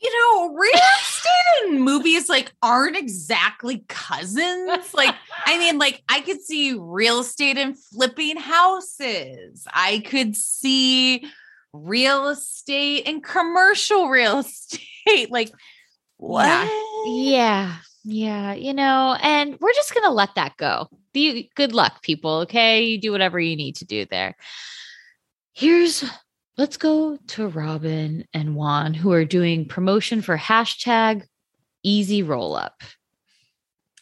[0.00, 4.94] you know, real estate and movies like aren't exactly cousins.
[4.94, 5.14] Like,
[5.44, 9.66] I mean, like I could see real estate and flipping houses.
[9.72, 11.26] I could see
[11.72, 15.30] real estate and commercial real estate.
[15.30, 15.52] Like,
[16.16, 16.46] what?
[16.46, 17.06] Yeah.
[17.06, 17.76] Yeah.
[18.08, 20.88] Yeah, you know, and we're just going to let that go.
[21.12, 22.38] Be good luck, people.
[22.42, 22.84] Okay.
[22.84, 24.36] You do whatever you need to do there.
[25.52, 26.04] Here's
[26.56, 31.24] let's go to Robyn and Juan, who are doing promotion for hashtag
[31.82, 32.80] easy roll up.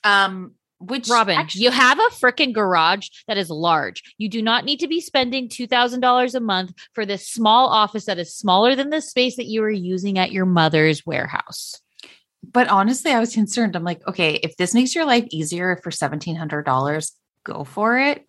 [0.04, 4.02] Um, which Robyn, actually- you have a freaking garage that is large.
[4.18, 8.18] You do not need to be spending $2,000 a month for this small office that
[8.18, 11.80] is smaller than the space that you are using at your mother's warehouse.
[12.52, 13.76] But honestly, I was concerned.
[13.76, 17.12] I'm like, okay, if this makes your life easier for seventeen hundred dollars,
[17.44, 18.24] go for it.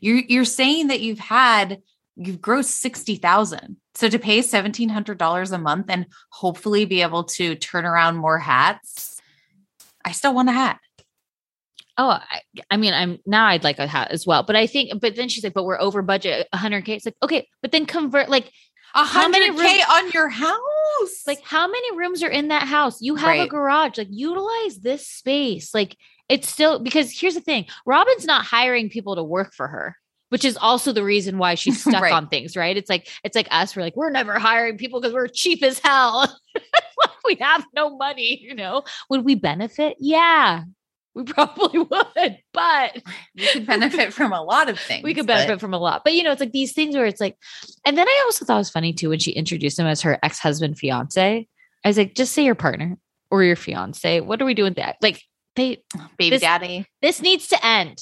[0.00, 1.78] You're you're saying that you've had
[2.16, 3.76] you've grossed sixty thousand.
[3.94, 8.16] So to pay seventeen hundred dollars a month and hopefully be able to turn around
[8.16, 9.20] more hats,
[10.04, 10.78] I still want a hat.
[11.98, 12.40] Oh, I,
[12.70, 14.42] I mean, I'm now I'd like a hat as well.
[14.42, 16.88] But I think, but then she's like, but we're over budget 100K.
[16.88, 18.50] It's like, okay, but then convert, like,
[18.94, 20.58] A How many hundred K on your house.
[21.26, 23.00] Like how many rooms are in that house?
[23.00, 25.74] You have a garage, like utilize this space.
[25.74, 25.96] Like
[26.28, 29.96] it's still because here's the thing Robyn's not hiring people to work for her.
[30.30, 32.12] Which is also the reason why she's stuck Right.
[32.12, 32.76] on things, right?
[32.76, 33.74] It's like it's like us.
[33.74, 36.32] We're like we're never hiring people because we're cheap as hell.
[37.24, 38.84] we have no money, you know.
[39.08, 39.96] Would we benefit?
[39.98, 40.62] Yeah,
[41.14, 42.38] we probably would.
[42.52, 43.02] But
[43.36, 45.02] we could benefit from a lot of things.
[45.04, 46.02] we could but- benefit from a lot.
[46.04, 47.36] But you know, it's like these things where it's like,
[47.84, 50.18] and then I also thought it was funny too when she introduced him as her
[50.22, 51.46] ex husband fiance.
[51.84, 52.98] I was like, just say your partner
[53.30, 54.20] or your fiance.
[54.20, 54.96] What are we doing that?
[55.00, 55.22] Like
[55.56, 55.82] they,
[56.18, 56.86] baby This- daddy.
[57.02, 57.98] this needs to end.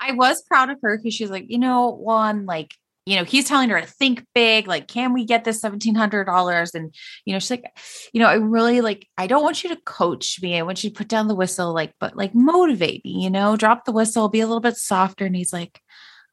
[0.00, 2.74] I was proud of her because she's like, you know, one, like,
[3.06, 4.66] you know, he's telling her to think big.
[4.66, 6.74] Like, can we get this $1,700?
[6.74, 6.94] And,
[7.24, 7.64] you know, she's like,
[8.12, 10.58] you know, I really like, I don't want you to coach me.
[10.58, 13.56] I want you to put down the whistle, like, but like motivate me, you know,
[13.56, 15.26] drop the whistle, be a little bit softer.
[15.26, 15.80] And he's like,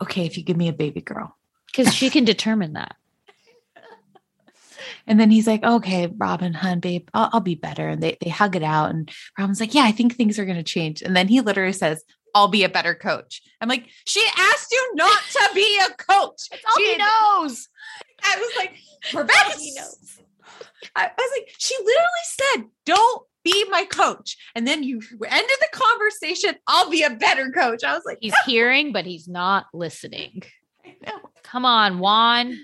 [0.01, 1.37] okay, if you give me a baby girl.
[1.73, 2.97] Because she can determine that.
[5.07, 7.87] And then he's like, okay, Robyn, hun, babe, I'll, I'll be better.
[7.87, 8.89] And they, they hug it out.
[8.89, 11.01] And Robyn's like, yeah, I think things are going to change.
[11.01, 12.03] And then he literally says,
[12.33, 13.41] I'll be a better coach.
[13.59, 16.47] I'm like, she asked you not to be a coach.
[16.51, 17.67] all She he knows.
[18.23, 18.75] I was like,
[19.13, 20.19] Rebecca knows.
[20.95, 24.37] I, was like, she literally said, don't be my coach.
[24.55, 26.55] And then you ended the conversation.
[26.67, 27.83] I'll be a better coach.
[27.83, 30.43] I was like, He's hearing, but he's not listening.
[31.43, 32.57] Come on, Juan.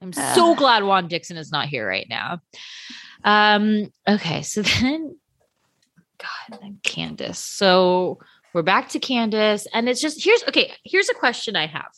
[0.00, 2.40] I'm so glad Juan Dixon is not here right now.
[3.24, 5.16] Um, okay, so then
[6.18, 7.38] God, then Candace.
[7.38, 8.18] So
[8.54, 11.90] we're back to Candace, and it's just here's okay, here's a question I have.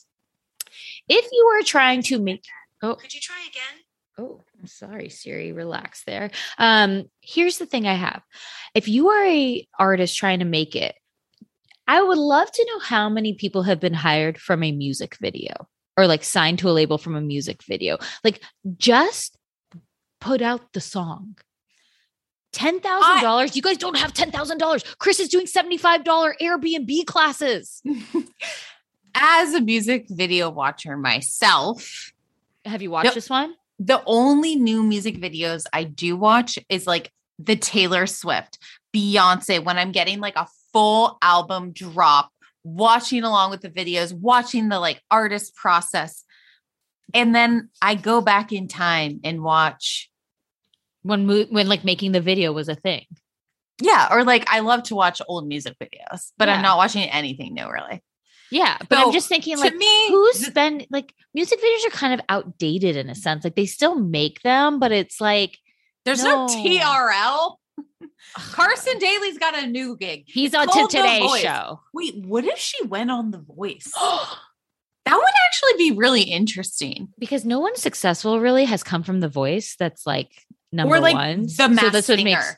[1.09, 2.44] If you were trying to make
[2.82, 3.85] oh Could you try again?
[4.18, 5.52] Oh, I'm sorry, Siri.
[5.52, 6.31] Relax there.
[6.59, 8.22] Um, here's the thing I have.
[8.74, 10.94] If you are a artist trying to make it,
[11.86, 15.55] I would love to know how many people have been hired from a music video
[15.97, 17.98] or like signed to a label from a music video.
[18.22, 18.43] Like
[18.77, 19.36] just
[20.20, 21.36] put out the song.
[22.52, 23.55] Ten thousand dollars.
[23.55, 24.82] You guys don't have ten thousand dollars.
[24.98, 27.82] Chris is doing seventy-five dollar Airbnb classes.
[29.14, 32.12] As a music video watcher myself,
[32.64, 33.14] Have you watched Yep.
[33.14, 33.55] this one?
[33.78, 38.59] the only new music videos I do watch is like the Taylor Swift,
[38.94, 42.31] Beyonce, when I'm getting like a full album drop,
[42.62, 46.24] watching along with the videos, watching the like artist process.
[47.14, 50.09] And then I go back in time and watch.
[51.02, 53.06] When mo- when like making the video was a thing.
[53.82, 54.09] Yeah.
[54.10, 56.56] Or like I love to watch old music videos, but Yeah.
[56.56, 58.02] I'm not watching anything new really.
[58.52, 62.12] Yeah, but I'm just thinking like me, who's th- been like music videos are kind
[62.14, 63.44] of outdated in a sense.
[63.44, 65.56] Like they still make them, but it's like
[66.05, 66.52] There's no, No.
[66.55, 67.56] TRL.
[68.36, 70.24] Carson Daly's got a new gig.
[70.27, 71.81] he's It's on to today's show.
[71.94, 73.90] Wait, what if she went on The Voice?
[75.06, 77.09] That would actually be really interesting.
[77.18, 80.31] because no one successful really has come from the voice that's like
[80.72, 81.42] number or like one.
[81.42, 82.24] the mask that's what singer.
[82.24, 82.56] makes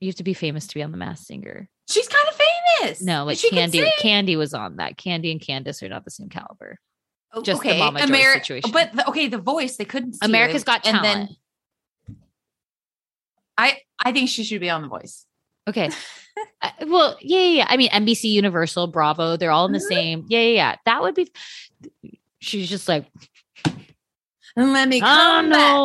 [0.00, 1.66] you have to be famous to be on the Masked Singer.
[1.88, 2.38] She's kind of
[2.80, 3.02] famous.
[3.02, 3.82] No, like She Kandi.
[4.02, 4.98] Kandi was on that.
[4.98, 6.78] Kandi and Candace are not the same caliber.
[7.32, 8.70] Oh, just the Mama Joy situation.
[8.70, 10.12] But the, okay, the voice they couldn't.
[10.14, 11.30] see America's it, Got and Talent.
[12.08, 12.16] then
[13.56, 15.24] I I think she should be on the voice.
[15.68, 15.90] Okay.
[16.62, 17.66] Uh, well, yeah, yeah, yeah.
[17.68, 19.82] I mean, NBC, Universal, Bravo, they're all in the Mhm.
[19.88, 20.24] same.
[20.28, 20.76] Yeah, yeah, yeah.
[20.86, 21.30] That would be.
[22.38, 23.28] She's just like, And
[24.56, 25.76] let me come back.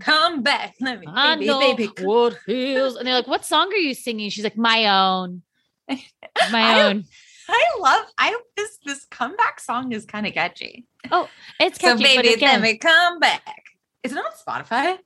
[0.00, 0.74] Come back.
[0.80, 1.90] Let me I baby, know baby.
[2.02, 2.96] what feels.
[2.96, 5.42] And they're like, "What song are you singing?" She's like, "My own,
[6.50, 7.04] my own."
[7.48, 10.86] I love I this this comeback song is kind of catchy.
[11.12, 11.28] Oh,
[11.60, 13.62] it's So catchy, but baby, again, let me come back.
[14.02, 14.98] Is it on Spotify?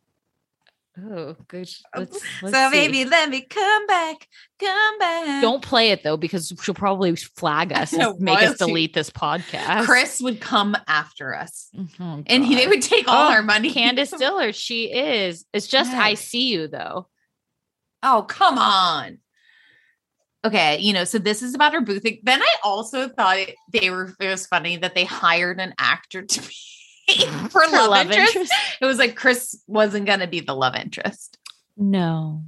[0.99, 1.69] Oh, good.
[1.95, 2.89] Oh, let's, so let's see.
[2.89, 4.27] baby, let me come back.
[4.59, 5.43] Come back.
[5.43, 9.85] Don't play it though, because she'll probably flag us and make us delete this podcast.
[9.85, 11.69] Chris would come after us.
[12.01, 13.71] Oh, And he, they would take all Oh, our money.
[13.73, 15.45] Candace Diller, she is.
[15.53, 17.09] It's just I see you though.
[18.03, 19.19] Oh, come on.
[20.43, 22.03] Okay, you know, so this is about her booth.
[22.23, 26.23] Then I also thought it, they were it was funny that they hired an actor
[26.23, 26.55] to be
[27.51, 28.37] for love, love interest.
[28.37, 28.53] interest.
[28.81, 31.39] It was like Chris wasn't gonna be the love interest.
[31.77, 32.43] No.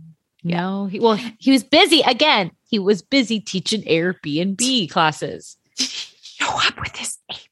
[0.44, 0.86] No.
[0.86, 2.50] He, well, he was busy again.
[2.68, 5.56] He was busy teaching Airbnb classes.
[5.78, 7.46] Show up with his apron.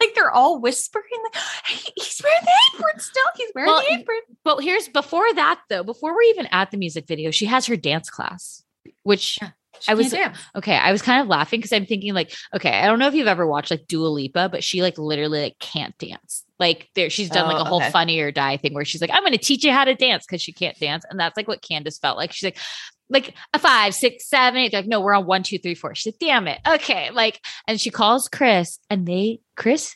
[0.00, 3.24] Like they're all whispering, like, hey, he's wearing the apron still.
[3.36, 4.20] He's wearing Well, the apron.
[4.44, 7.76] But here's before that though, before we're even at the music video, she has her
[7.76, 8.62] dance class,
[9.02, 9.50] which Yeah.
[9.86, 10.38] I was- dance.
[10.56, 13.14] okay, I was kind of laughing because I'm thinking like, okay, I don't know if
[13.14, 16.44] you've ever watched like Dua Lipa, but she like literally like can't dance.
[16.58, 17.90] Like there, she's done like Oh, a whole okay.
[17.90, 20.26] funny or die thing where she's like, I'm going to teach you how to dance
[20.26, 22.32] because she can't dance, and that's like what Candace felt like.
[22.32, 22.58] She's like,
[23.10, 24.72] like a five, six, seven, eight.
[24.72, 25.94] They're like, no, we're on one, two, three, four.
[25.94, 27.10] She's like, damn it, okay.
[27.10, 29.94] Like, and she calls Chris, and they Chris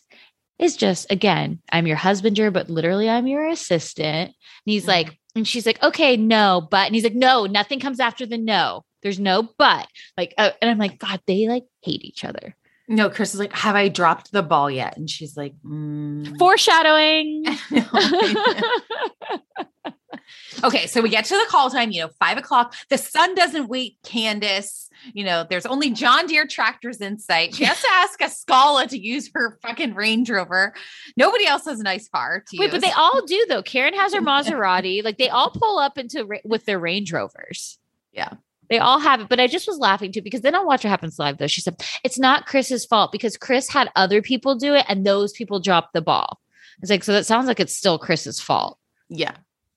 [0.58, 4.28] is just again, I'm your husbander, but literally I'm your assistant.
[4.28, 4.34] And
[4.64, 4.88] he's Mhm.
[4.88, 8.38] like, and she's like, okay, no, but, and he's like, no, nothing comes after the
[8.38, 8.84] no.
[9.02, 9.86] There's no but.
[10.16, 12.56] Like, uh, and I'm like, God, they like hate each other.
[12.88, 14.96] No, Chris is like, have I dropped the ball yet?
[14.96, 16.36] And she's like, mm.
[16.38, 17.44] Foreshadowing.
[20.64, 22.74] okay, so we get to the call time, you know, five o'clock.
[22.88, 24.88] The sun doesn't wait, Candace.
[25.14, 27.54] You know, there's only John Deere tractors in sight.
[27.54, 30.74] She has to ask Askale to use her fucking Range Rover.
[31.16, 32.70] Nobody else has a nice car to use.
[32.70, 33.62] But they all do though.
[33.62, 35.04] Karen has her Maserati.
[35.04, 37.78] Like they all pull up into with their Range Rovers.
[38.12, 38.34] Yeah.
[38.72, 40.88] They all have it, but I just was laughing too because then on Watch What
[40.88, 44.72] Happens Live though, she said it's not Chris's fault because Chris had other people do
[44.72, 46.40] it and those people dropped the ball.
[46.80, 48.78] It's like so that sounds like it's still Chris's fault,
[49.10, 49.34] yeah.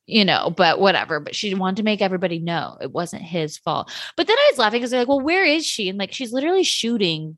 [0.08, 1.20] you know, but whatever.
[1.20, 3.92] But she wanted to make everybody know it wasn't his fault.
[4.16, 5.90] But then I was laughing because they're like, well, where is she?
[5.90, 7.36] And like she's literally shooting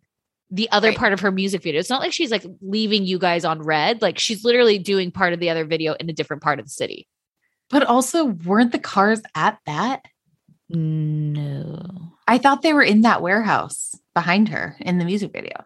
[0.51, 0.97] the other Right.
[0.97, 1.79] part of her music video.
[1.79, 4.03] It's not like she's like leaving you guys on red.
[4.03, 6.71] Like she's literally doing part of the other video in a different part of the
[6.71, 7.07] city.
[7.71, 10.05] But also, weren't the cars at that?
[10.69, 12.11] No.
[12.27, 15.63] I thought they were in that warehouse behind her in the music video.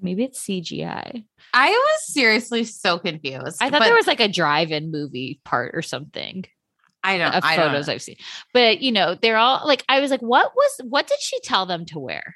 [0.00, 1.24] Maybe it's CGI.
[1.52, 3.58] I was seriously so confused.
[3.60, 6.44] I thought there was like a drive-in movie part or something
[7.02, 7.32] I don't.
[7.34, 7.88] of I don't photos.
[7.88, 8.16] I've seen.
[8.52, 11.64] But you know, they're all like I was like, what was what did she tell
[11.66, 12.34] them to wear?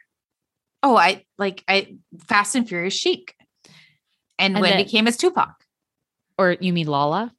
[0.83, 1.97] Oh, I like I
[2.27, 3.35] Fast and Furious chic,
[4.39, 5.55] and, And Wendy then- came as Tupac.
[6.39, 7.35] Or you mean Lala?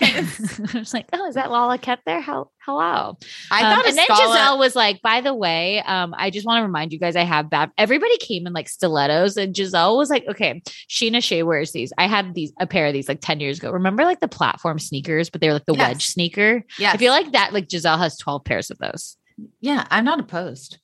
[0.00, 0.74] Yes.
[0.74, 2.20] I was like, oh, is that Lala kept there?
[2.20, 3.16] How hello.
[3.50, 6.58] I Um, thought, and then Gizelle was like, by the way, um, I just want
[6.58, 7.70] to remind you guys, I have bad.
[7.78, 11.92] Everybody came in like stilettos, and Gizelle was like, okay, Sheena Shea wears these.
[11.98, 13.70] I had these a pair of these like ten years ago.
[13.70, 15.88] Remember like the platform sneakers, but they were like the Yes.
[15.88, 16.64] wedge sneaker.
[16.78, 16.92] Yeah.
[16.92, 17.52] I feel like that.
[17.52, 19.16] Like Gizelle has twelve pairs of those.
[19.60, 20.78] yeah, I'm not opposed.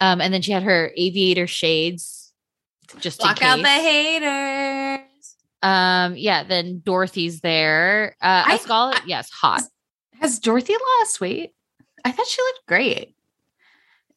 [0.00, 2.32] Um, and then she had her aviator shades,
[2.98, 5.03] just Block out the case.
[5.64, 6.44] Um, yeah.
[6.44, 8.16] Then Dorothy's there.
[8.20, 9.62] Uh, I- Askale, yes, hot.
[10.20, 11.50] Has Dorothy lost weight?
[12.04, 13.14] I thought she looked great.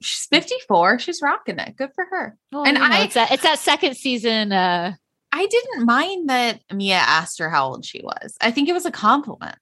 [0.02, 1.00] She's 54.
[1.00, 1.76] She's rocking it.
[1.76, 2.38] Good for her.
[2.52, 4.52] And you know, I- it's that it's that second season.
[4.52, 4.94] Uh,
[5.32, 8.38] I didn't mind that Mia asked her how old she was.
[8.40, 9.56] I think it was a compliment.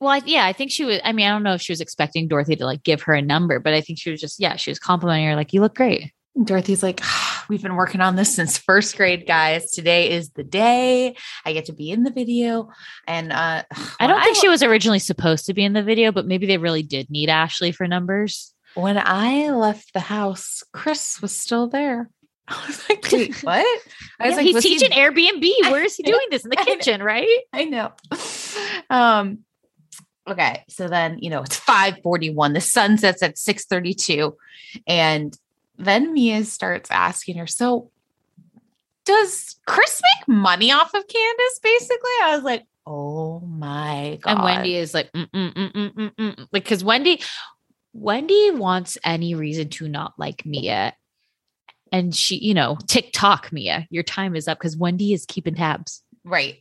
[0.00, 1.00] Well, I, yeah, I think she was.
[1.04, 3.22] I mean, I don't know if she was expecting Dorothy to like give her a
[3.22, 5.74] number, but I think she was just, yeah, she was complimenting her, like, you look
[5.74, 6.12] great.
[6.42, 7.00] Dorothy's like,
[7.48, 9.70] we've been working on this since first grade, guys.
[9.70, 12.70] Today is the day I get to be in the video.
[13.06, 13.62] And uh
[14.00, 16.58] I don't think she was originally supposed to be in the video, but maybe they
[16.58, 18.52] really did need Ashley for numbers.
[18.74, 22.10] when I left the house, Chris was still there.
[22.48, 23.64] I was like, wait, what?
[24.20, 25.48] I was Yeah, like, he's was he- teaching Airbnb.
[25.70, 27.00] Where is he doing this in the kitchen?
[27.02, 27.28] Right?
[27.52, 27.92] I know.
[28.90, 29.44] Um
[30.28, 32.54] okay, so then you know it's 541.
[32.54, 34.36] The sun sets at 632.
[34.88, 35.36] And
[35.76, 37.90] then Mia starts asking her, so
[39.04, 41.60] does Chris make money off of Candace?
[41.62, 44.32] Basically, I was like, oh my god.
[44.32, 46.46] And Wendy is like, mm, mm, mm, mm, mm, mm.
[46.52, 47.22] because Wendy,
[47.92, 50.94] Wendy wants any reason to not like Mia.
[51.92, 56.02] And she, you know, TikTok Mia, your time is up because Wendy is keeping tabs.
[56.24, 56.56] right.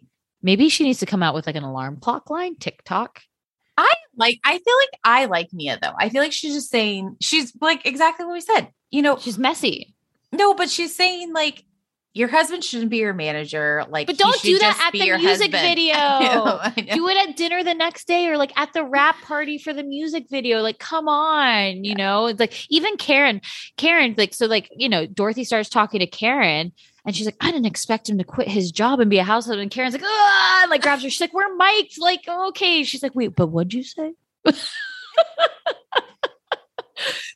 [0.46, 3.22] Maybe she needs to come out with like an alarm clock line, TikTok.
[3.78, 4.40] I like.
[4.44, 5.94] I feel like I like Mia though.
[5.98, 8.68] I feel like she's just saying she's like exactly what we said.
[8.94, 9.94] You know, She's messy.
[10.32, 11.64] no, but she's saying like
[12.16, 13.84] your husband shouldn't be your manager.
[13.90, 15.68] Like, But don't do that just at the your music husband.
[15.78, 15.94] video.
[15.98, 16.96] I know, I know.
[16.96, 19.82] Do it at dinner the next day or like at the rap party for the
[19.82, 20.62] music video.
[20.62, 23.42] Like, come on, you know, it's like even Karen,
[23.78, 26.72] Karen, like, so like, you know, Dorothy starts talking to Karen
[27.04, 29.58] and she's like, I didn't expect him to quit his job and be a household.
[29.58, 31.10] And Karen's like, ah, and, like grabs her.
[31.10, 31.98] She's like, we're mic'd.
[32.00, 32.84] Like, okay.
[32.84, 34.14] She's like, wait, but what'd you say?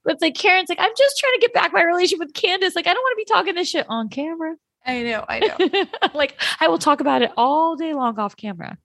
[0.08, 2.78] but it's like Karen's like, I'm just trying to get back my relationship with Candace.
[2.78, 4.56] Like, I don't want to be talking this shit on camera.
[4.86, 5.26] I know.
[5.28, 5.86] I know.
[6.14, 8.78] like I will talk about it all day long off camera.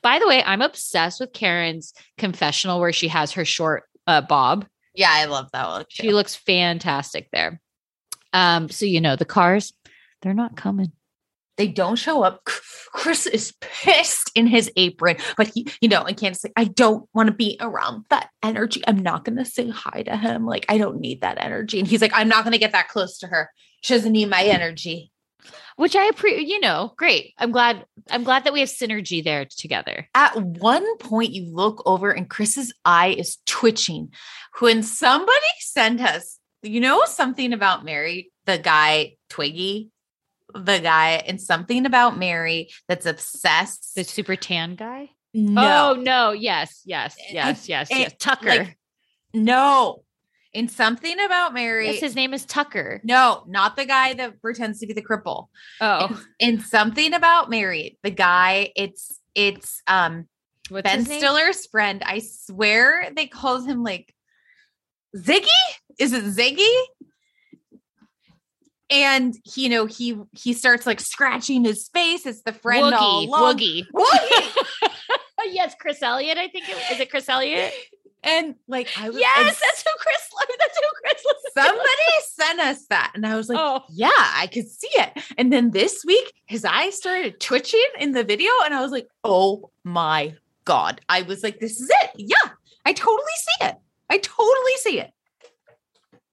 [0.00, 4.64] By the way, I'm obsessed with Karen's confessional where she has her short uh, bob.
[4.94, 5.86] yeah, I love that one.
[5.88, 7.60] She looks fantastic there.
[8.32, 9.72] Um, so you know the cars,
[10.22, 10.92] they're not coming.
[11.56, 12.44] They don't show up.
[12.44, 17.08] Chris is pissed in his apron, but he, you know, and Candace like, I don't
[17.14, 18.82] want to be around that energy.
[18.86, 20.46] I'm not going to say hi to him.
[20.46, 21.78] Like, I don't need that energy.
[21.78, 23.50] And he's like, I'm not going to get that close to her.
[23.82, 25.10] She doesn't need my energy.
[25.76, 26.46] Which I appreciate.
[26.46, 27.34] You know, great.
[27.36, 27.84] I'm glad.
[28.08, 30.08] I'm glad that we have synergy there together.
[30.14, 34.10] At one point, you look over and Chris's eye is twitching.
[34.60, 39.90] When somebody sent us, you know, something about Mary, the guy Twiggy,
[40.54, 43.94] the guy, and something about Mary that's obsessed.
[43.94, 45.10] The super tan guy.
[45.32, 46.32] no, Oh no!
[46.32, 48.14] Yes, yes, yes, yes, I- yes.
[48.18, 48.46] Tucker.
[48.46, 48.78] like,
[49.32, 50.02] no.
[50.52, 51.86] In something about Mary.
[51.88, 53.00] yes, his name is Tucker.
[53.02, 55.48] no, not the guy that pretends to be the cripple.
[55.80, 60.28] Oh, In something about Mary, the guy, it's it's um
[60.68, 61.04] what's Ben?
[61.04, 62.04] Stiller's friend.
[62.06, 64.14] I swear they calls him like
[65.16, 65.48] Ziggy.
[65.98, 66.72] Is it Ziggy?
[68.94, 72.26] And you know he he starts like scratching his face.
[72.26, 73.58] It's the friend all along.
[73.58, 73.86] Woogie.
[73.92, 74.90] Woogie.
[75.46, 76.38] yes, Chris Elliott.
[76.38, 77.72] I think it, is it Chris Elliott.
[78.22, 80.30] And like I was, Yes, that's who Chris.
[80.58, 81.24] That's who Chris.
[81.54, 81.88] somebody
[82.22, 85.22] sent us that, and I was like, Oh, yeah, I could see it.
[85.36, 89.08] And then this week, his eyes started twitching in the video, and I was like,
[89.24, 90.34] oh my
[90.64, 91.00] God.
[91.08, 92.10] I was like, this is it.
[92.16, 92.50] Yeah,
[92.84, 93.76] I totally see it.
[94.08, 95.10] I totally see it.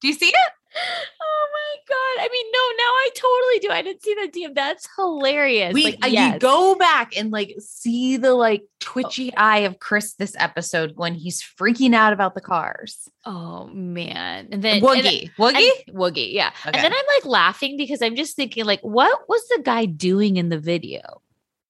[0.01, 0.51] Do you see it?
[0.76, 2.26] Oh my god!
[2.26, 3.72] I mean, no, now I totally do.
[3.72, 4.56] I didn't see that DM.
[4.56, 5.73] That's hilarious.
[5.73, 6.34] We like, uh, yes.
[6.34, 11.14] you go back and like see the like twitchy eye of Chris this episode when
[11.15, 13.10] he's freaking out about the cars.
[13.26, 15.31] Oh man, and then and Woogie.
[15.38, 15.69] Woogie?
[15.88, 16.52] and- Woogie, yeah.
[16.65, 16.77] Okay.
[16.77, 20.38] And then I'm like laughing because I'm just thinking, like, what was the guy doing
[20.38, 21.22] in the video?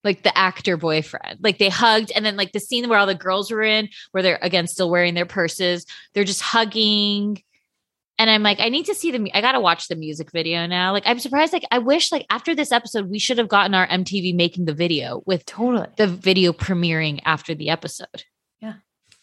[0.03, 3.14] Like the actor boyfriend, like they hugged, and then like the scene where all the
[3.14, 7.44] girls were in, where they're again still wearing their purses, they're just hugging.
[8.22, 9.31] And I'm like, I need to see the.
[9.34, 10.91] I gotta watch the music video now.
[10.91, 11.53] Like, I'm surprised.
[11.53, 14.76] Like, I wish, like, after this episode, we should have gotten our MTV making the
[14.76, 15.88] video with totally.
[15.98, 18.26] the video premiering after the episode.
[18.60, 18.76] Yeah.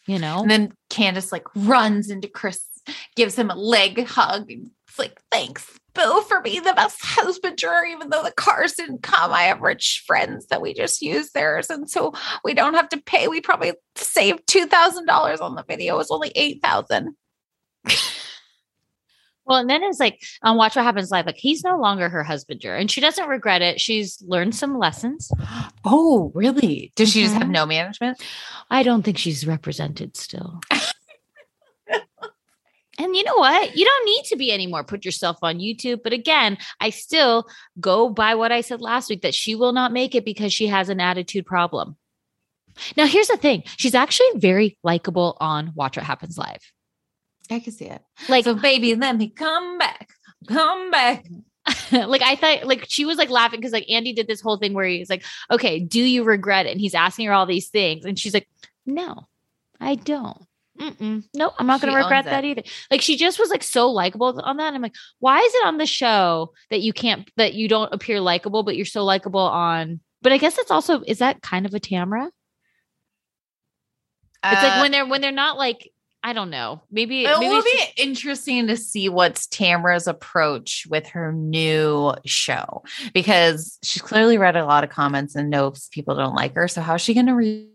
[0.09, 0.43] you know.
[0.43, 2.61] And then Candace like runs into Chris,
[3.15, 4.51] gives him a leg hug.
[4.51, 8.73] and It's like, thanks, Bill, for being the best husband husbander, even though the cars
[8.73, 9.33] didn't come.
[9.33, 11.71] I have rich friends that we just use theirs.
[11.71, 13.29] And so we don't have to pay.
[13.29, 15.95] We probably saved $2,000 on the video.
[15.95, 17.15] It was only 8000
[19.49, 22.23] Well, and then it's like on Watch What Happens Live, like he's no longer her
[22.23, 23.81] husbander, and she doesn't regret it.
[23.81, 25.31] She's learned some lessons.
[25.91, 26.93] Oh, really?
[26.97, 27.51] Does she just have Mhm.
[27.53, 28.23] no management?
[28.71, 30.61] I don't think she's represented still.
[32.99, 33.75] and you know what?
[33.77, 34.85] You don't need to be anymore.
[34.85, 36.01] Put yourself on YouTube.
[36.03, 37.47] But again, I still
[37.81, 40.67] go by what I said last week that she will not make it because she
[40.67, 41.97] has an attitude problem.
[42.97, 46.61] Now, here's the thing she's actually very likable on Watch What Happens Live.
[47.51, 48.03] I can see it.
[48.29, 50.11] Like, So, baby, let me come back.
[50.47, 51.27] Come back.
[51.93, 54.73] like I thought, like she was like laughing because like Andy did this whole thing
[54.73, 58.05] where he's like, "Okay, do you regret it?" And he's asking her all these things,
[58.05, 58.49] and she's like,
[58.87, 59.29] "No,
[59.81, 60.45] I don't.
[60.79, 61.25] Mm-mm.
[61.35, 64.41] No, I'm not going to regret that either." Like she just was like so likable
[64.41, 64.69] on that.
[64.69, 67.93] And I'm like, why is it on the show that you can't that you don't
[67.93, 70.01] appear likable, but you're so likable on?
[70.23, 72.29] But I guess that's also is that kind of a Tamra?
[74.45, 75.91] It's like Uh, when they're when they're not like
[76.29, 76.83] I don't know.
[76.91, 82.13] Maybe It maybe will be just- interesting to see what's Tamara's approach with her new
[82.27, 82.83] show
[83.15, 86.69] because she's clearly read a lot of comments and knows people don't like her.
[86.69, 87.71] So how's she going to re-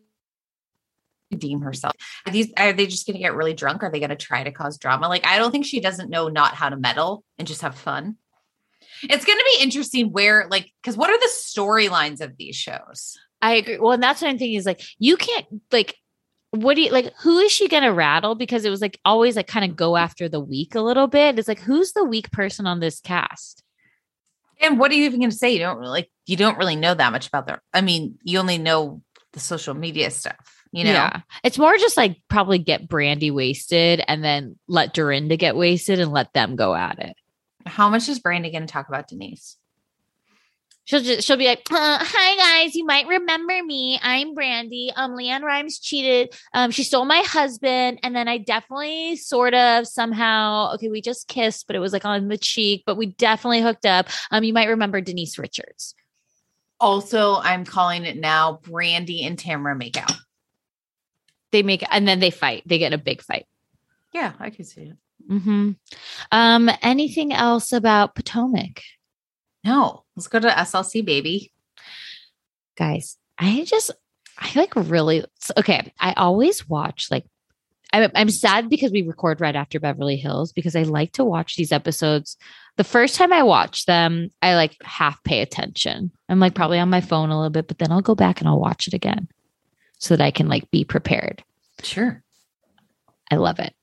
[1.32, 1.96] redeem herself?
[2.28, 3.82] Are these are they just going to get really drunk?
[3.82, 5.08] Are they going to try to cause drama?
[5.08, 8.18] Like I don't think she doesn't know not how to meddle and just have fun.
[9.02, 13.18] It's going to be interesting where, like, because what are the storylines of these shows?
[13.42, 13.80] I agree.
[13.80, 15.96] Well, and that's what I'm thinking is like, you can't like,
[16.54, 17.14] what do you like?
[17.22, 18.36] Who is she gonna rattle?
[18.36, 21.40] Because it was like always like kind of go after the weak a little bit.
[21.40, 23.64] It's like, who's the weak person on this cast?
[24.62, 25.52] And what are you even going to say?
[25.52, 27.62] You don't really, like, you don't really know that much about their.
[27.74, 29.02] I mean, you only know
[29.34, 30.64] the social media stuff.
[30.72, 31.22] You know, Yeah.
[31.44, 36.12] It's more just like probably get Brandi wasted and then let Dorinda get wasted and
[36.12, 37.16] let them go at it.
[37.66, 39.58] how much is Brandi going to talk about Denise?
[40.86, 44.00] She'll just she'll be like, uh, "Hi guys, you might remember me.
[44.04, 44.90] I'm Brandi.
[44.96, 46.34] Um, LeAnn Rimes cheated.
[46.54, 51.30] Um, she stole my husband, and then I definitely sort of somehow okay, we just
[51.30, 54.10] kissed, but it was like on the cheek, but we definitely hooked up.
[54.30, 55.96] Um, you might remember Denise Richards.
[56.82, 58.60] Also, I'm calling it now.
[58.62, 60.12] Brandi and Tamara make out.
[61.54, 62.64] They make and then they fight.
[62.66, 63.46] They get a big fight.
[64.12, 64.98] Yeah, I can see it.
[65.30, 65.72] hmm
[66.32, 68.82] Um, anything else about Potomac?
[69.64, 71.52] No, let's go to SLC, baby.
[72.78, 73.92] guys i just
[74.38, 75.24] i like really
[75.58, 77.26] okay i always watch like
[77.92, 81.56] I'm, I'm sad because we record right after beverly hills because i like to watch
[81.56, 82.38] these episodes
[82.78, 86.90] the first time i watch them i like half pay attention i'm like probably on
[86.92, 89.28] my phone a little bit but then i'll go back and i'll watch it again
[90.00, 91.44] so that i can like be prepared
[91.82, 92.24] Sure.
[93.32, 93.74] i love it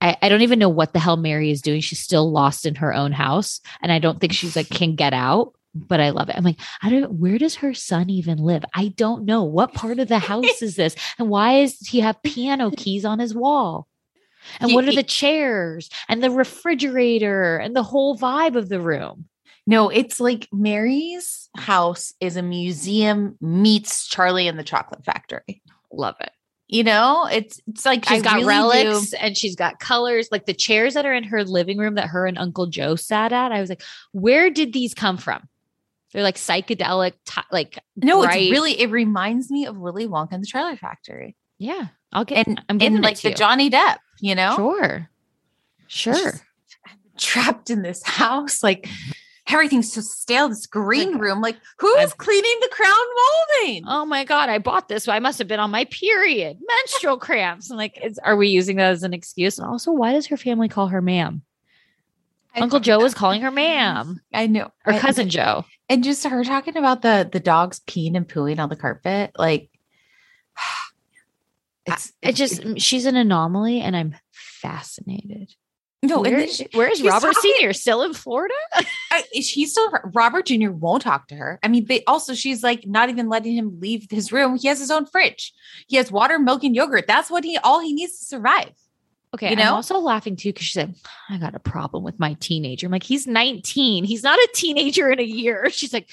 [0.00, 1.80] I, I don't even know what the hell Mary is doing.
[1.80, 3.60] She's still lost in her own house.
[3.82, 6.36] And I don't think she's like can get out, but I love it.
[6.36, 8.64] I'm like, I don't where does her son even live?
[8.74, 9.42] I don't know.
[9.44, 10.94] What part of the house is this?
[11.18, 13.88] And why does he have piano keys on his wall?
[14.60, 19.28] And what are the chairs and the refrigerator and the whole vibe of the room?
[19.66, 25.62] No, it's like Mary's house is a museum meets Charlie and the Chocolate Factory.
[25.92, 26.30] Love it.
[26.70, 28.46] You know, it's it's like She's I got really
[28.84, 31.94] relics do- and she's got colors, like the chairs that are in her living room
[31.94, 33.52] that her and Uncle Joe sat at.
[33.52, 33.82] I was like,
[34.12, 35.48] where did these come from?
[36.12, 40.32] They're like psychedelic, ti- like No, bright- it's really it reminds me of Willy Wonka
[40.32, 41.86] and the Trailer Factory, yeah.
[42.12, 42.46] I'll get.
[42.46, 43.34] and I'm giving and like the you.
[43.34, 43.96] Johnny Depp.
[44.20, 45.08] You know, Sure,
[45.86, 46.14] sure.
[46.14, 46.44] Just
[47.18, 48.88] trapped in this house, like
[49.50, 50.48] everything's so stale.
[50.48, 52.94] This green Like, room, like who's cleaning the crown
[53.64, 53.84] molding?
[53.86, 55.08] Oh my god, I bought this.
[55.08, 57.70] I must have been on my period, menstrual cramps.
[57.70, 59.58] And like, is, are we using that as an excuse?
[59.58, 61.42] And also, why does her family call her ma'am?
[62.54, 65.64] I Uncle Joe was calling her ma'am, I know, or I- cousin Joe.
[65.88, 69.70] and just her talking about the the dogs peeing and pooing on the carpet, like
[71.86, 75.54] it's It just she's an anomaly, and I'm fascinated.
[76.02, 76.20] No.
[76.20, 77.72] where, and she, where's Robert talking- Senior?
[77.72, 78.54] Still in Florida?
[79.10, 80.70] I, he's still Robert Jr.
[80.70, 81.58] won't talk to her.
[81.62, 84.56] I mean, they also she's like not even letting him leave his room.
[84.56, 85.52] He has his own fridge.
[85.86, 87.06] He has water, milk, and yogurt.
[87.06, 88.72] That's what he all he needs to survive.
[89.34, 89.64] Okay, You know?
[89.64, 90.94] I'm also laughing too because she said,
[91.28, 92.86] I got a problem with my teenager.
[92.86, 94.04] I'm like, he's 19.
[94.04, 95.68] He's not a teenager in a year.
[95.70, 96.08] She's like,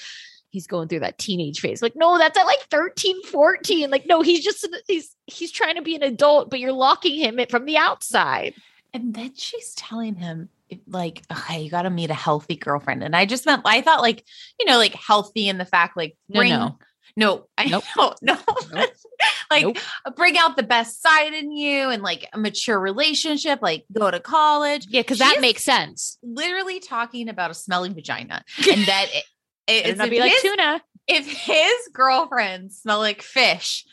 [0.50, 1.80] he's going through that teenage phase.
[1.80, 3.90] Like, no, that's at like 13, 14.
[3.90, 7.38] Like, no, he's just he's he's trying to be an adult, but you're locking him
[7.38, 8.54] in from the outside.
[8.96, 10.48] And then she's telling him
[10.88, 13.04] like, okay, you got to meet a healthy girlfriend.
[13.04, 14.24] And I just meant I thought like
[14.58, 16.78] you know like healthy in the fact like No, bring no.
[17.14, 17.84] no I Nope.
[17.96, 18.38] no no.
[18.72, 18.88] Nope.
[19.50, 19.76] like Nope.
[20.06, 24.10] Uh, bring out the best side in you and like a mature relationship like go
[24.10, 26.16] to college Yeah, because that makes sense.
[26.22, 29.24] literally talking about a smelly vagina and that it,
[29.84, 30.82] Better it's be like his, tuna.
[31.06, 33.84] if his girlfriend smell like fish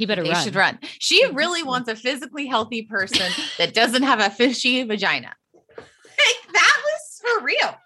[0.00, 0.44] He better they run.
[0.44, 5.34] should run she really wants a physically healthy person that doesn't have a fishy vagina
[5.78, 7.76] like that was for real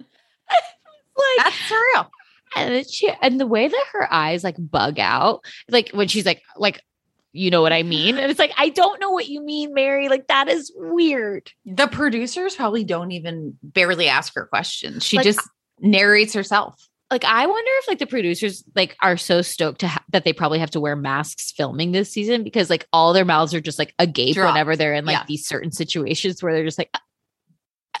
[0.00, 2.10] Like, that's for real
[2.56, 6.42] and she and the way that her eyes like bug out, like when she's like,
[6.56, 6.80] like,
[7.32, 8.18] you know what I mean?
[8.18, 10.08] And it's like, I don't know what you mean, Mary.
[10.08, 11.50] Like that is weird.
[11.64, 15.40] the producers probably don't even barely ask her questions she Like, just
[15.80, 20.04] narrates herself like I wonder if like the producers like are so stoked to ha-
[20.10, 23.52] that they probably have to wear masks filming this season because like all their mouths
[23.54, 24.52] are just like agape Dropped.
[24.54, 25.24] whenever they're in like Yeah.
[25.26, 26.90] these certain situations where they're just like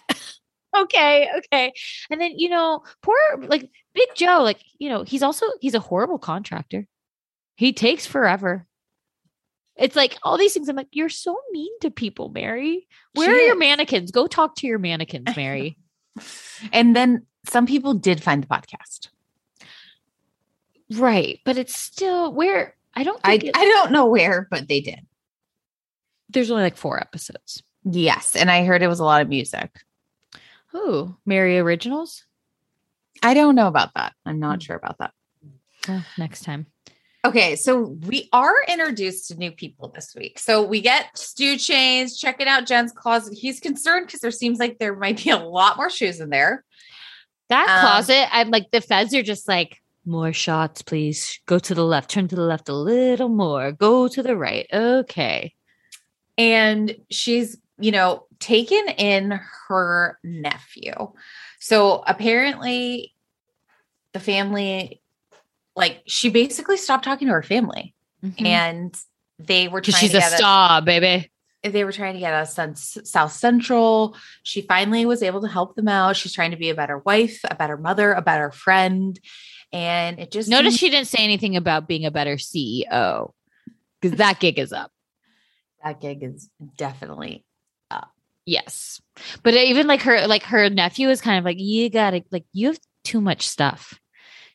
[0.76, 1.72] okay okay.
[2.10, 3.16] And then you know poor
[3.48, 6.86] like big joe like you know he's also he's a horrible contractor.
[7.56, 8.66] He takes forever.
[9.76, 12.86] It's like all these things i'm like you're so mean to people mary.
[13.14, 14.10] Where She are your mannequins?
[14.12, 15.76] Go talk to your mannequins mary.
[16.72, 19.08] And then some people did find the podcast
[20.92, 25.00] right but it's still where i don't I, I don't know where but they did
[26.28, 27.62] there's only like four episodes.
[27.84, 29.70] yes and i heard it was a lot of music
[30.68, 31.16] Who?
[31.24, 32.24] Mary Originals.
[33.22, 34.40] i don't know about that i'm Hmm.
[34.40, 35.12] not sure about that
[36.18, 36.66] next time.
[37.24, 40.38] Okay, so we are introduced to new people this week.
[40.38, 43.36] So we get Stu Chains checking out Jen's closet.
[43.36, 46.64] He's concerned because there seems like there might be a lot more shoes in there.
[47.50, 51.38] That Um, closet, I'm like, the feds are just like, more shots, please.
[51.44, 54.66] Go to the left, turn to the left a little more, go to the right.
[54.72, 55.54] Okay.
[56.38, 60.92] and she's you know taken in her nephew
[61.58, 63.14] so apparently
[64.12, 65.00] the family
[65.76, 67.94] like she basically stopped talking to her family
[68.38, 68.94] and
[69.38, 71.30] they were trying she's to a star, baby.
[71.62, 74.16] They were trying to get us on South Central.
[74.42, 76.16] She finally was able to help them out.
[76.16, 79.18] She's trying to be a better wife, a better mother, a better friend.
[79.72, 83.32] And it just Notice seems- she didn't say anything about being a better CEO
[84.00, 84.90] because that gig is up.
[85.84, 87.44] that gig is definitely
[87.90, 88.10] up.
[88.44, 89.00] Yes.
[89.42, 92.68] But even like her, like her nephew is kind of like, you gotta, like, you
[92.68, 93.98] have too much stuff.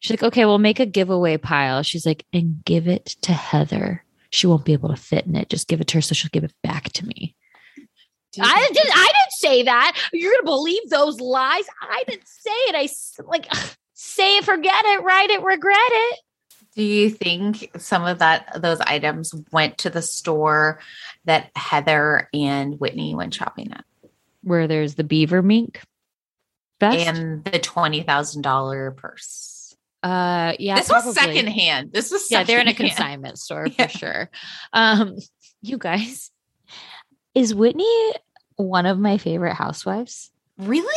[0.02, 1.82] She's like, okay, we'll make a giveaway pile.
[1.82, 4.05] She's like, and give it to Heather.
[4.36, 5.48] She won't be able to fit in it.
[5.48, 7.38] Just give it to her so she'll give it back to me.
[8.38, 8.92] I didn't.
[8.94, 9.98] I didn't say that.
[10.12, 11.64] You're gonna believe those lies.
[11.82, 12.76] I didn't say it.
[12.76, 13.48] I like
[13.94, 16.20] say it, forget it, write it, regret it.
[16.76, 20.82] Do you think some of that those items went to the store
[21.24, 23.86] that Heather and Whitney went shopping at?
[24.44, 25.80] Where there's the beaver mink
[26.82, 27.08] vest.
[27.08, 29.55] And the twenty thousand dollar purse.
[30.06, 31.92] Uh, yeah, this was secondhand.
[31.92, 33.88] This was Yeah, they're in a consignment store Yeah.
[33.88, 34.30] for sure.
[34.74, 35.16] Um,
[35.62, 36.32] you guys,
[37.34, 38.14] is Whitney
[38.58, 40.32] one of my favorite housewives?
[40.58, 40.94] Really?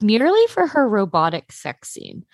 [0.00, 2.24] Merely for her robotic sex scene.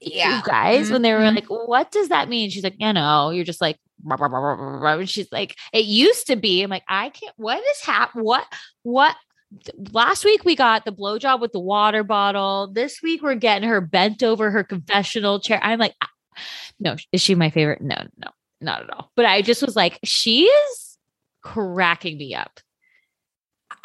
[0.00, 0.36] Yeah.
[0.38, 1.34] you guys when they were Mhm.
[1.36, 3.78] like what does that mean she's like you know you're just like
[4.08, 8.44] and she's like it used to be i'm like i can't what is hap what
[8.82, 9.16] what
[9.92, 13.80] last week we got the blowjob with the water bottle this week we're getting her
[13.80, 16.10] bent over her confessional chair i'm like ah.
[16.80, 19.98] no is she my favorite no no not at all but i just was like
[20.04, 20.98] she is
[21.42, 22.60] cracking me up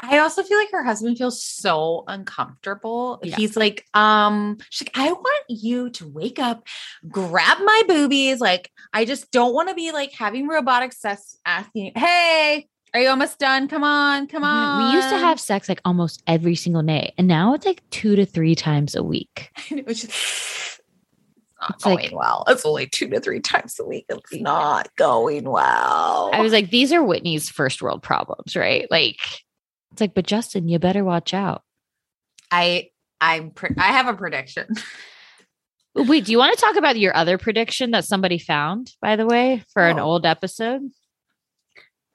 [0.03, 3.19] I also feel like her husband feels so uncomfortable.
[3.23, 3.35] Yeah.
[3.35, 6.65] He's like, um, she's like, I want you to wake up,
[7.07, 8.39] grab my boobies.
[8.39, 13.09] Like, I just don't want to be like having robotic sex asking, Hey, are you
[13.09, 13.67] almost done?
[13.67, 14.87] Come on, come on.
[14.89, 18.15] we used to have sex like almost every single day and now it's like two
[18.15, 20.79] to three times a week it was just it's
[21.61, 22.43] not It's going like- well.
[22.47, 24.05] It's only two to three times a week.
[24.09, 26.31] It's not going well.
[26.33, 28.87] I was like, these are Whitney's first world problems, right?
[28.89, 29.19] Like,
[29.91, 31.61] it's like, but Justin, you better watch out.
[32.49, 32.89] I
[33.21, 34.69] I'm pre- I have a prediction.
[35.93, 39.27] Wait, do you want to talk about your other prediction that somebody found, by the
[39.27, 40.03] way, for an Oh.
[40.05, 40.81] old episode?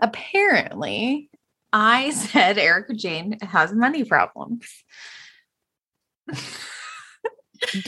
[0.00, 1.30] Apparently,
[1.72, 4.66] I said Erika Jayne has money problems.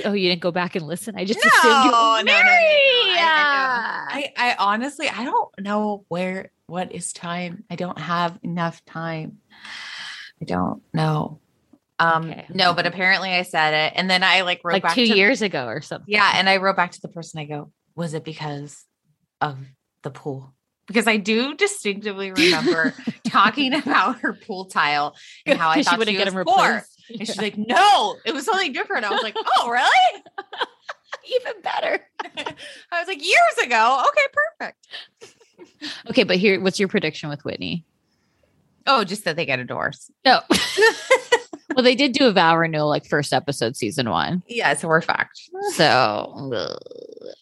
[0.04, 1.14] Oh, you didn't go back and listen.
[1.16, 2.48] I just No, assumed you no, no, no, no, no.
[3.20, 4.32] I-.
[4.36, 7.64] I, I honestly, I don't know where, what is time.
[7.70, 9.38] I don't have enough time.
[10.40, 11.40] I don't know.
[11.98, 12.46] Um, Okay.
[12.48, 13.92] no, but apparently I said it.
[13.96, 16.12] And then I like wrote like back two to, years ago or something.
[16.12, 16.32] Yeah.
[16.34, 18.84] And I wrote back to the person I go, was it because
[19.40, 19.58] of
[20.02, 20.54] the pool?
[20.88, 22.94] Because I do distinctively remember
[23.24, 25.14] talking about her pool tile
[25.46, 26.82] and how I thought she, was poor.
[27.10, 29.04] And she's like, no, it was something different.
[29.04, 30.22] I was like, oh, really?
[31.36, 32.00] even better.
[32.90, 34.04] I was like, years ago.
[34.08, 34.86] Okay, perfect.
[36.10, 37.84] Okay, but here, what's your prediction with Whitney?
[38.86, 40.10] Oh, just that they get a divorce.
[40.24, 40.40] No.
[41.74, 44.42] well, they did do a vow renewal like first episode, season one.
[44.48, 45.38] Yeah, so we're fucked.
[45.74, 46.32] So,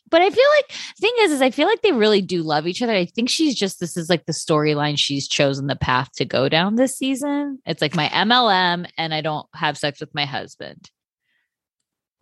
[0.08, 2.82] but I feel like thing is, is I feel like they really do love each
[2.82, 2.92] other.
[2.92, 6.48] I think she's just this is like the storyline she's chosen the path to go
[6.48, 7.58] down this season.
[7.66, 10.90] It's like my MLM, and I don't have sex with my husband,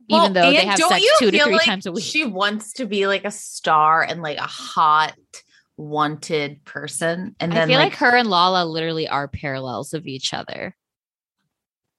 [0.08, 2.04] even though they have sex two to three like times a week.
[2.04, 5.14] She wants to be like a star and like a hot,
[5.76, 7.36] wanted person.
[7.40, 10.76] And I then feel like, like, her and Lala literally are parallels of each other.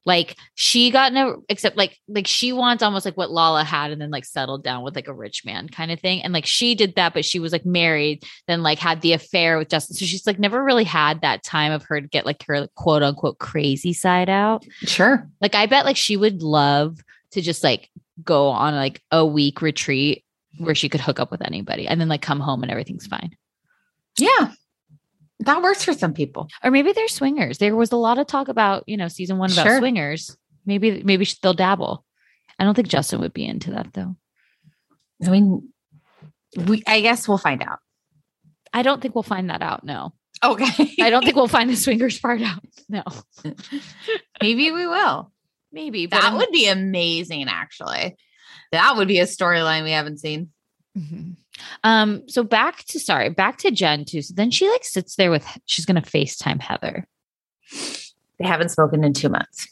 [0.06, 4.00] Like she got no except like like she wants almost like what Lala had and
[4.00, 6.22] then like settled down with like a rich man kind of thing.
[6.22, 9.58] And like she did that, but she was like married, then like had the affair
[9.58, 9.96] with Justin.
[9.96, 13.02] So she's like never really had that time of her to get like her quote
[13.02, 14.64] unquote crazy side out.
[14.84, 15.28] sure.
[15.42, 17.00] Like I bet like she would love
[17.32, 17.90] to just like
[18.24, 20.24] go on like a week retreat
[20.58, 23.36] where she could hook up with anybody and then like come home and everything's fine.
[24.18, 24.52] Yeah.
[25.40, 26.48] That works for some people.
[26.64, 27.58] or maybe they're swingers.
[27.58, 29.78] There was a lot of talk about, you know, season one about Sure.
[29.80, 30.36] swingers.
[30.66, 32.06] Maybe, maybe they'll dabble.
[32.58, 34.16] I don't think Justin would be into that though.
[35.26, 35.70] I mean,
[36.58, 37.80] we I guess we'll find out.
[38.74, 39.84] I don't think we'll find that out.
[39.84, 40.14] No,
[40.44, 40.96] Okay.
[41.02, 42.64] I don't think we'll find the swingers part out.
[42.90, 43.04] No,
[44.42, 45.32] maybe we will.
[45.72, 48.16] maybe, but That I'm- would be amazing, actually.
[48.72, 50.52] That would be a storyline we haven't seen.
[50.98, 51.36] Mhm.
[51.84, 54.22] Um, so back to sorry, back to Jen too.
[54.22, 57.08] So then she like sits there with she's gonna FaceTime Heather.
[58.40, 59.68] They haven't spoken in two months.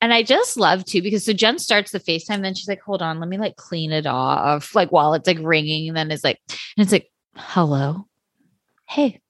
[0.00, 3.02] And I just love to because so Jen starts the FaceTime, then she's like, hold
[3.02, 5.88] on, let me like clean it off, like while it's like ringing.
[5.88, 8.06] And then it's like, and it's like, hello.
[8.88, 9.20] Hey.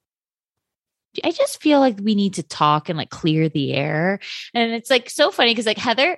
[1.23, 4.19] I just feel like we need to talk and like clear the air.
[4.53, 6.17] And it's like so funny because like Heather,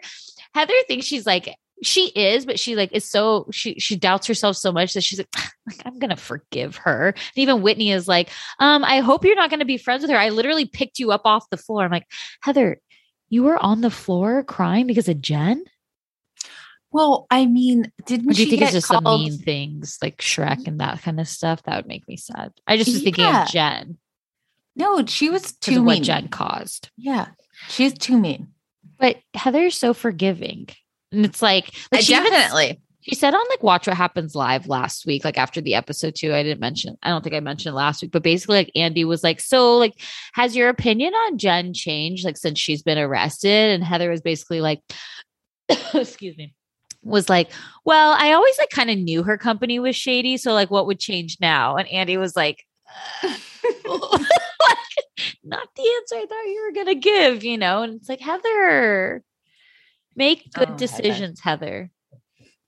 [0.56, 4.56] Heather thinks she's like she is, but she like is so she she doubts herself
[4.58, 5.30] so much that she's like,
[5.68, 7.10] like I'm gonna forgive her.
[7.10, 8.30] And even Whitney is like,
[8.60, 10.18] um, I hope you're not gonna be friends with her.
[10.18, 11.84] I literally picked you up off the floor.
[11.84, 12.08] I'm like,
[12.42, 12.80] Heather,
[13.30, 15.64] you were on the floor crying because of Jen?
[16.92, 19.98] Well, I mean, didn't Or do you she think it's just some called- mean things
[20.02, 21.62] like Shrek and that kind of stuff?
[21.64, 22.54] That would make me sad.
[22.66, 23.44] I just was thinking Yeah.
[23.44, 23.98] of Jen
[24.76, 26.02] No, she was too of what.
[26.02, 26.90] Jen caused.
[26.98, 27.28] Yeah,
[27.68, 28.48] she's too mean.
[28.98, 30.70] But Heather's so forgiving.
[31.12, 32.82] And it's like, like she even- definitely.
[33.02, 36.34] She said on like Watch What Happens Live last week, like after the episode too.
[36.34, 39.06] I didn't mention, I don't think I mentioned it last week, but basically, like Andy
[39.06, 39.94] was like, So, like,
[40.34, 43.72] has your opinion on Jen changed like since she's been arrested?
[43.72, 44.82] And Heather was basically like,
[45.94, 46.54] Excuse me,
[47.02, 47.50] was like,
[47.86, 50.36] Well, I always like kind of knew her company was shady.
[50.36, 51.78] So, like, what would change now?
[51.78, 52.66] And Andy was like,
[53.24, 53.38] like,
[55.46, 57.84] Not the answer I thought you were going to give, you know?
[57.84, 59.24] And it's like, Heather,
[60.18, 60.78] make good Oh, Heather.
[60.78, 61.90] decisions, Heather.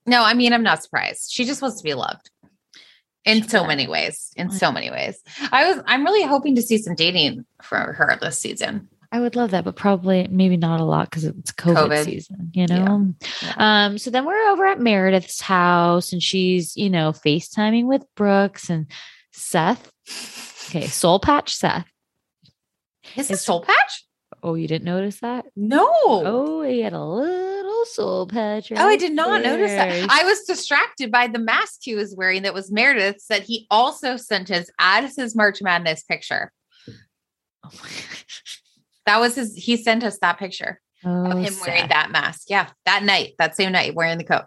[0.06, 1.30] No, I mean, I'm not surprised.
[1.30, 2.30] She just wants to be loved
[3.24, 4.30] in so many ways.
[4.36, 5.20] In so many ways.
[5.52, 8.88] I was, I'm really hoping to see some dating for her this season.
[9.12, 12.04] I would love that, but probably maybe not a lot because it's COVID, COVID.
[12.04, 13.12] season, you know?
[13.42, 13.54] Yeah.
[13.56, 18.70] Um, so then we're over at Meredith's house and she's, you know, FaceTiming with Brooks
[18.70, 18.86] and
[19.32, 19.90] Seth.
[20.68, 21.86] Okay, soul patch Seth.
[23.16, 24.04] Is it soul patch?
[24.42, 25.46] Oh, you didn't notice that?
[25.56, 25.92] No.
[26.04, 28.72] Oh, he had a little soul patch.
[28.72, 30.06] Oh I did not notice that.
[30.10, 34.16] I was distracted by the mask he was wearing that was Meredith's that he also
[34.16, 36.52] sent us as his March Madness picture.
[37.64, 37.88] Oh my
[39.06, 42.42] That was his, he sent us that picture Oh, of him wearing that mask.
[42.48, 42.68] Yeah.
[42.84, 44.44] That night, that same night, wearing the coat.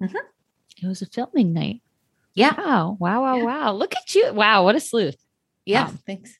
[0.00, 1.82] It was a filming night.
[2.34, 2.54] Yeah.
[2.56, 2.96] Wow.
[3.00, 3.22] Wow.
[3.22, 3.44] Wow.
[3.44, 3.72] Wow.
[3.72, 4.32] Look at you.
[4.32, 4.62] Wow.
[4.62, 5.16] What a sleuth.
[5.64, 5.86] Yeah.
[5.86, 6.38] Um, thanks.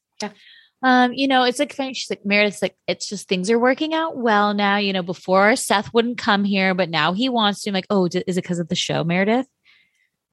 [0.83, 1.95] Um, you know, it's like funny.
[1.95, 4.77] She's like, Meredith's like, it's just things are working out well now.
[4.77, 7.71] You know, before Seth wouldn't come here, but now he wants to.
[7.71, 9.47] I'm like, oh, d- is it because of the show, Meredith?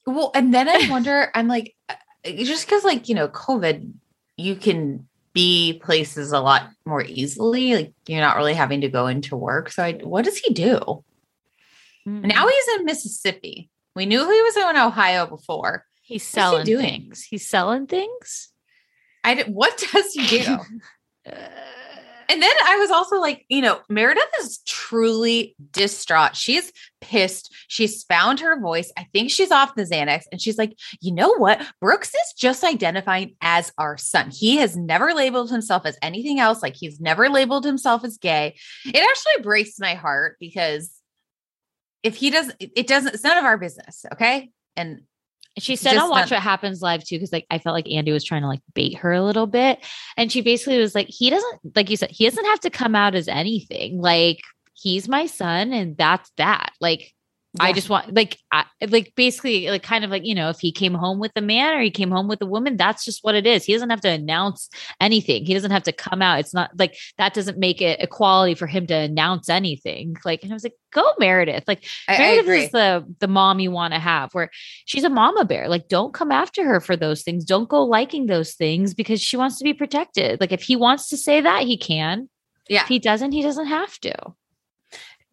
[0.06, 1.96] Well, and then I wonder, I'm like, uh,
[2.26, 3.92] just because, like, you know, COVID,
[4.38, 7.76] you can be places a lot more easily.
[7.76, 9.72] Like, you're not really having to go into work.
[9.72, 11.04] So, I, what does he do?
[12.08, 12.28] Mm.
[12.28, 13.70] Now he's in Mississippi.
[13.96, 15.86] We knew he was in Ohio before.
[16.04, 16.86] he's he selling doing?
[16.86, 17.24] things.
[17.24, 18.52] He's selling things.
[19.26, 20.58] I did, what does he do?
[22.28, 26.36] And then I was also like, you know, Meredith is truly distraught.
[26.36, 27.54] She's pissed.
[27.68, 28.92] She's found her voice.
[28.98, 30.24] I think she's off the Xanax.
[30.32, 31.62] And she's like, you know what?
[31.80, 34.32] Brooks is just identifying as our son.
[34.32, 36.64] He has never labeled himself as anything else.
[36.64, 38.56] Like he's never labeled himself as gay.
[38.86, 40.92] It actually breaks my heart because
[42.02, 44.04] if he doesn't, it doesn't, it's none of our business.
[44.14, 44.50] Okay.
[44.76, 45.02] And
[45.58, 48.26] She said on Watch What Happens Live too, because like I felt like Andy was
[48.26, 49.80] trying to like bait her a little bit.
[50.18, 52.94] And she basically was like, he doesn't, like you said, he doesn't have to come
[52.94, 54.02] out as anything.
[54.02, 54.42] Like
[54.74, 56.74] he's my son, and that's that.
[56.82, 57.15] Like
[57.60, 60.72] I just want like I, like basically like kind of like you know if he
[60.72, 63.36] came home with a man or he came home with a woman that's just what
[63.36, 63.64] it is.
[63.64, 64.70] He doesn't have to announce
[65.00, 65.46] anything.
[65.46, 66.40] He doesn't have to come out.
[66.40, 70.16] It's not like that doesn't make it equality for him to announce anything.
[70.26, 71.64] Like and I was like go Meredith.
[71.68, 72.64] Like I, I Meredith agree.
[72.64, 74.50] is the the mom you want to have where
[74.86, 75.68] she's a mama bear.
[75.70, 77.46] Like don't come after her for those things.
[77.46, 80.40] Don't go liking those things because she wants to be protected.
[80.42, 82.30] Like if he wants to say that he can.
[82.68, 82.82] Yeah.
[82.82, 84.34] if he doesn't he doesn't have to.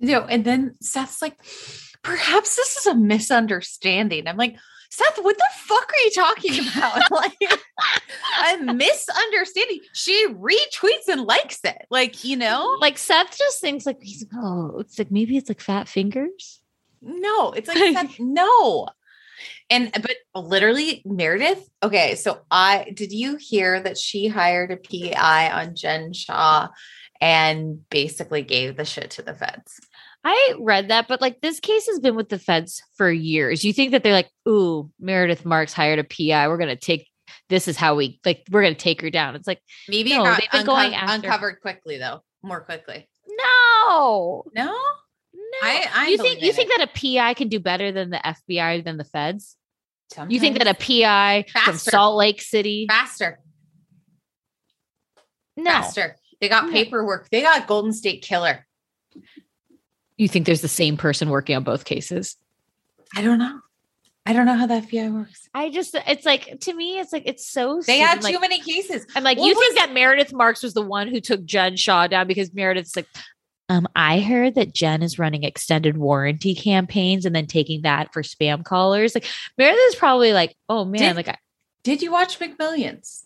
[0.03, 1.37] No, and then Seth's like,
[2.03, 4.27] perhaps this is a misunderstanding.
[4.27, 4.57] I'm like,
[4.91, 7.01] Seth, what the fuck are you talking about?
[7.11, 7.39] like
[8.53, 9.81] a misunderstanding.
[9.95, 11.87] She retweets and likes it.
[11.91, 12.77] Like, you know?
[12.79, 16.61] like Seth just thinks like he's oh it's like maybe it's like fat fingers
[17.01, 18.89] No, it's like Seth, no.
[19.71, 21.67] And but literally Meredith.
[21.83, 26.69] Okay, so I did you hear that she hired a PI on Jen Shah
[27.19, 29.81] and basically gave the shit to the feds?
[30.25, 33.65] I read that, but like this case has been with the feds for years.
[33.65, 36.47] You think that they're like, ooh, Meredith Marks hired a PI.
[36.49, 37.09] We're gonna take
[37.49, 39.35] this is how we like we're gonna take her down.
[39.35, 43.09] It's like, Maybe No, it they've been unco- going after- uncovered quickly though, more quickly.
[43.29, 44.73] no, No, no.
[45.63, 48.19] I- I you think you in think that a PI can do better than the
[48.25, 49.57] FBI than the feds?
[50.29, 52.87] You think that a PI from Salt Lake City?
[52.89, 53.41] faster,
[55.57, 55.71] No.
[55.71, 56.17] faster.
[56.41, 57.29] They got paperwork.
[57.31, 58.67] They got Golden State Killer.
[60.23, 62.37] You think there's the same person working on both cases?
[63.17, 63.59] I don't know.
[64.25, 65.49] I don't know how the FBI works.
[65.53, 68.07] I just it's like to me, it's like it's so They stupid.
[68.07, 69.05] had like, too many cases.
[69.17, 72.07] I'm like, What you think that Meredith Marks was the one who took Jen Shah
[72.07, 73.09] down because Meredith's like,
[73.69, 78.23] Um, I heard that Jen is running extended warranty campaigns and then taking that for
[78.23, 79.17] spam callers.
[79.17, 79.27] Like
[79.59, 81.39] Meredith is probably like, oh man, Did- like I,
[81.83, 83.25] Did you watch McMillions?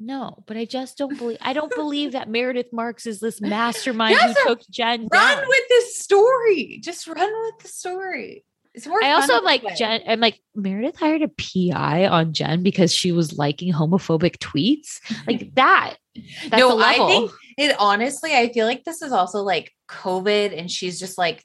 [0.00, 4.16] No, but I just don't believe I don't believe that Meredith Marks is this mastermind
[4.20, 5.44] Yes, who took Jen Run down.
[5.48, 6.80] with this story.
[6.82, 8.44] Just run with the story.
[8.74, 9.74] It's more I also like way.
[9.76, 10.02] Jen.
[10.06, 15.00] I'm like Meredith hired a PI on Jen because she was liking homophobic tweets.
[15.26, 15.96] Like that.
[16.48, 16.78] That's no.
[16.78, 21.18] I think it honestly, I feel like this is also like COVID, and she's just
[21.18, 21.44] like,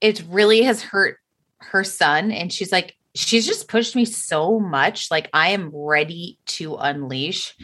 [0.00, 1.18] it really has hurt
[1.58, 2.30] her son.
[2.30, 5.10] And she's like, she's just pushed me so much.
[5.10, 7.54] Like, I am ready to unleash.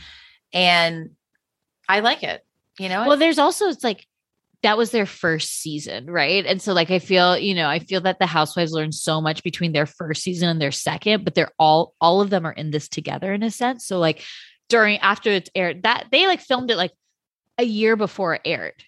[0.52, 1.10] And
[1.88, 2.44] I like it.
[2.78, 3.08] You know?
[3.08, 4.06] well, there's also it's like
[4.62, 6.44] that was their first season, right?
[6.44, 9.42] And so like I feel, you know, I feel that the housewives learned so much
[9.42, 12.70] between their first season and their second, but they're all all of them are in
[12.70, 13.86] this together in a sense.
[13.86, 14.24] So like
[14.68, 16.92] during after it's aired, that they like filmed it like
[17.56, 18.82] a year before it aired.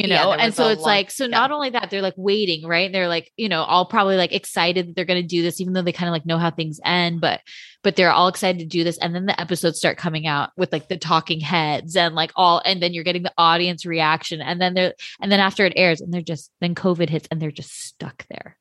[0.00, 1.30] You know, there and so it's long- like, so yeah.
[1.30, 2.92] not only that, they're like waiting, right?
[2.92, 5.72] They're like, you know, all probably like excited that they're going to do this, even
[5.72, 7.40] though they kind of like know how things end, but
[7.84, 10.72] but they're all excited to do this and then the episodes start coming out with
[10.72, 14.60] like the talking heads and like all and then you're getting the audience reaction and
[14.60, 17.52] then they're and then after it airs and they're just then covid hits and they're
[17.52, 18.58] just stuck there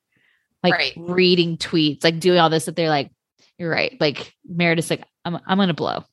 [0.64, 0.93] like Right.
[0.97, 3.09] reading tweets like doing all this that they're like
[3.57, 6.03] you're right like meredith's like i'm, I'm gonna blow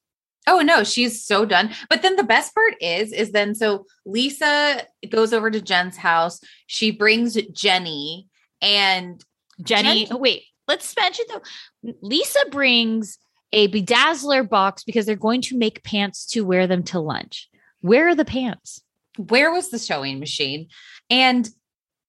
[0.46, 1.70] Oh no, she's so done.
[1.88, 6.40] But then the best part is, is then so Lisa goes over to Jen's house.
[6.66, 8.28] She brings Jenny
[8.60, 9.22] and
[9.62, 13.18] jenny Jen- oh, wait let's mention though lisa brings
[13.52, 17.48] a bedazzler box because they're going to make pants to wear them to lunch
[17.82, 18.82] where are the pants
[19.16, 20.68] where was the sewing machine?
[21.08, 21.48] And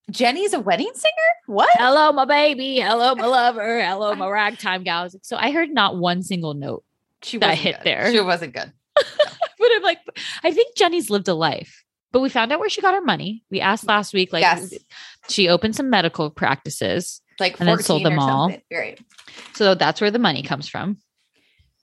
[0.10, 1.14] Jenny's a wedding singer?
[1.48, 1.70] What?
[1.74, 5.52] hello my baby hello my lover hello my ragtime gal I was like, so i
[5.52, 6.84] heard not one single note
[7.26, 7.84] She that hit good.
[7.84, 8.12] there.
[8.12, 8.72] She wasn't good.
[8.96, 10.00] but i'm like
[10.44, 11.84] i think jenny's lived a life
[12.14, 14.74] but we found out where she got her money we asked last week like yes.
[15.28, 18.56] she opened some medical practices Like and then sold them all.
[18.72, 18.98] Right.
[19.54, 20.98] so that's where the money comes from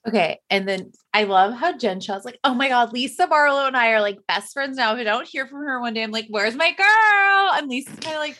[0.06, 0.40] Okay.
[0.50, 3.92] And then I love how Jen Shah's like, oh my God, Lisa Barlow and I
[3.92, 4.94] are like best friends now.
[4.94, 7.50] If I don't hear from her one day, I'm like, where's my girl?
[7.54, 8.36] And Lisa's kind of like,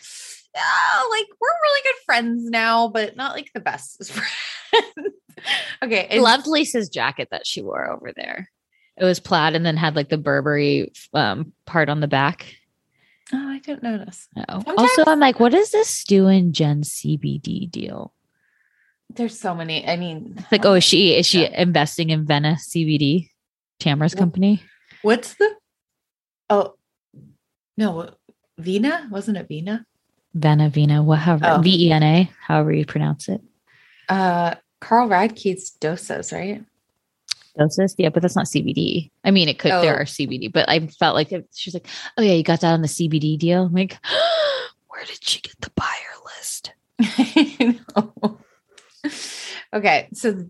[0.57, 5.15] oh, like we're really good friends now, but not like the best friends.
[5.83, 6.01] okay.
[6.11, 8.51] i and- loved lisa's jacket that she wore over there
[8.97, 12.55] it was plaid and then had like the burberry um, part on the back
[13.35, 14.29] Oh, I didn't notice.
[14.37, 14.45] no.
[14.49, 18.13] Sometimes- also i'm like what is this doing jen cbd deal
[19.15, 19.87] There's so many.
[19.87, 21.63] I mean, like oh is she is she Yeah.
[21.63, 23.29] investing in vena cbd
[23.79, 24.63] tamara's Well, company
[25.03, 25.51] what's the,
[26.51, 26.75] oh,
[27.77, 28.11] no,
[28.59, 29.09] Vina?
[29.11, 29.85] Wasn't it Vina?
[30.35, 31.61] Vena Vena, whatever Oh.
[31.63, 33.41] V E N A, however you pronounce it.
[34.09, 36.63] Uh, Carl Radke's doses, right?
[37.57, 39.11] Doses, yeah, but that's not CBD.
[39.25, 39.71] I mean, it could.
[39.71, 39.99] There Oh.
[40.03, 41.87] are CBD, but I felt like it, she's like,
[42.19, 43.97] "Oh yeah, you got that on the CBD deal." I'm like,
[44.89, 46.73] "Where did she get the buyer list?"
[49.75, 50.47] Okay, so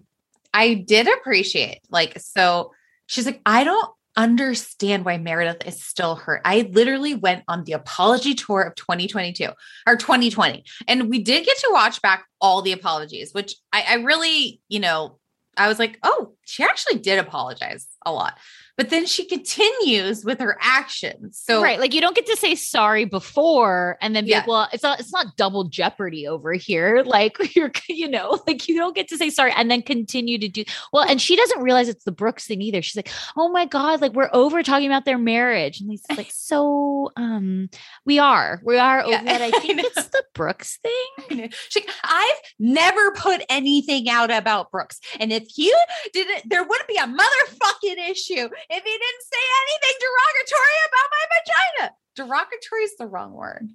[0.52, 2.72] I did appreciate like so
[3.06, 6.42] she's like I don't understand why Meredith is still hurt.
[6.44, 9.48] I literally went on the apology tour of 2022
[9.86, 13.94] or 2020 and we did get to watch back all the apologies which I, I
[13.96, 15.18] really, you know,
[15.56, 18.38] I was like, "Oh, she actually did apologize a lot."
[18.78, 21.38] But then she continues with her actions.
[21.44, 24.48] So right, like you don't get to say sorry before and then be like, Yeah.
[24.50, 24.98] "Well, it's not.
[24.98, 29.18] It's not double jeopardy over here." Like you're, you know, like you don't get to
[29.18, 31.04] say sorry and then continue to do well.
[31.06, 32.80] And she doesn't realize it's the Brooks thing either.
[32.80, 36.30] She's like, "Oh my god, like we're over talking about their marriage," and he's like,
[36.32, 37.68] "So, um,
[38.06, 39.42] we are, we are over Yeah, that.
[39.42, 39.84] I I think know.
[39.94, 44.98] it's the Brooks thing." She, I've never put anything out about Brooks.
[45.20, 45.76] And if you
[46.14, 51.24] didn't, there wouldn't be a motherfucking issue if he didn't say anything derogatory about my
[51.36, 51.94] vagina.
[52.16, 53.68] Derogatory is the wrong word.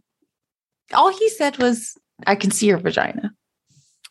[0.94, 3.34] All he said was, I can see your vagina.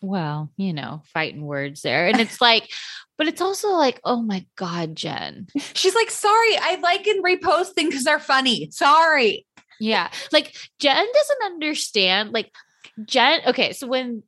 [0.02, 2.06] Well, you know, fighting words there.
[2.06, 2.70] And it's like,
[3.18, 5.46] but it's also like, oh my God, Jen.
[5.74, 8.68] She's like, sorry, I like and repost things because they're funny.
[8.70, 9.46] Sorry.
[9.80, 10.10] Yeah.
[10.32, 12.32] Like Jen doesn't understand.
[12.32, 12.52] Like
[13.04, 14.22] Jen, okay, so when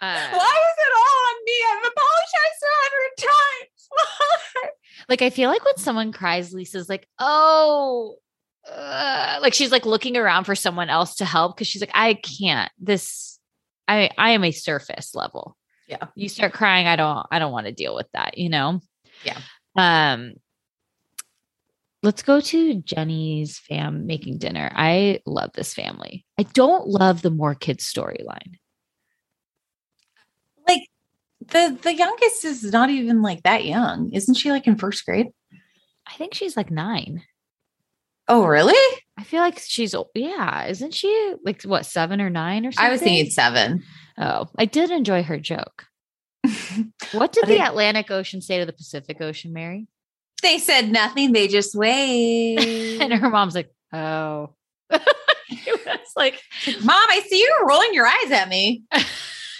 [0.00, 1.56] uh Why was it all on me?
[1.70, 4.72] I've apologized a hundred times.
[5.08, 8.16] Like I feel like when someone cries, Lisa's like, oh,
[8.70, 12.14] uh, like she's like looking around for someone else to help because she's like, I
[12.14, 12.70] can't.
[12.78, 13.38] This
[13.88, 15.56] I I am a surface level.
[15.88, 16.06] Yeah.
[16.14, 18.80] You start crying, I don't I don't want to deal with that, you know?
[19.24, 19.40] Yeah.
[19.76, 20.34] Um
[22.02, 24.70] let's go to Jenny's fam making dinner.
[24.74, 26.24] I love this family.
[26.38, 28.58] I don't love the more kids storyline.
[31.50, 34.10] The the youngest is not even like that young.
[34.12, 35.28] Isn't she like in first grade?
[36.06, 37.22] I think she's like nine.
[38.28, 38.74] Oh, really?
[39.18, 42.88] I feel like she's yeah, isn't she like what seven or nine or something?
[42.88, 43.82] I was thinking seven.
[44.16, 45.86] Oh, I did enjoy her joke.
[47.12, 49.88] What did the it- Atlantic Ocean say to the Pacific Ocean, Mary?
[50.42, 51.32] They said nothing.
[51.32, 52.98] They just wait.
[53.00, 54.54] and her mom's like, "Oh."
[54.90, 56.40] it's like
[56.84, 58.84] Mom, I see you rolling your eyes at me.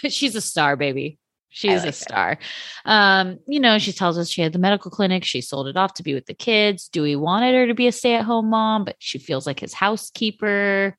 [0.07, 1.19] she's a star, baby.
[1.53, 2.39] She's like a star.
[2.85, 5.25] Um, you know, she tells us she had the medical clinic.
[5.25, 6.87] She sold it off to be with the kids.
[6.87, 10.97] Dewey wanted her to be a stay-at-home mom, but she feels like his housekeeper.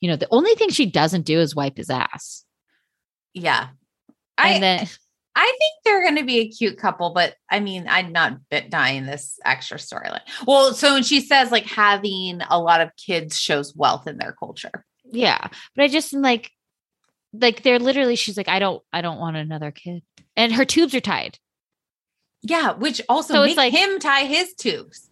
[0.00, 2.44] You know, the only thing she doesn't do is wipe his ass.
[3.32, 3.68] Yeah.
[4.36, 4.88] I then
[5.34, 8.70] I think they're going to be a cute couple, but I mean, I'm not bit
[8.70, 10.20] dying this extra storyline.
[10.46, 14.32] Well, so when she says like having a lot of kids shows wealth in their
[14.32, 14.84] culture.
[15.10, 15.46] yeah,
[15.76, 16.50] but I just like
[17.32, 20.02] like they're literally she's like, I don't I don't want another kid.
[20.36, 21.38] And her tubes are tied.
[22.42, 25.08] Yeah, which also So it's like- him tie his tubes.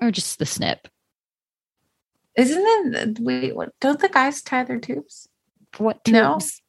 [0.00, 0.88] Or just the snip.
[2.36, 3.18] Isn't it?
[3.20, 3.70] Wait, what?
[3.80, 5.28] Don't the guys tie their tubes?
[5.78, 6.34] What No.
[6.34, 6.62] tubes?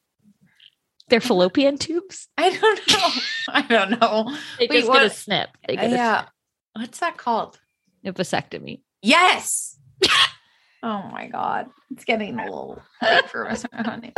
[1.09, 2.27] They're fallopian tubes.
[2.37, 3.09] I don't know.
[3.49, 4.35] I don't know.
[4.59, 5.49] They Wait, just get a snip.
[5.67, 6.25] They get Yeah.
[6.73, 7.59] What's that called?
[8.03, 8.81] a, a vasectomy.
[9.01, 9.77] Yes.
[10.83, 14.13] oh my god, it's getting a little late for us, honey.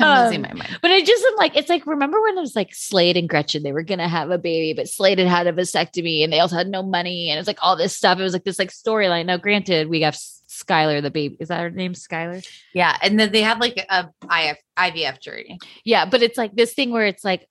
[0.00, 0.78] I'm losing Um, my mind.
[0.82, 3.62] But it just am like it's like remember when it was like Slade and Gretchen
[3.62, 6.56] they were gonna have a baby, but Slade had had a vasectomy and they also
[6.56, 8.18] had no money and it was like all this stuff.
[8.18, 9.26] It was like this like storyline.
[9.26, 11.36] Now, granted, we have Skylar the baby.
[11.40, 12.46] Is that her name, Skylar?
[12.74, 15.58] Yeah, and then they had like a IF, IVF journey.
[15.84, 17.48] Yeah, but it's like this thing where it's like,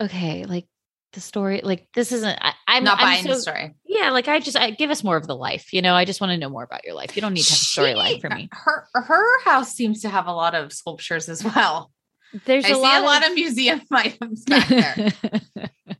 [0.00, 0.66] okay, like
[1.12, 2.38] the story, like this isn't.
[2.40, 3.74] I, I'm not I'm buying the story.
[3.84, 5.72] Yeah, like I just I give us more of the life.
[5.72, 7.16] You know, I just want to know more about your life.
[7.16, 8.48] You don't need to have a storyline for me.
[8.52, 11.90] Her her house seems to have a lot of sculptures as well.
[12.44, 15.12] There's I a see lot a lot of museum items back there.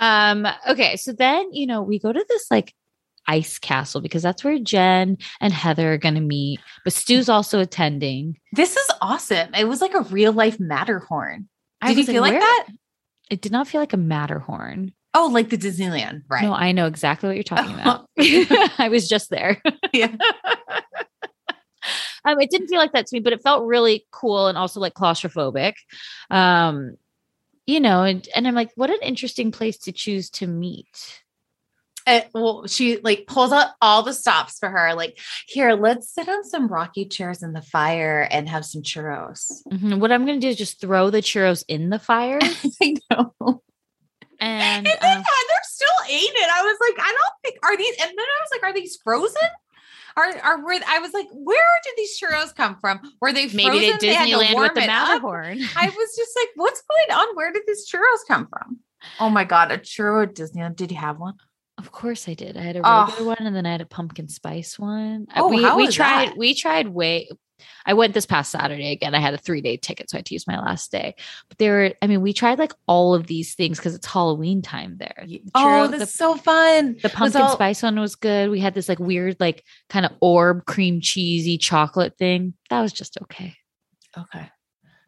[0.00, 2.74] um okay so then you know we go to this like
[3.28, 7.60] ice castle because that's where jen and heather are going to meet but stu's also
[7.60, 9.54] attending this is awesome.
[9.54, 11.48] It was like a real life Matterhorn.
[11.80, 12.68] I Did you was feel like that?
[13.34, 14.92] It did not feel like a matterhorn.
[15.12, 16.42] Oh, like the Disneyland, right?
[16.42, 18.06] no i know exactly what you're talking about.
[18.78, 19.60] I was just there.
[19.92, 20.12] Yeah.
[22.24, 24.78] um it didn't feel like that to me but it felt really cool and also
[24.78, 25.74] like claustrophobic.
[26.30, 26.94] Um
[27.66, 31.23] you know and, and i'm like what an interesting place to choose to meet
[32.06, 34.94] Uh, well, she like pulls out all the stops for her.
[34.94, 39.62] Like, here, let's sit on some rocky chairs in the fire and have some churros.
[39.72, 39.98] Mhm.
[40.00, 42.38] what i'm going to do is just throw the churros in the fire
[42.82, 43.34] I know.
[44.40, 46.50] and And then uh, Heather still ate it.
[46.52, 47.94] I was like, I don't think are these.
[48.00, 49.48] And then I was like, are these frozen?
[50.16, 50.80] Are are where?
[50.86, 53.00] I was like, where did these churros come from?
[53.20, 53.56] Were they frozen?
[53.56, 54.86] maybe they Disneyland with the?
[54.86, 55.58] Matterhorn.
[55.76, 57.34] I was just like, what's going on?
[57.34, 58.78] Where did these churros come from?
[59.18, 60.76] Oh my god, a churro at Disneyland.
[60.76, 61.34] Did you have one?
[61.78, 62.56] Of course I did.
[62.56, 63.06] I had a Oh.
[63.06, 65.26] regular one and then I had a pumpkin spice one.
[65.34, 66.36] Oh, we how we was tried that?
[66.36, 67.28] we tried way
[67.86, 69.14] I went this past Saturday again.
[69.14, 71.14] I had a 3-day ticket so I had to use my last day.
[71.48, 74.62] But there were I mean we tried like all of these things cuz it's Halloween
[74.62, 75.24] time there.
[75.26, 76.96] The Oh, that's the, so fun.
[77.02, 78.50] the pumpkin all- spice one was good.
[78.50, 82.54] We had this like weird like kind of orb cream cheesy chocolate thing.
[82.70, 83.56] That was just okay.
[84.16, 84.48] Okay.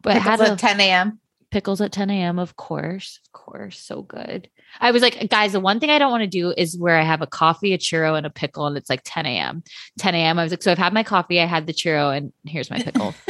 [0.01, 1.19] But it Pickles had a, 10 a.m.
[1.51, 2.39] pickles at 10 a.m.
[2.39, 4.49] Of course, of course, so good.
[4.81, 7.03] I was like, guys, the one thing I don't want to do is where I
[7.03, 9.63] have a coffee, a churro, and a pickle, and it's like 10 a.m.
[9.97, 10.37] 10 a.m.
[10.39, 12.79] I was like, so I've had my coffee, I had the churro, and here's my
[12.79, 13.15] pickle.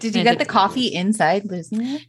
[0.00, 1.44] Did I you get think- the coffee inside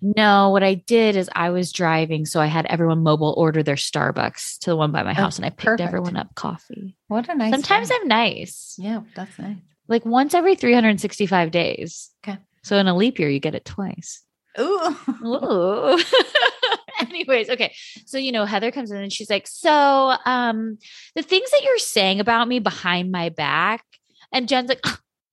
[0.01, 3.75] no, what I did is I was driving, so I had everyone mobile order their
[3.75, 5.87] Starbucks to the one by my Oh, house, and I picked perfect.
[5.87, 6.95] everyone up coffee.
[7.07, 7.51] What a nice.
[7.51, 8.01] Sometimes friend.
[8.03, 9.57] I'm nice, Yeah, that's nice.
[9.87, 12.11] like once every 365 days.
[12.25, 12.37] Okay.
[12.63, 14.23] So in a leap year, you get it twice.
[14.59, 14.95] Ooh.
[15.25, 16.03] Ooh.
[16.99, 17.73] Anyways, okay.
[18.05, 20.77] So, you know, Heather comes in and she's like, So, um,
[21.15, 23.83] the things that you're saying about me behind my back,
[24.31, 24.83] and Jen's like,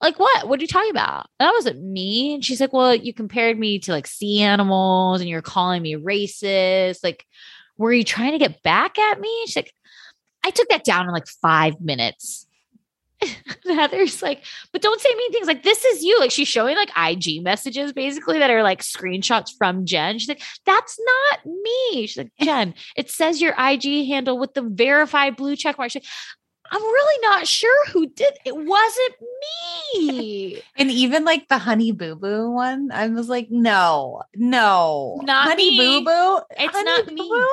[0.01, 0.49] like what?
[0.49, 1.27] What are you talking about?
[1.39, 2.35] That wasn't me.
[2.35, 5.95] And she's like, Well, you compared me to like sea animals and you're calling me
[5.95, 7.03] racist.
[7.03, 7.25] Like,
[7.79, 9.45] were you trying to get back at me?
[9.47, 9.73] She's like,
[10.45, 12.46] I took that down in like five minutes.
[13.67, 16.19] Heather's like, but don't say mean things like this is you.
[16.21, 20.19] Like she's showing like IG messages basically that are like screenshots from Jen.
[20.19, 22.07] She's like, that's not me.
[22.07, 25.91] She's like, Jen, it says your IG handle with the verified blue check mark.
[25.91, 26.11] She's like,
[26.71, 28.57] I'm really not sure who did it.
[28.57, 29.15] wasn't
[29.95, 30.63] me.
[30.77, 35.79] And even like the Honey Boo Boo one, I was like, no, no, Not Honey.
[35.79, 36.41] Boo Boo.
[36.51, 37.47] It's Honey not Boo me.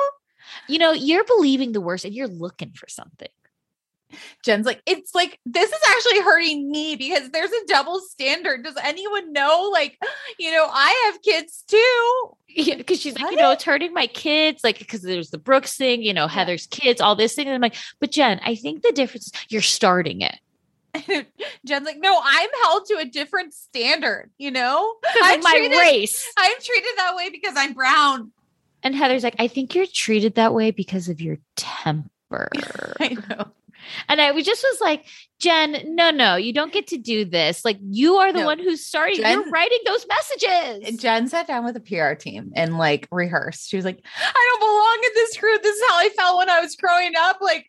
[0.68, 3.28] You know, you're believing the worst and you're looking for something.
[4.44, 8.64] Jen's like, it's like this is actually hurting me because there's a double standard.
[8.64, 9.70] Does anyone know?
[9.72, 9.98] Like,
[10.38, 12.36] you know, I have kids too.
[12.48, 15.76] Yeah, because she's like, you know, it's hurting my kids, like because there's the Brooks
[15.76, 17.46] thing, you know, Heather's kids, all this thing.
[17.46, 20.38] And I'm like, but Jen, I think the difference is you're starting it.
[21.66, 24.94] Jen's like, no, I'm held to a different standard, you know?
[25.22, 26.32] I'm my treated- race.
[26.36, 28.30] I'm treated that way because I'm brown.
[28.84, 32.10] And Heather's like, I think you're treated that way because of your temper.
[33.00, 33.46] I know.
[34.08, 35.04] And I was just was like,
[35.40, 37.64] Jen, no, no, you don't get to do this.
[37.64, 38.46] Like you are the No.
[38.46, 39.16] one who's starting.
[39.16, 40.96] Jen- you're writing those messages.
[41.00, 43.68] Jen sat down with the PR team and like rehearsed.
[43.68, 45.62] She was like, I don't belong in this group.
[45.62, 47.38] This is how I felt when I was growing up.
[47.40, 47.68] Like,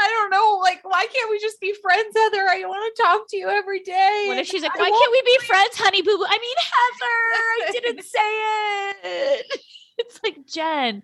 [0.00, 0.58] I don't know.
[0.62, 2.46] Like, why can't we just be friends, Heather?
[2.50, 4.24] I want to talk to you every day.
[4.26, 6.26] What if she's like, I why can't we be friends, honey boo boo?
[6.26, 9.46] I mean, Heather, I didn't say it.
[9.98, 11.02] It's like, Jen,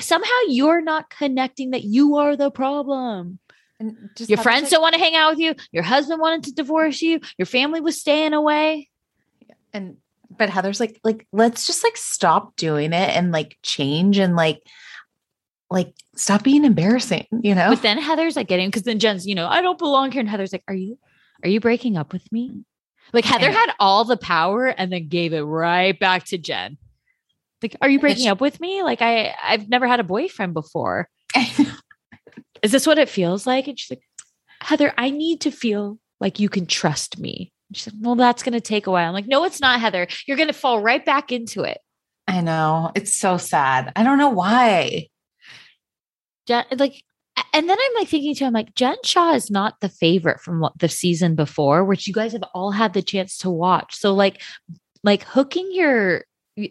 [0.00, 3.40] somehow you're not connecting that you are the problem.
[3.80, 5.54] And just Your friends like- don't want to hang out with you.
[5.72, 7.20] Your husband wanted to divorce you.
[7.38, 8.88] Your family was staying away.
[9.72, 9.96] and
[10.30, 14.60] but Heather's like, like, let's just like stop doing it and like change and like
[15.70, 17.70] like stop being embarrassing, you know?
[17.70, 20.20] But then Heather's like getting because then Jen's, you know, I don't belong here.
[20.20, 20.98] And Heather's like, Are you
[21.44, 22.64] are you breaking up with me?
[23.12, 26.76] Like Heather had all the power and then gave it right back to Jen.
[27.62, 28.82] Like, are you breaking she- up with me?
[28.82, 31.08] Like, I I've never had a boyfriend before.
[32.62, 33.68] Is this what it feels like?
[33.68, 34.02] And she's like,
[34.60, 37.52] Heather, I need to feel like you can trust me.
[37.68, 39.08] And She said, Well, that's gonna take a while.
[39.08, 40.08] I'm like, no, it's not, Heather.
[40.26, 41.78] You're gonna fall right back into it.
[42.26, 42.92] I know.
[42.94, 43.92] It's so sad.
[43.96, 45.08] I don't know why.
[46.46, 47.02] Jen, like,
[47.52, 50.60] and then I'm like thinking to him, like, Jen Shah is not the favorite from
[50.60, 53.96] what the season before, which you guys have all had the chance to watch.
[53.96, 54.42] So, like,
[55.02, 56.24] like hooking your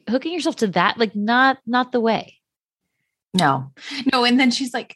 [0.09, 2.37] hooking yourself to that, like, not not the way.
[3.33, 3.71] No,
[4.11, 4.23] no.
[4.25, 4.95] And then she's like,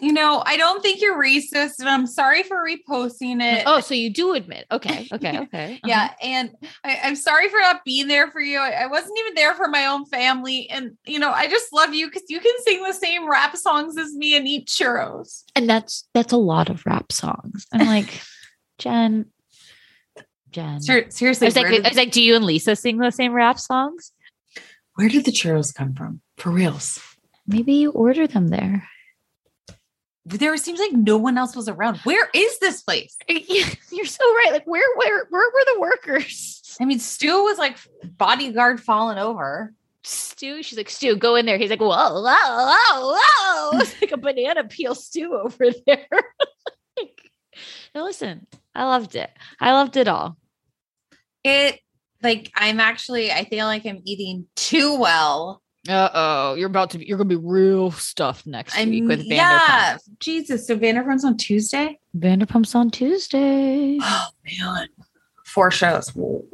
[0.00, 3.62] you know, I don't think you're racist, and I'm sorry for reposting it.
[3.66, 4.66] Oh, so you do admit?
[4.70, 5.80] Okay, okay, okay.
[5.84, 6.04] yeah.
[6.04, 6.14] uh-huh.
[6.22, 6.50] And
[6.84, 8.58] I, I'm sorry for not being there for you.
[8.58, 10.68] I, I wasn't even there for my own family.
[10.68, 13.96] And, you know, I just love you because you can sing the same rap songs
[13.96, 15.44] as me and eat churros.
[15.54, 17.66] and that's that's a lot of rap songs.
[17.72, 18.20] I'm like,
[18.78, 19.26] Jen,
[20.50, 20.80] Jen.
[20.80, 23.10] Ser- I seriously, was like, where, I was like, do you and Lisa sing the
[23.10, 24.12] same rap songs?
[24.96, 26.20] where did the churros come from?
[26.38, 26.98] For reals.
[27.46, 28.88] Maybe you order them there.
[30.26, 31.98] There seems like no one else was around.
[31.98, 33.16] Where is this place?
[33.28, 34.50] You're so right.
[34.50, 36.76] Like, where, where, where were the workers?
[36.80, 39.72] I mean, Stu was like bodyguard falling over.
[40.02, 41.58] Stu, she's like, Stu, go in there.
[41.58, 43.78] He's like, whoa, whoa, whoa, whoa.
[43.80, 46.06] It's like a banana peel stew over there.
[46.98, 47.30] like,
[47.94, 49.30] now listen, I loved it.
[49.60, 50.36] I loved it all.
[51.44, 51.80] It
[52.22, 55.62] like I'm actually I feel like I'm eating too well.
[55.88, 59.20] Uh oh, you're about to be, you're gonna be real stuff next I'm week with
[59.20, 59.28] Vanderpump.
[59.30, 60.66] yeah, Jesus.
[60.66, 61.98] So Vanderpump's on Tuesday.
[62.16, 63.98] Vanderpump's on Tuesday.
[64.00, 64.88] Oh man,
[65.44, 66.08] four shows.
[66.08, 66.44] Whoa,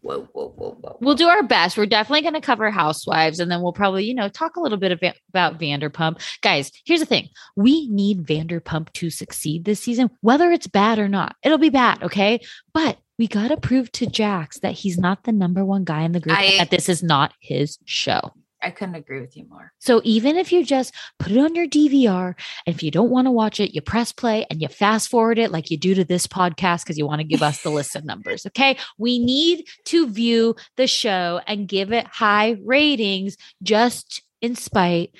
[0.00, 0.96] whoa, whoa, whoa, whoa.
[1.00, 1.76] We'll do our best.
[1.76, 4.78] We're definitely going to cover Housewives and then we'll probably, you know, talk a little
[4.78, 6.22] bit about, about Vanderpump.
[6.40, 11.08] Guys, here's the thing we need Vanderpump to succeed this season, whether it's bad or
[11.08, 11.36] not.
[11.42, 12.40] It'll be bad, okay?
[12.72, 16.12] But we got to prove to Jax that he's not the number one guy in
[16.12, 18.32] the group I- and that this is not his show.
[18.62, 19.72] I couldn't agree with you more.
[19.78, 22.34] So even if you just put it on your DVR
[22.66, 25.38] and if you don't want to watch it, you press play and you fast forward
[25.38, 27.96] it like you do to this podcast because you want to give us the list
[27.96, 28.44] of numbers.
[28.46, 28.76] Okay.
[28.98, 35.12] We need to view the show and give it high ratings just in spite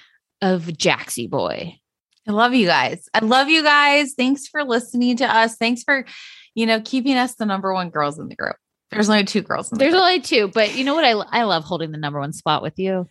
[0.43, 1.79] of Jaxie Boy.
[2.29, 3.09] I love you guys.
[3.15, 4.15] I love you guys.
[4.15, 5.57] Thanks for listening to us.
[5.57, 6.05] Thanks for,
[6.55, 8.57] you know, keeping us the number one girls in the group.
[8.91, 10.03] There's only two girls in the There's group.
[10.03, 11.05] only two, but you know what?
[11.05, 13.09] I, I love holding the number one spot with you.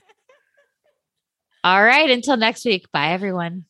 [1.63, 2.09] All right.
[2.09, 2.91] Until next week.
[2.91, 3.65] Bye, everyone.